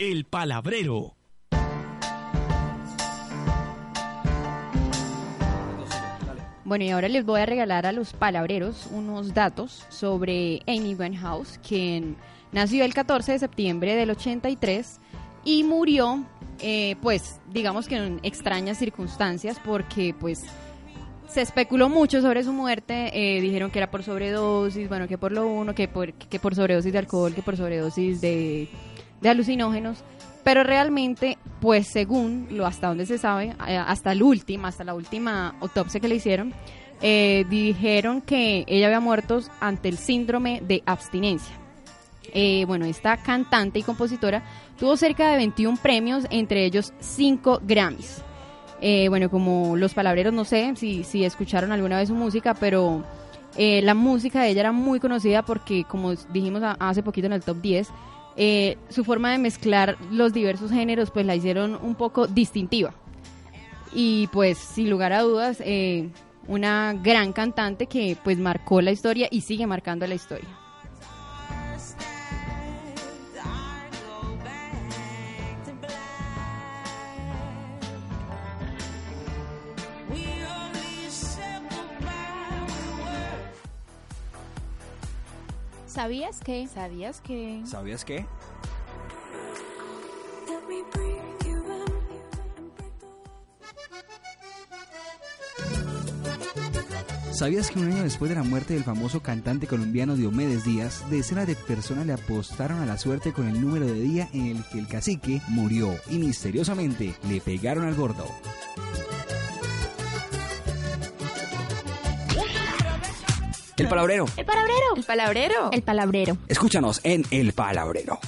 El 0.00 0.24
Palabrero. 0.24 1.14
Bueno, 6.64 6.84
y 6.84 6.88
ahora 6.88 7.10
les 7.10 7.26
voy 7.26 7.42
a 7.42 7.44
regalar 7.44 7.84
a 7.84 7.92
los 7.92 8.14
palabreros 8.14 8.88
unos 8.92 9.34
datos 9.34 9.84
sobre 9.90 10.62
Amy 10.66 10.94
Winehouse, 10.94 11.58
quien 11.58 12.16
nació 12.50 12.86
el 12.86 12.94
14 12.94 13.32
de 13.32 13.38
septiembre 13.40 13.94
del 13.94 14.08
83 14.12 15.00
y 15.44 15.64
murió, 15.64 16.24
eh, 16.60 16.96
pues, 17.02 17.38
digamos 17.50 17.86
que 17.86 17.96
en 17.96 18.20
extrañas 18.22 18.78
circunstancias, 18.78 19.60
porque, 19.62 20.14
pues, 20.18 20.46
se 21.28 21.42
especuló 21.42 21.90
mucho 21.90 22.22
sobre 22.22 22.42
su 22.42 22.54
muerte, 22.54 23.10
eh, 23.12 23.42
dijeron 23.42 23.70
que 23.70 23.80
era 23.80 23.90
por 23.90 24.02
sobredosis, 24.02 24.88
bueno, 24.88 25.06
que 25.06 25.18
por 25.18 25.30
lo 25.30 25.46
uno, 25.46 25.74
que 25.74 25.88
por, 25.88 26.14
que 26.14 26.40
por 26.40 26.54
sobredosis 26.54 26.90
de 26.90 26.98
alcohol, 26.98 27.34
que 27.34 27.42
por 27.42 27.58
sobredosis 27.58 28.22
de, 28.22 28.70
de 29.20 29.28
alucinógenos, 29.28 30.02
pero 30.44 30.64
realmente, 30.64 31.38
pues 31.60 31.86
según 31.88 32.48
lo 32.50 32.66
hasta 32.66 32.88
donde 32.88 33.06
se 33.06 33.18
sabe, 33.18 33.54
eh, 33.68 33.76
hasta 33.76 34.12
el 34.12 34.22
último, 34.22 34.66
hasta 34.66 34.84
la 34.84 34.94
última 34.94 35.54
autopsia 35.60 36.00
que 36.00 36.08
le 36.08 36.16
hicieron, 36.16 36.54
eh, 37.02 37.44
dijeron 37.48 38.20
que 38.20 38.64
ella 38.66 38.86
había 38.86 39.00
muerto 39.00 39.40
ante 39.60 39.88
el 39.88 39.98
síndrome 39.98 40.62
de 40.66 40.82
abstinencia. 40.86 41.60
Eh, 42.32 42.64
bueno, 42.66 42.84
esta 42.84 43.16
cantante 43.16 43.78
y 43.78 43.82
compositora 43.82 44.42
tuvo 44.78 44.96
cerca 44.96 45.30
de 45.30 45.36
21 45.36 45.78
premios, 45.78 46.26
entre 46.30 46.64
ellos 46.64 46.92
5 47.00 47.62
Grammys. 47.64 48.22
Eh, 48.80 49.08
bueno, 49.08 49.30
como 49.30 49.76
los 49.76 49.92
palabreros, 49.92 50.32
no 50.32 50.44
sé 50.44 50.72
si, 50.76 51.04
si 51.04 51.24
escucharon 51.24 51.72
alguna 51.72 51.98
vez 51.98 52.08
su 52.08 52.14
música, 52.14 52.54
pero 52.54 53.04
eh, 53.56 53.82
la 53.82 53.94
música 53.94 54.42
de 54.42 54.50
ella 54.50 54.60
era 54.60 54.72
muy 54.72 55.00
conocida 55.00 55.42
porque, 55.42 55.84
como 55.84 56.14
dijimos 56.14 56.62
hace 56.78 57.02
poquito 57.02 57.26
en 57.26 57.34
el 57.34 57.42
top 57.42 57.58
10, 57.60 57.88
eh, 58.36 58.78
su 58.88 59.04
forma 59.04 59.32
de 59.32 59.38
mezclar 59.38 59.96
los 60.10 60.32
diversos 60.32 60.70
géneros 60.70 61.10
pues 61.10 61.26
la 61.26 61.34
hicieron 61.34 61.78
un 61.82 61.94
poco 61.94 62.26
distintiva. 62.26 62.94
Y 63.92 64.28
pues, 64.28 64.58
sin 64.58 64.88
lugar 64.88 65.12
a 65.12 65.22
dudas, 65.22 65.60
eh, 65.64 66.10
una 66.46 66.94
gran 66.94 67.32
cantante 67.32 67.86
que 67.86 68.16
pues 68.22 68.38
marcó 68.38 68.80
la 68.80 68.92
historia 68.92 69.28
y 69.30 69.40
sigue 69.40 69.66
marcando 69.66 70.06
la 70.06 70.14
historia. 70.14 70.48
¿Sabías 85.90 86.38
que? 86.38 86.68
¿Sabías 86.68 87.20
que? 87.20 87.62
¿Sabías 87.66 88.04
qué? 88.04 88.24
¿Sabías 97.32 97.70
que 97.72 97.80
un 97.80 97.90
año 97.90 98.04
después 98.04 98.28
de 98.28 98.36
la 98.36 98.44
muerte 98.44 98.74
del 98.74 98.84
famoso 98.84 99.20
cantante 99.20 99.66
colombiano 99.66 100.14
Diomedes 100.14 100.64
Díaz, 100.64 101.02
decenas 101.10 101.48
de 101.48 101.56
personas 101.56 102.06
le 102.06 102.12
apostaron 102.12 102.78
a 102.78 102.86
la 102.86 102.96
suerte 102.96 103.32
con 103.32 103.48
el 103.48 103.60
número 103.60 103.86
de 103.86 103.94
día 103.94 104.28
en 104.32 104.46
el 104.46 104.64
que 104.70 104.78
el 104.78 104.86
cacique 104.86 105.42
murió 105.48 105.92
y 106.08 106.18
misteriosamente 106.18 107.16
le 107.28 107.40
pegaron 107.40 107.84
al 107.84 107.96
gordo? 107.96 108.26
El 113.80 113.88
palabrero. 113.88 114.26
El 114.36 114.44
palabrero. 114.44 114.94
El 114.94 115.02
palabrero. 115.04 115.70
El 115.72 115.82
palabrero. 115.82 116.36
Escúchanos 116.48 117.00
en 117.02 117.24
El 117.30 117.54
Palabrero. 117.54 118.20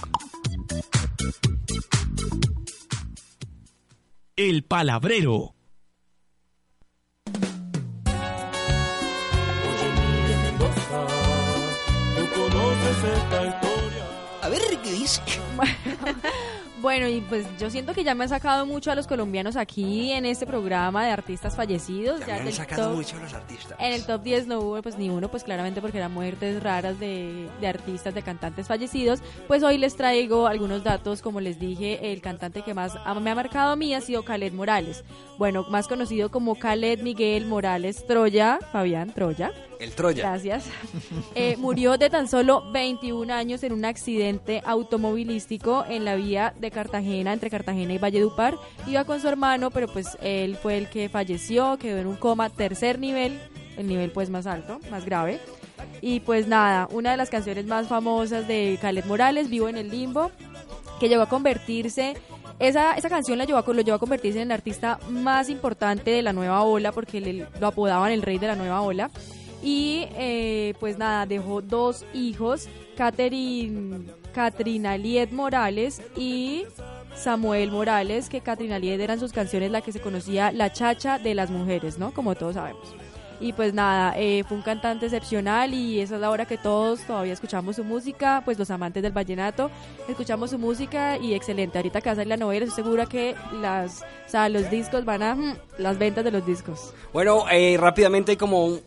El 4.34 4.64
Palabrero. 4.64 5.54
A 14.40 14.48
ver, 14.48 14.60
¿qué 14.82 14.92
dice? 14.92 15.20
Bueno, 16.82 17.06
y 17.08 17.20
pues 17.20 17.46
yo 17.60 17.70
siento 17.70 17.94
que 17.94 18.02
ya 18.02 18.14
me 18.16 18.24
han 18.24 18.28
sacado 18.28 18.66
mucho 18.66 18.90
a 18.90 18.96
los 18.96 19.06
colombianos 19.06 19.54
aquí 19.56 20.10
en 20.10 20.26
este 20.26 20.46
programa 20.46 21.04
de 21.04 21.12
artistas 21.12 21.54
fallecidos. 21.54 22.18
Ya 22.26 22.34
me 22.40 22.48
han 22.48 22.52
sacado 22.52 22.88
top- 22.88 22.96
mucho 22.96 23.16
los 23.20 23.32
artistas. 23.32 23.78
En 23.78 23.92
el 23.92 24.04
top 24.04 24.22
10 24.24 24.48
no 24.48 24.58
hubo 24.58 24.82
pues 24.82 24.98
ni 24.98 25.08
uno, 25.08 25.30
pues 25.30 25.44
claramente 25.44 25.80
porque 25.80 25.98
eran 25.98 26.12
muertes 26.12 26.60
raras 26.60 26.98
de, 26.98 27.48
de 27.60 27.66
artistas, 27.68 28.12
de 28.14 28.22
cantantes 28.22 28.66
fallecidos. 28.66 29.20
Pues 29.46 29.62
hoy 29.62 29.78
les 29.78 29.96
traigo 29.96 30.48
algunos 30.48 30.82
datos, 30.82 31.22
como 31.22 31.40
les 31.40 31.60
dije, 31.60 32.12
el 32.12 32.20
cantante 32.20 32.62
que 32.62 32.74
más 32.74 32.96
ha- 33.04 33.14
me 33.20 33.30
ha 33.30 33.34
marcado 33.36 33.70
a 33.72 33.76
mí 33.76 33.94
ha 33.94 34.00
sido 34.00 34.24
Khaled 34.24 34.52
Morales. 34.52 35.04
Bueno, 35.38 35.64
más 35.70 35.86
conocido 35.86 36.30
como 36.32 36.56
Khaled 36.56 37.00
Miguel 37.02 37.46
Morales 37.46 38.04
Troya, 38.08 38.58
Fabián 38.72 39.12
Troya. 39.14 39.52
El 39.82 39.92
Troya. 39.92 40.22
Gracias. 40.22 40.64
Eh, 41.34 41.56
murió 41.58 41.98
de 41.98 42.08
tan 42.08 42.28
solo 42.28 42.70
21 42.72 43.32
años 43.32 43.62
en 43.64 43.72
un 43.72 43.84
accidente 43.84 44.62
automovilístico 44.64 45.84
en 45.88 46.04
la 46.04 46.14
vía 46.14 46.54
de 46.60 46.70
Cartagena, 46.70 47.32
entre 47.32 47.50
Cartagena 47.50 47.92
y 47.92 47.98
Valledupar. 47.98 48.56
Iba 48.86 49.04
con 49.04 49.20
su 49.20 49.28
hermano, 49.28 49.70
pero 49.70 49.88
pues 49.88 50.16
él 50.22 50.56
fue 50.56 50.78
el 50.78 50.88
que 50.88 51.08
falleció, 51.08 51.78
quedó 51.78 51.98
en 51.98 52.06
un 52.06 52.16
coma 52.16 52.48
tercer 52.50 52.98
nivel, 52.98 53.40
el 53.76 53.86
nivel 53.88 54.10
pues 54.12 54.30
más 54.30 54.46
alto, 54.46 54.78
más 54.90 55.04
grave. 55.04 55.40
Y 56.00 56.20
pues 56.20 56.46
nada, 56.46 56.88
una 56.92 57.10
de 57.10 57.16
las 57.16 57.28
canciones 57.30 57.66
más 57.66 57.88
famosas 57.88 58.46
de 58.46 58.78
Khaled 58.80 59.04
Morales, 59.06 59.50
Vivo 59.50 59.68
en 59.68 59.76
el 59.78 59.90
Limbo, 59.90 60.30
que 61.00 61.08
llegó 61.08 61.22
a 61.22 61.28
convertirse 61.28 62.14
esa, 62.60 62.92
esa 62.92 63.08
canción 63.08 63.38
la 63.38 63.44
llevó 63.44 63.58
a, 63.58 63.64
lo 63.72 63.80
llevó 63.80 63.96
a 63.96 63.98
convertirse 63.98 64.38
en 64.40 64.48
el 64.48 64.52
artista 64.52 65.00
más 65.10 65.48
importante 65.48 66.12
de 66.12 66.22
la 66.22 66.32
nueva 66.32 66.62
ola 66.62 66.92
porque 66.92 67.20
le- 67.20 67.46
lo 67.58 67.66
apodaban 67.66 68.12
el 68.12 68.22
rey 68.22 68.38
de 68.38 68.46
la 68.46 68.54
nueva 68.54 68.82
ola. 68.82 69.10
Y 69.62 70.08
eh, 70.16 70.74
pues 70.80 70.98
nada, 70.98 71.24
dejó 71.24 71.62
dos 71.62 72.04
hijos, 72.12 72.68
Catherine, 72.96 74.06
Katrina 74.34 74.96
Liet 74.96 75.30
Morales 75.30 76.02
y 76.16 76.64
Samuel 77.14 77.70
Morales, 77.70 78.28
que 78.28 78.40
Katrina 78.40 78.78
Liet 78.78 79.00
eran 79.00 79.20
sus 79.20 79.32
canciones 79.32 79.70
la 79.70 79.80
que 79.80 79.92
se 79.92 80.00
conocía 80.00 80.50
La 80.50 80.72
Chacha 80.72 81.18
de 81.18 81.34
las 81.34 81.50
Mujeres, 81.50 81.98
¿no? 81.98 82.12
Como 82.12 82.34
todos 82.34 82.54
sabemos. 82.54 82.94
Y 83.42 83.52
pues 83.54 83.74
nada, 83.74 84.14
eh, 84.16 84.44
fue 84.46 84.56
un 84.56 84.62
cantante 84.62 85.06
excepcional 85.06 85.74
y 85.74 86.00
esa 86.00 86.14
es 86.14 86.20
la 86.20 86.30
hora 86.30 86.46
que 86.46 86.56
todos 86.56 87.00
todavía 87.00 87.32
escuchamos 87.32 87.74
su 87.74 87.82
música, 87.82 88.40
pues 88.44 88.56
los 88.56 88.70
amantes 88.70 89.02
del 89.02 89.10
vallenato, 89.10 89.68
escuchamos 90.08 90.50
su 90.50 90.60
música 90.60 91.18
y 91.18 91.34
excelente. 91.34 91.76
Ahorita 91.76 92.00
que 92.00 92.08
va 92.08 92.12
a 92.12 92.16
salir 92.16 92.28
la 92.28 92.36
novela, 92.36 92.66
estoy 92.66 92.84
segura 92.84 93.06
que 93.06 93.34
las, 93.60 94.02
o 94.02 94.28
sea, 94.28 94.48
los 94.48 94.70
discos 94.70 95.04
van 95.04 95.24
a, 95.24 95.34
mm, 95.34 95.56
las 95.78 95.98
ventas 95.98 96.22
de 96.22 96.30
los 96.30 96.46
discos. 96.46 96.94
Bueno, 97.12 97.44
eh, 97.50 97.76
rápidamente 97.80 98.36
como 98.36 98.78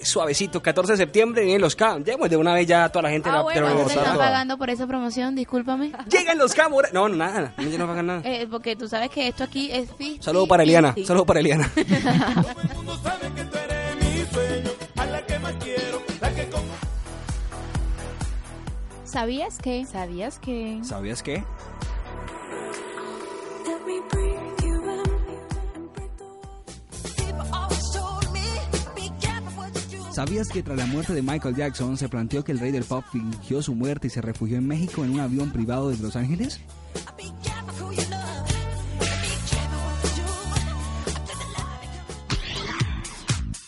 suavecito, 0.00 0.62
14 0.62 0.92
de 0.92 0.96
septiembre 0.98 1.42
vienen 1.44 1.60
los 1.60 1.74
K. 1.76 1.98
Llegamos 1.98 2.28
de 2.30 2.36
una 2.36 2.54
vez 2.54 2.66
ya 2.66 2.84
a 2.84 2.88
toda 2.90 3.02
la 3.04 3.10
gente 3.10 3.28
Ah, 3.28 3.36
la 3.36 3.42
bueno, 3.42 3.60
de 3.60 3.66
la 3.66 3.74
¿cuánto 3.74 3.92
te 3.92 3.98
están 3.98 4.16
pagando 4.18 4.58
por 4.58 4.70
esa 4.70 4.86
promoción? 4.86 5.34
Discúlpame. 5.34 5.92
Llegan 6.10 6.38
los 6.38 6.54
K. 6.54 6.68
Mora- 6.68 6.90
No, 6.92 7.08
no, 7.08 7.16
nada. 7.16 7.54
No, 7.56 7.78
no 7.78 7.86
pagan 7.86 8.06
nada. 8.06 8.20
Eh, 8.24 8.46
porque 8.50 8.76
tú 8.76 8.88
sabes 8.88 9.10
que 9.10 9.28
esto 9.28 9.44
aquí 9.44 9.70
es... 9.72 9.88
Saludo 10.20 10.46
para 10.46 10.62
Eliana. 10.62 10.94
Saludo 11.04 11.24
para 11.26 11.40
Eliana. 11.40 11.70
¿Sabías 19.04 19.58
que? 19.62 19.84
¿Sabías 19.86 20.38
que? 20.38 20.80
¿Sabías 20.82 21.22
qué? 21.22 21.44
¿Sabías 30.16 30.48
que 30.48 30.62
tras 30.62 30.78
la 30.78 30.86
muerte 30.86 31.12
de 31.12 31.20
Michael 31.20 31.54
Jackson 31.54 31.98
se 31.98 32.08
planteó 32.08 32.42
que 32.42 32.50
el 32.50 32.58
rey 32.58 32.72
del 32.72 32.84
pop 32.84 33.04
fingió 33.12 33.60
su 33.60 33.74
muerte 33.74 34.06
y 34.06 34.10
se 34.10 34.22
refugió 34.22 34.56
en 34.56 34.66
México 34.66 35.04
en 35.04 35.10
un 35.10 35.20
avión 35.20 35.52
privado 35.52 35.90
desde 35.90 36.04
Los 36.04 36.16
Ángeles? 36.16 36.58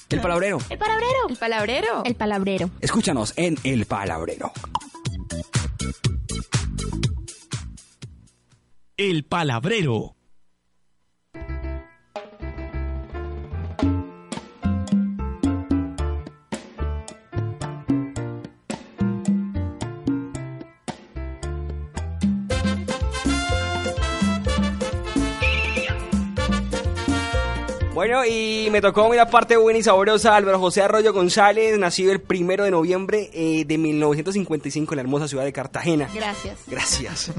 El 0.09 0.20
palabrero. 0.22 0.59
El 0.70 0.78
palabrero. 0.78 1.28
El 1.28 1.36
palabrero. 1.36 2.03
El 2.07 2.14
palabrero. 2.14 2.70
Escúchanos 2.80 3.34
en 3.36 3.59
El 3.62 3.84
Palabrero. 3.84 4.51
El 8.96 9.26
Palabrero. 9.26 10.18
Bueno, 27.99 28.24
y 28.24 28.68
me 28.70 28.80
tocó 28.80 29.09
una 29.09 29.26
parte 29.26 29.57
buena 29.57 29.80
y 29.80 29.82
sabrosa. 29.82 30.36
Álvaro 30.36 30.61
José 30.61 30.82
Arroyo 30.82 31.12
González, 31.12 31.76
nacido 31.80 32.12
el 32.12 32.20
primero 32.20 32.62
de 32.62 32.70
noviembre 32.70 33.28
eh, 33.32 33.64
de 33.66 33.76
1955 33.76 34.94
en 34.94 34.96
la 34.99 35.03
hermosa 35.03 35.26
ciudad 35.26 35.42
de 35.42 35.53
Cartagena. 35.53 36.09
Gracias. 36.14 36.61
Gracias. 36.68 37.32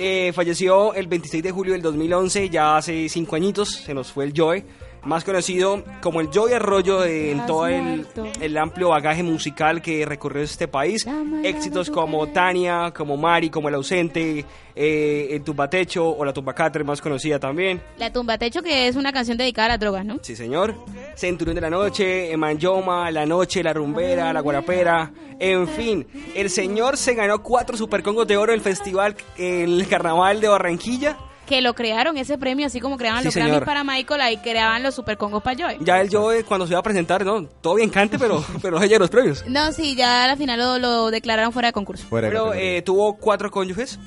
Eh, 0.00 0.32
falleció 0.34 0.94
el 0.94 1.06
26 1.06 1.44
de 1.44 1.52
julio 1.52 1.74
del 1.74 1.82
2011, 1.82 2.50
ya 2.50 2.76
hace 2.76 3.08
cinco 3.08 3.36
añitos, 3.36 3.82
se 3.84 3.94
nos 3.94 4.10
fue 4.10 4.24
el 4.24 4.32
Joe, 4.36 4.64
más 5.04 5.24
conocido 5.24 5.82
como 6.02 6.20
el 6.20 6.28
Joe 6.32 6.54
Arroyo 6.54 7.04
en 7.04 7.44
todo 7.46 7.66
el, 7.66 8.56
amplio 8.56 8.90
bagaje 8.90 9.22
musical 9.22 9.80
que 9.80 10.04
recorrió 10.04 10.42
este 10.42 10.68
país. 10.68 11.06
Éxitos 11.42 11.90
como 11.90 12.26
Tania, 12.28 12.92
como 12.94 13.16
Mari, 13.16 13.50
como 13.50 13.68
El 13.68 13.74
Ausente, 13.76 14.44
eh, 14.74 15.28
El 15.30 15.42
Tumbatecho 15.42 16.08
o 16.08 16.24
La 16.24 16.32
Tumbacatre, 16.32 16.84
más 16.84 17.00
conocida 17.00 17.38
también. 17.38 17.80
La 17.98 18.12
tumba 18.12 18.38
techo 18.38 18.62
que 18.62 18.88
es 18.88 18.96
una 18.96 19.12
canción 19.12 19.36
dedicada 19.36 19.66
a 19.66 19.68
las 19.70 19.80
drogas, 19.80 20.04
¿no? 20.04 20.18
Sí, 20.22 20.36
señor. 20.36 20.74
Centurión 21.14 21.54
de 21.54 21.60
la 21.60 21.70
Noche, 21.70 22.36
Manjoma, 22.36 23.10
La 23.10 23.26
Noche, 23.26 23.62
La 23.62 23.72
Rumbera, 23.72 24.32
La 24.32 24.40
Guarapera. 24.40 25.12
En 25.38 25.68
fin, 25.68 26.06
el 26.34 26.50
señor 26.50 26.96
se 26.96 27.14
ganó 27.14 27.42
cuatro 27.42 27.76
supercongos 27.76 28.26
de 28.26 28.36
oro 28.36 28.52
en 28.52 28.58
el 28.58 28.64
festival, 28.64 29.16
en 29.36 29.70
el 29.70 29.88
carnaval 29.88 30.40
de 30.40 30.48
Barranquilla. 30.48 31.16
Que 31.50 31.60
lo 31.60 31.74
crearon 31.74 32.16
ese 32.16 32.38
premio, 32.38 32.66
así 32.66 32.80
como 32.80 32.96
creaban 32.96 33.20
Sí, 33.20 33.24
los 33.26 33.34
señor. 33.34 33.48
Grammys 33.48 33.66
para 33.66 33.82
Michael, 33.84 34.20
ahí 34.20 34.36
creaban 34.36 34.84
los 34.84 34.94
super 34.94 35.18
congos 35.18 35.42
para 35.42 35.56
Joy. 35.56 35.78
Ya 35.84 36.00
el 36.00 36.08
yo 36.08 36.30
eh, 36.32 36.44
cuando 36.44 36.64
se 36.66 36.72
iba 36.74 36.78
a 36.80 36.82
presentar, 36.82 37.24
no, 37.26 37.44
todo 37.60 37.74
bien 37.74 37.90
cante, 37.90 38.18
pero, 38.20 38.42
pero 38.62 38.78
no 38.78 38.86
los 38.86 39.10
premios. 39.10 39.44
No, 39.48 39.72
sí, 39.72 39.96
ya 39.96 40.30
al 40.30 40.38
final 40.38 40.60
lo, 40.60 40.78
lo 40.78 41.10
declararon 41.10 41.52
fuera 41.52 41.68
de 41.68 41.72
concurso. 41.72 42.06
Pero 42.08 42.54
eh, 42.54 42.82
tuvo 42.82 43.16
cuatro 43.16 43.50
cónyuges. 43.50 43.98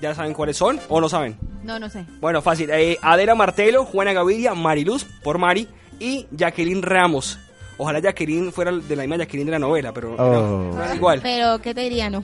¿Ya 0.00 0.14
saben 0.14 0.32
cuáles 0.32 0.56
son 0.56 0.80
o 0.88 1.00
no 1.02 1.10
saben? 1.10 1.36
No, 1.62 1.78
no 1.78 1.90
sé. 1.90 2.06
Bueno, 2.20 2.40
fácil. 2.40 2.70
Eh, 2.70 2.96
Adela 3.02 3.34
Martelo, 3.34 3.84
Juana 3.84 4.14
Gaviria, 4.14 4.54
Mariluz, 4.54 5.04
por 5.22 5.36
Mari, 5.36 5.68
y 5.98 6.26
Jacqueline 6.30 6.80
Ramos. 6.82 7.38
Ojalá 7.82 7.98
Jacqueline 8.00 8.52
fuera 8.52 8.72
de 8.72 8.94
la 8.94 9.02
misma 9.04 9.16
Jacqueline 9.16 9.46
de 9.46 9.52
la 9.52 9.58
novela, 9.58 9.90
pero 9.92 10.10
no, 10.10 10.22
Oh. 10.22 10.74
no 10.74 10.84
era 10.84 10.94
igual. 10.94 11.20
Pero, 11.22 11.58
¿qué 11.60 11.74
te 11.74 11.80
diría, 11.80 12.10
no? 12.10 12.22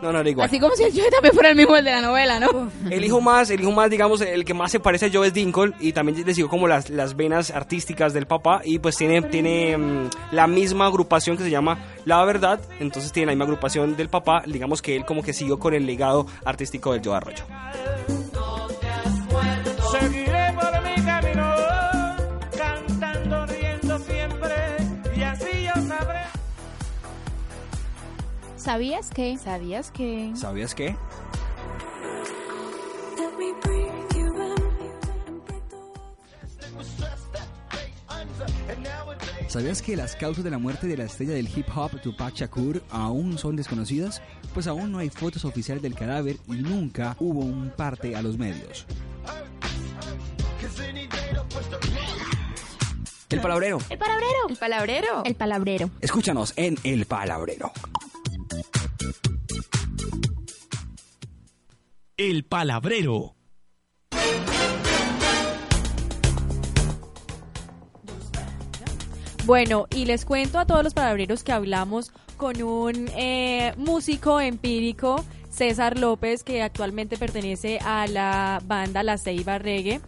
No, 0.00 0.12
no 0.12 0.20
era 0.20 0.30
igual. 0.30 0.46
Así 0.46 0.60
como 0.60 0.76
si 0.76 0.84
el 0.84 0.92
Joy 0.92 1.10
también 1.10 1.34
fuera 1.34 1.50
el 1.50 1.56
mismo 1.56 1.76
el 1.76 1.84
de 1.84 1.90
la 1.90 2.00
novela, 2.00 2.38
¿no? 2.38 2.70
El 2.88 3.04
hijo 3.04 3.20
más, 3.20 3.50
el 3.50 3.60
hijo 3.60 3.72
más, 3.72 3.90
digamos, 3.90 4.20
el 4.20 4.44
que 4.44 4.54
más 4.54 4.70
se 4.70 4.78
parece 4.78 5.06
a 5.06 5.10
Joe 5.12 5.26
es 5.26 5.34
Dinkle 5.34 5.72
y 5.80 5.92
también 5.92 6.24
le 6.24 6.32
siguió 6.34 6.48
como 6.48 6.68
las, 6.68 6.88
las 6.88 7.16
venas 7.16 7.50
artísticas 7.50 8.12
del 8.12 8.26
papá 8.26 8.60
y 8.64 8.78
pues 8.78 8.96
tiene, 8.96 9.22
tiene 9.22 9.76
mm, 9.76 10.10
la 10.30 10.46
misma 10.46 10.86
agrupación 10.86 11.36
que 11.36 11.42
se 11.42 11.50
llama 11.50 11.78
La 12.04 12.24
Verdad, 12.24 12.60
entonces 12.78 13.10
tiene 13.10 13.26
la 13.26 13.32
misma 13.32 13.46
agrupación 13.46 13.96
del 13.96 14.08
papá, 14.08 14.42
digamos 14.46 14.82
que 14.82 14.94
él 14.96 15.04
como 15.04 15.22
que 15.24 15.32
siguió 15.32 15.58
con 15.58 15.74
el 15.74 15.84
legado 15.84 16.26
artístico 16.44 16.92
del 16.92 17.02
Joe 17.04 17.16
Arroyo. 17.16 17.44
¿Sabías 28.62 29.10
que? 29.10 29.36
¿Sabías 29.38 29.90
que? 29.90 30.30
¿Sabías 30.36 30.72
qué? 30.72 30.94
¿Sabías 39.48 39.82
que 39.82 39.96
las 39.96 40.14
causas 40.14 40.44
de 40.44 40.50
la 40.50 40.58
muerte 40.58 40.86
de 40.86 40.96
la 40.96 41.04
estrella 41.04 41.32
del 41.34 41.48
hip 41.48 41.66
hop 41.74 42.00
Tupac 42.00 42.34
Shakur 42.34 42.80
aún 42.90 43.36
son 43.36 43.56
desconocidas? 43.56 44.22
Pues 44.54 44.68
aún 44.68 44.92
no 44.92 44.98
hay 44.98 45.10
fotos 45.10 45.44
oficiales 45.44 45.82
del 45.82 45.96
cadáver 45.96 46.36
y 46.46 46.52
nunca 46.52 47.16
hubo 47.18 47.40
un 47.40 47.70
parte 47.76 48.14
a 48.14 48.22
los 48.22 48.38
medios. 48.38 48.86
El 53.28 53.40
palabrero. 53.40 53.78
El 53.90 53.98
palabrero. 53.98 54.48
El 54.48 54.56
palabrero. 54.56 55.22
El 55.24 55.34
palabrero. 55.34 55.90
Escúchanos 56.00 56.52
en 56.54 56.76
El 56.84 57.06
Palabrero. 57.06 57.72
El 62.16 62.44
Palabrero. 62.44 63.34
Bueno, 69.44 69.86
y 69.90 70.04
les 70.04 70.24
cuento 70.24 70.58
a 70.58 70.66
todos 70.66 70.84
los 70.84 70.94
palabreros 70.94 71.42
que 71.42 71.52
hablamos 71.52 72.12
con 72.36 72.62
un 72.62 73.08
eh, 73.16 73.72
músico 73.76 74.40
empírico, 74.40 75.24
César 75.50 75.98
López, 75.98 76.44
que 76.44 76.62
actualmente 76.62 77.16
pertenece 77.16 77.78
a 77.78 78.06
la 78.06 78.60
banda 78.64 79.02
La 79.02 79.18
Ceiba 79.18 79.58
Reggae 79.58 80.00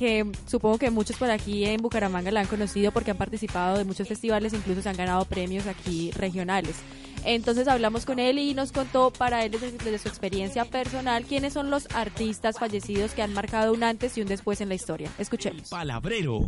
que 0.00 0.24
supongo 0.46 0.78
que 0.78 0.90
muchos 0.90 1.16
por 1.16 1.30
aquí 1.30 1.66
en 1.66 1.82
Bucaramanga 1.82 2.30
la 2.30 2.40
han 2.40 2.46
conocido 2.46 2.90
porque 2.90 3.10
han 3.10 3.18
participado 3.18 3.76
de 3.76 3.84
muchos 3.84 4.08
festivales, 4.08 4.54
incluso 4.54 4.80
se 4.80 4.88
han 4.88 4.96
ganado 4.96 5.26
premios 5.26 5.66
aquí 5.66 6.10
regionales. 6.12 6.76
Entonces 7.24 7.68
hablamos 7.68 8.06
con 8.06 8.18
él 8.18 8.38
y 8.38 8.54
nos 8.54 8.72
contó 8.72 9.12
para 9.12 9.44
él 9.44 9.52
desde, 9.52 9.72
desde 9.72 9.98
su 9.98 10.08
experiencia 10.08 10.64
personal 10.64 11.24
quiénes 11.24 11.52
son 11.52 11.70
los 11.70 11.88
artistas 11.94 12.58
fallecidos 12.58 13.12
que 13.12 13.22
han 13.22 13.32
marcado 13.32 13.72
un 13.72 13.82
antes 13.82 14.16
y 14.18 14.22
un 14.22 14.28
después 14.28 14.60
en 14.60 14.68
la 14.68 14.74
historia. 14.74 15.10
Escuchemos. 15.18 15.68
Palabrero. 15.68 16.46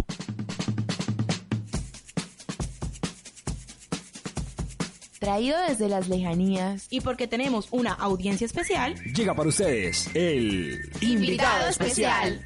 Traído 5.22 5.56
desde 5.68 5.88
las 5.88 6.08
lejanías. 6.08 6.88
Y 6.90 7.00
porque 7.00 7.28
tenemos 7.28 7.68
una 7.70 7.92
audiencia 7.92 8.44
especial. 8.44 8.96
Llega 9.14 9.34
para 9.34 9.50
ustedes 9.50 10.10
el 10.14 10.80
Invitado 11.00 11.68
especial. 11.68 12.44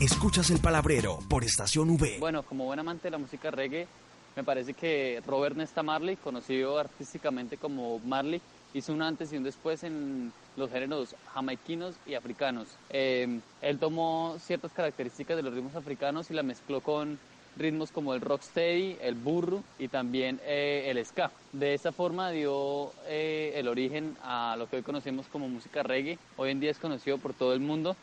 Escuchas 0.00 0.48
el 0.48 0.60
Palabrero 0.60 1.18
por 1.28 1.44
Estación 1.44 1.90
V. 1.90 2.16
Bueno, 2.20 2.42
como 2.42 2.64
buen 2.64 2.78
amante 2.78 3.08
de 3.08 3.10
la 3.10 3.18
música 3.18 3.50
reggae, 3.50 3.86
me 4.34 4.42
parece 4.42 4.72
que 4.72 5.22
Robert 5.26 5.54
Nesta 5.54 5.82
Marley, 5.82 6.16
conocido 6.16 6.78
artísticamente 6.78 7.58
como 7.58 7.98
Marley, 7.98 8.40
hizo 8.72 8.94
un 8.94 9.02
antes 9.02 9.30
y 9.30 9.36
un 9.36 9.42
después 9.42 9.84
en 9.84 10.32
los 10.56 10.70
géneros 10.70 11.14
jamaiquinos 11.34 11.96
y 12.06 12.14
africanos. 12.14 12.68
Eh, 12.88 13.40
él 13.60 13.78
tomó 13.78 14.38
ciertas 14.40 14.72
características 14.72 15.36
de 15.36 15.42
los 15.42 15.52
ritmos 15.52 15.74
africanos 15.74 16.30
y 16.30 16.34
la 16.34 16.42
mezcló 16.42 16.80
con 16.80 17.18
ritmos 17.58 17.90
como 17.90 18.14
el 18.14 18.22
rocksteady, 18.22 18.96
el 19.02 19.16
burro 19.16 19.62
y 19.78 19.88
también 19.88 20.40
eh, 20.44 20.86
el 20.86 21.04
ska. 21.04 21.30
De 21.52 21.74
esa 21.74 21.92
forma 21.92 22.30
dio 22.30 22.90
eh, 23.06 23.52
el 23.56 23.68
origen 23.68 24.16
a 24.22 24.56
lo 24.56 24.66
que 24.66 24.76
hoy 24.76 24.82
conocemos 24.82 25.26
como 25.26 25.46
música 25.46 25.82
reggae. 25.82 26.18
Hoy 26.38 26.52
en 26.52 26.60
día 26.60 26.70
es 26.70 26.78
conocido 26.78 27.18
por 27.18 27.34
todo 27.34 27.52
el 27.52 27.60
mundo 27.60 27.96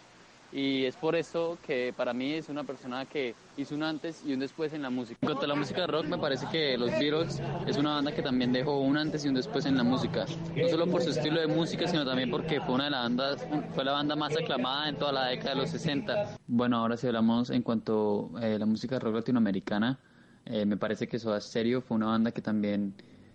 y 0.52 0.86
es 0.86 0.96
por 0.96 1.16
eso 1.16 1.58
que 1.66 1.94
para 1.96 2.14
mí 2.14 2.34
es 2.34 2.48
una 2.50 2.64
persona 2.64 3.06
que 3.06 3.36
hizo 3.58 3.76
un 3.76 3.84
antes 3.84 4.24
y 4.26 4.34
un 4.34 4.40
después 4.40 4.74
en 4.74 4.82
la 4.82 4.90
música. 4.90 5.18
En 5.22 5.28
cuanto 5.28 5.46
a 5.46 5.48
la 5.48 5.56
música 5.56 5.86
rock, 5.88 6.06
me 6.06 6.18
parece 6.18 6.48
que 6.50 6.78
los 6.78 6.90
Beatles 6.92 7.42
es 7.66 7.78
una 7.78 7.96
banda 7.96 8.14
que 8.14 8.22
también 8.22 8.54
dejó 8.54 8.80
un 8.80 8.98
antes 8.98 9.26
y 9.26 9.28
un 9.28 9.34
después 9.34 9.66
en 9.66 9.76
la 9.76 9.84
música. 9.84 10.26
No 10.56 10.70
solo 10.70 10.88
por 10.88 11.02
su 11.02 11.10
estilo 11.10 11.42
de 11.42 11.48
música, 11.48 11.88
sino 11.88 12.06
también 12.06 12.32
porque 12.32 12.62
fue 12.62 12.76
una 12.76 12.86
de 12.86 12.92
las 12.92 13.04
bandas, 13.04 13.48
fue 13.74 13.84
la 13.84 13.92
banda 13.92 14.16
más 14.16 14.36
aclamada 14.38 14.88
en 14.90 14.96
toda 14.96 15.12
la 15.12 15.26
década 15.26 15.52
de 15.52 15.62
los 15.62 15.70
60. 15.70 16.38
Bueno, 16.48 16.78
ahora 16.78 16.96
si 16.96 17.08
hablamos 17.08 17.50
en 17.50 17.62
cuanto 17.62 18.32
a 18.36 18.46
la 18.46 18.66
música 18.66 19.00
rock 19.00 19.16
latinoamericana, 19.16 20.00
eh, 20.46 20.66
me 20.66 20.78
parece 20.78 21.08
que 21.08 21.20
Soda 21.20 21.42
Stereo 21.42 21.82
fue 21.82 21.98
una 21.98 22.08
banda 22.08 22.32
que 22.32 22.42
también 22.42 22.94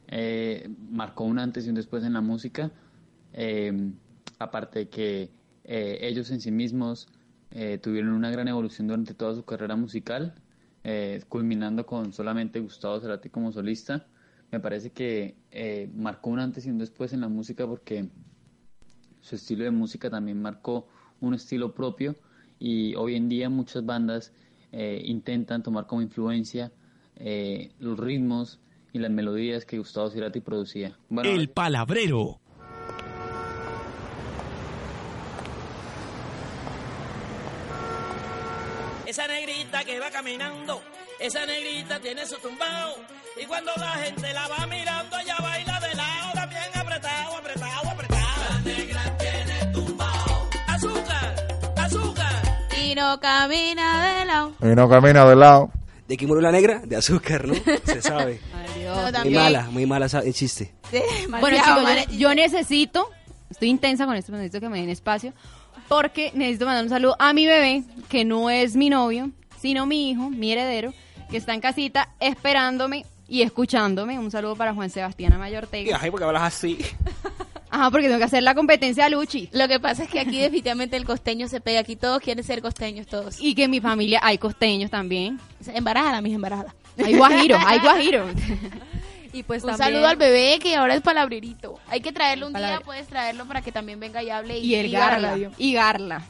eh, 0.09 0.67
marcó 0.91 1.25
un 1.25 1.39
antes 1.39 1.67
y 1.67 1.69
un 1.69 1.75
después 1.75 2.05
en 2.05 2.15
la 2.15 2.23
música. 2.23 2.71
Eh, 3.35 3.93
aparte 4.39 4.81
de 4.81 4.89
que 4.89 5.31
eh, 5.65 5.99
ellos 6.03 6.31
en 6.31 6.41
sí 6.41 6.51
mismos 6.51 7.09
eh, 7.51 7.79
tuvieron 7.79 8.13
una 8.13 8.31
gran 8.31 8.49
evolución 8.49 8.89
durante 8.89 9.15
toda 9.15 9.35
su 9.35 9.45
carrera 9.45 9.77
musical, 9.77 10.35
eh, 10.85 11.23
culminando 11.29 11.87
con 11.87 12.13
solamente 12.13 12.61
Gustavo 12.61 12.99
Cerati 13.01 13.29
como 13.29 13.53
solista. 13.53 14.07
Me 14.51 14.59
parece 14.59 14.91
que 14.91 15.37
eh, 15.51 15.91
marcó 15.95 16.31
un 16.31 16.41
antes 16.41 16.67
y 16.67 16.71
un 16.71 16.79
después 16.79 17.13
en 17.13 17.21
la 17.21 17.29
música 17.29 17.67
porque 17.67 18.09
su 19.21 19.37
estilo 19.37 19.65
de 19.65 19.71
música 19.71 20.11
también 20.11 20.41
marcó 20.41 20.89
un 21.21 21.35
estilo 21.35 21.75
propio 21.75 22.17
y 22.59 22.95
hoy 22.97 23.15
en 23.15 23.29
día 23.29 23.49
muchas 23.49 23.85
bandas 23.85 24.33
eh, 24.73 25.03
intentan 25.05 25.63
tomar 25.63 25.87
como 25.87 26.03
influencia 26.03 26.73
los 27.79 28.01
ritmos 28.01 28.59
y 28.93 28.99
las 28.99 29.11
melodías 29.13 29.65
que 29.65 29.79
Gustavo 29.79 30.11
Cerati 30.11 30.41
producía. 30.41 30.99
Bueno, 31.09 31.31
El 31.31 31.51
Palabrero. 31.51 32.41
Esa 39.13 39.29
negrita 39.29 39.82
que 39.93 40.01
va 40.01 40.11
caminando, 40.11 40.83
esa 41.21 41.45
negrita 41.45 42.01
tiene 42.01 42.25
su 42.25 42.37
tumbao. 42.37 42.95
Y 43.41 43.45
cuando 43.45 43.73
la 43.77 43.91
gente 43.93 44.33
la 44.33 44.49
va 44.49 44.67
mirando, 44.67 45.19
ella 45.19 45.37
baila 45.39 45.81
de 45.81 45.95
lado, 45.95 46.33
también 46.33 46.63
apretado, 46.75 47.37
apretado, 47.37 47.91
apretado. 47.91 48.43
La 48.49 48.61
negra 48.61 49.19
tiene 49.19 49.73
tumbao. 49.75 50.49
Azúcar, 50.67 51.47
azúcar. 51.77 52.43
Y 52.83 52.95
no 52.95 53.21
camina 53.21 54.19
de 54.19 54.25
lado. 54.25 54.53
Y 54.63 54.67
no 54.75 54.89
camina 54.89 55.27
de 55.27 55.37
lado. 55.37 55.71
¿De 56.09 56.17
qué 56.17 56.27
murió 56.27 56.41
la 56.41 56.53
negra? 56.53 56.81
De 56.87 56.97
azúcar, 56.97 57.47
¿no? 57.47 57.55
Se 57.85 58.01
sabe. 58.01 58.41
Muy 59.25 59.35
mala, 59.35 59.69
muy 59.71 59.85
mala 59.85 60.07
el 60.07 60.33
chiste. 60.33 60.73
Sí, 60.91 61.03
Bueno, 61.29 61.59
chicos, 61.63 62.07
yo, 62.09 62.19
yo 62.19 62.35
necesito, 62.35 63.11
estoy 63.51 63.69
intensa 63.69 64.07
con 64.07 64.17
esto, 64.17 64.33
necesito 64.33 64.61
que 64.61 64.71
me 64.71 64.81
den 64.81 64.89
espacio, 64.89 65.35
porque 65.89 66.31
necesito 66.35 66.65
mandar 66.65 66.85
un 66.85 66.91
saludo 66.91 67.17
a 67.19 67.35
mi 67.35 67.47
bebé, 67.47 67.85
que 68.09 68.25
no 68.25 68.49
es 68.51 68.77
mi 68.77 68.89
novio, 68.91 69.31
sino 69.63 69.87
mi 69.87 70.11
hijo, 70.11 70.29
mi 70.29 70.51
heredero, 70.51 70.93
que 71.31 71.37
está 71.37 71.55
en 71.55 71.61
casita 71.61 72.09
esperándome 72.19 73.07
y 73.29 73.43
escuchándome. 73.43 74.19
Un 74.19 74.33
saludo 74.33 74.57
para 74.57 74.75
Juan 74.75 74.91
Sebastián 74.91 75.33
Amaya 75.33 75.59
Ortega. 75.59 75.99
Ay, 76.03 76.11
porque 76.11 76.25
hablas 76.27 76.43
así. 76.43 76.79
Ajá, 77.71 77.91
porque 77.91 78.09
tengo 78.09 78.19
que 78.19 78.25
hacer 78.25 78.43
la 78.43 78.57
competencia 78.57 79.07
a 79.07 79.09
Luchi. 79.09 79.49
Lo 79.53 79.69
que 79.69 79.79
pasa 79.79 80.03
es 80.03 80.11
que 80.11 80.19
aquí 80.21 80.39
definitivamente 80.39 80.97
el 80.97 81.05
costeño 81.05 81.49
se 81.49 81.61
pega. 81.61 81.81
Aquí 81.81 81.95
todos 81.95 82.21
quieren 82.21 82.45
ser 82.45 82.61
costeños, 82.61 83.07
todos. 83.07 83.41
Y 83.41 83.55
que 83.55 83.65
en 83.65 83.71
mi 83.71 83.81
familia 83.81 84.21
hay 84.23 84.37
costeños 84.37 84.91
también. 84.91 85.41
Embarazada, 85.67 86.21
mis 86.21 86.35
embarazadas. 86.35 86.75
Hay 87.03 87.17
guajiro, 87.17 87.57
hay 87.65 87.79
guajiro. 87.79 88.27
Y 89.33 89.43
pues 89.45 89.63
un 89.65 89.71
también- 89.71 89.89
saludo 89.93 90.07
al 90.09 90.17
bebé 90.17 90.59
que 90.61 90.77
ahora 90.77 90.95
es 90.95 91.01
palabrerito. 91.01 91.79
Hay 91.89 92.01
que 92.01 92.13
traerlo 92.13 92.49
un 92.49 92.53
día, 92.53 92.81
puedes 92.85 93.07
traerlo 93.07 93.47
para 93.47 93.63
que 93.63 93.73
también 93.73 93.99
venga 93.99 94.23
y 94.23 94.29
hable 94.31 94.59
y, 94.59 94.67
Y 94.67 94.75
el 94.75 94.93
la 94.93 94.99
garla. 94.99 95.39
Y 95.59 95.73
garla. 95.73 96.23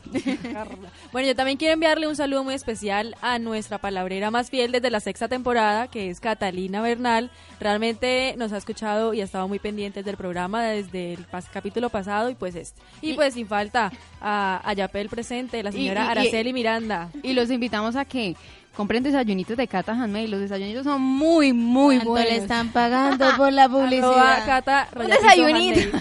Bueno, 1.12 1.26
yo 1.28 1.34
también 1.36 1.58
quiero 1.58 1.74
enviarle 1.74 2.06
un 2.06 2.16
saludo 2.16 2.44
muy 2.44 2.54
especial 2.54 3.16
a 3.20 3.38
nuestra 3.38 3.78
palabrera 3.78 4.30
más 4.30 4.50
fiel 4.50 4.72
desde 4.72 4.90
la 4.90 5.00
sexta 5.00 5.28
temporada, 5.28 5.88
que 5.88 6.10
es 6.10 6.20
Catalina 6.20 6.80
Bernal. 6.80 7.30
Realmente 7.60 8.34
nos 8.38 8.52
ha 8.52 8.56
escuchado 8.56 9.14
y 9.14 9.20
ha 9.20 9.24
estado 9.24 9.48
muy 9.48 9.58
pendiente 9.58 10.02
del 10.02 10.16
programa 10.16 10.62
desde 10.64 11.14
el 11.14 11.26
pas- 11.28 11.48
capítulo 11.52 11.90
pasado 11.90 12.30
y 12.30 12.34
pues 12.34 12.54
este. 12.54 12.80
Y, 13.00 13.14
pues 13.14 13.34
sin 13.34 13.46
falta 13.46 13.92
a, 14.20 14.60
a 14.64 14.72
Yapel 14.74 15.08
presente, 15.08 15.62
la 15.62 15.72
señora 15.72 16.02
Y- 16.02 16.06
y- 16.06 16.10
Araceli 16.10 16.52
Miranda. 16.52 17.10
Y 17.22 17.32
los 17.32 17.50
invitamos 17.50 17.96
a 17.96 18.04
que 18.04 18.36
compren 18.76 19.02
desayunitos 19.02 19.56
de 19.56 19.66
Cata 19.68 19.92
Handmade. 19.92 20.28
Los 20.28 20.40
desayunitos 20.40 20.84
son 20.84 21.00
muy, 21.00 21.52
muy 21.52 21.96
¿Cuánto 21.96 22.10
buenos. 22.10 22.30
le 22.30 22.36
están 22.38 22.72
pagando 22.72 23.26
por 23.36 23.52
la 23.52 23.68
publicidad? 23.68 24.46
Cata 24.46 24.88
Un 24.94 25.06
desayunito. 25.06 25.98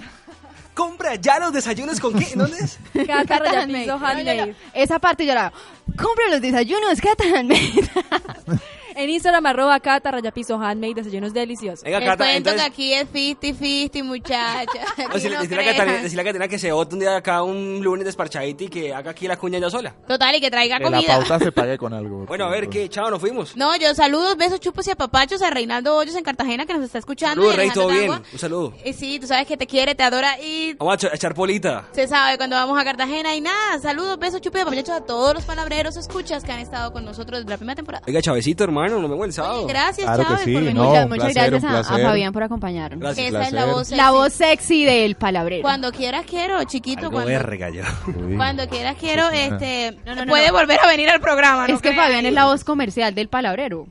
Compra 0.73 1.15
ya 1.15 1.37
los 1.39 1.51
desayunos 1.51 1.99
con 1.99 2.17
qué? 2.17 2.27
¿Dónde 2.35 2.57
es? 2.57 2.79
Cata 3.07 3.25
Cata. 3.25 3.61
Handmade. 3.61 3.87
No, 3.87 3.99
no, 3.99 4.45
no. 4.45 4.53
Esa 4.73 4.99
parte 4.99 5.25
yo 5.25 5.33
la. 5.33 5.51
Compra 5.97 6.29
los 6.31 6.41
desayunos 6.41 6.99
Cata 7.01 7.23
Handmade. 7.25 7.89
En 9.01 9.09
Instagram, 9.09 9.45
arroba 9.47 9.79
Cata 9.79 10.11
Rayapiso 10.11 10.55
Handmade, 10.61 10.93
desayunos 10.93 11.33
deliciosos. 11.33 11.83
Venga, 11.83 11.99
Les 11.99 12.09
Cata, 12.09 12.23
cuento 12.25 12.49
entonces- 12.51 12.61
que 12.61 12.67
aquí 12.67 12.93
es 12.93 13.07
50-50, 13.11 14.03
muchacha. 14.03 14.61
Aquí 14.97 15.13
Decirle, 15.13 15.35
no 15.37 15.41
decirle 15.41 15.61
a 15.61 15.63
crean. 15.63 15.75
Catalina, 15.77 16.01
decirle 16.03 16.21
a 16.21 16.25
Catalina 16.25 16.47
que 16.47 16.59
se 16.59 16.71
bote 16.71 16.93
un 16.95 16.99
día 16.99 17.15
acá 17.15 17.41
un 17.43 17.81
lunes 17.83 18.05
desparchadito 18.05 18.63
y 18.65 18.67
que 18.67 18.93
haga 18.93 19.11
aquí 19.11 19.27
la 19.27 19.37
cuña 19.37 19.57
ya 19.59 19.69
sola. 19.69 19.95
Total, 20.07 20.35
y 20.35 20.39
que 20.41 20.51
traiga 20.51 20.77
Que 20.77 20.83
la 20.83 20.91
comida. 20.91 21.17
pauta 21.17 21.39
se 21.39 21.51
pague 21.51 21.77
con 21.79 21.93
algo. 21.93 22.25
Bueno, 22.27 22.45
a 22.45 22.49
ver, 22.49 22.69
¿qué? 22.69 22.87
Chao, 22.89 23.09
nos 23.09 23.19
fuimos. 23.19 23.55
No, 23.57 23.75
yo 23.77 23.93
saludos, 23.95 24.37
besos, 24.37 24.59
chupos 24.59 24.85
y 24.87 24.91
apapachos 24.91 25.41
a 25.41 25.49
Reinaldo 25.49 25.95
Hoyos 25.95 26.15
en 26.15 26.23
Cartagena 26.23 26.65
que 26.65 26.73
nos 26.73 26.83
está 26.83 26.99
escuchando. 26.99 27.41
Saludos, 27.41 27.53
y 27.55 27.57
Rey, 27.57 27.69
todo 27.71 27.89
Alejandro 27.89 28.13
bien. 28.19 28.27
Un 28.33 28.39
saludo. 28.39 28.73
Y 28.85 28.93
sí, 28.93 29.19
tú 29.19 29.27
sabes 29.27 29.47
que 29.47 29.57
te 29.57 29.65
quiere, 29.65 29.95
te 29.95 30.03
adora 30.03 30.39
y 30.41 30.73
Vamos 30.75 30.93
a 30.93 30.97
echar- 30.97 31.15
echar 31.15 31.33
polita. 31.33 31.85
se 31.93 32.07
sabe 32.07 32.37
cuando 32.37 32.55
vamos 32.55 32.79
a 32.79 32.83
Cartagena. 32.83 33.35
Y 33.35 33.41
nada, 33.41 33.79
saludos, 33.81 34.19
besos, 34.19 34.41
chupos 34.41 34.59
y 34.59 34.61
apapachos 34.61 34.89
a 34.89 35.01
todos 35.01 35.33
los 35.33 35.43
palabreros 35.45 35.97
escuchas 35.97 36.43
que 36.43 36.51
han 36.51 36.59
estado 36.59 36.91
con 36.93 37.03
nosotros 37.05 37.39
desde 37.39 37.49
la 37.49 37.57
primera 37.57 37.75
temporada. 37.75 38.03
Oiga, 38.07 38.21
Chavecito, 38.21 38.63
hermano, 38.63 38.90
nos 38.99 39.09
vemos 39.09 39.25
el 39.27 39.33
sábado. 39.33 39.67
Gracias, 39.67 40.05
Claro 40.05 40.23
Chávez, 40.23 40.41
sí, 40.43 40.53
por 40.53 40.61
venir. 40.63 40.75
no, 40.75 40.83
muchas 40.89 41.07
placer, 41.07 41.33
gracias 41.51 41.63
a- 41.63 41.67
a, 41.79 41.83
placer. 41.83 42.05
Fabián 42.05 42.33
por 42.33 42.43
acompañarnos. 42.43 42.99
Gracias, 42.99 43.27
Esa 43.27 43.41
es 43.43 43.51
la 43.53 43.61
placer. 43.61 43.73
voz 43.73 43.87
sexy. 43.87 43.95
La 44.01 44.11
voz 44.11 44.33
sexy 44.33 44.85
del 44.85 45.15
palabrero. 45.15 45.61
Cuando 45.61 45.91
quieras 45.91 46.25
quiero, 46.29 46.63
chiquito. 46.65 46.99
Algo 47.01 47.11
cuando, 47.11 47.29
verga 47.29 47.69
yo. 47.69 47.83
Cuando 48.35 48.67
quieras 48.67 48.95
quiero, 48.99 49.29
este, 49.29 49.97
No, 50.05 50.15
no, 50.15 50.25
no, 50.25 50.29
puede 50.31 50.47
no. 50.47 50.53
volver 50.53 50.79
a 50.83 50.87
venir 50.87 51.09
al 51.09 51.21
programa. 51.21 51.67
¿no 51.67 51.75
Es 51.75 51.81
que? 51.81 51.93
Fabián 51.93 52.25
es 52.25 52.33
la 52.33 52.45
voz 52.45 52.63
comercial 52.63 53.13
del 53.15 53.27
palabrero. 53.29 53.87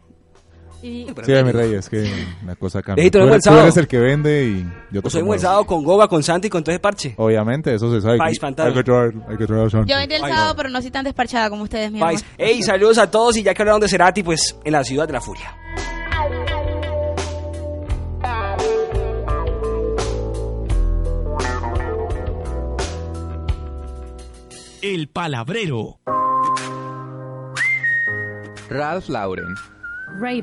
Y 0.82 1.06
Sí, 1.24 1.32
mi 1.44 1.52
rey, 1.52 1.74
es 1.74 1.88
que 1.90 2.10
la 2.46 2.56
cosa 2.56 2.80
cambia. 2.82 3.04
Ey, 3.04 3.10
Tú 3.10 3.18
eres, 3.18 3.36
tú 3.36 3.40
sábado. 3.42 3.62
eres 3.64 3.76
el 3.76 3.86
que 3.86 3.98
vende 3.98 4.44
y 4.46 4.62
yo 4.90 5.02
te 5.02 5.08
el 5.08 5.12
promuevo. 5.12 5.38
sábado 5.40 5.66
con 5.66 5.84
Goba, 5.84 6.08
con 6.08 6.22
Santi 6.22 6.46
y 6.46 6.50
con 6.50 6.64
todo 6.64 6.72
ese 6.72 6.80
parche. 6.80 7.14
Obviamente, 7.18 7.74
eso 7.74 7.92
se 7.92 8.00
sabe. 8.00 8.18
Pantalla. 8.40 8.68
Hay 8.70 8.74
que 8.74 8.82
traer, 8.84 9.12
hay 9.28 9.36
que 9.36 9.46
traer 9.46 9.66
a 9.66 9.70
Santi. 9.70 9.90
Yo 9.90 9.96
vendí 9.98 10.14
el 10.14 10.24
Ay, 10.24 10.30
sábado, 10.32 10.48
no. 10.50 10.56
pero 10.56 10.68
no 10.70 10.80
soy 10.80 10.90
tan 10.90 11.04
desparchada 11.04 11.50
como 11.50 11.64
ustedes, 11.64 11.92
mi 11.92 12.00
País. 12.00 12.22
amor. 12.22 12.34
Ey, 12.38 12.62
saludos 12.62 12.96
a 12.98 13.10
todos 13.10 13.36
y 13.36 13.42
ya 13.42 13.52
que 13.52 13.62
hablaron 13.62 13.80
de 13.80 13.88
Cerati, 13.88 14.22
pues 14.22 14.56
en 14.64 14.72
la 14.72 14.82
ciudad 14.84 15.06
de 15.06 15.12
la 15.12 15.20
furia. 15.20 15.54
El 24.82 25.08
Palabrero. 25.08 25.98
Ralph 28.70 29.08
Lauren, 29.08 29.54
Ray 30.20 30.38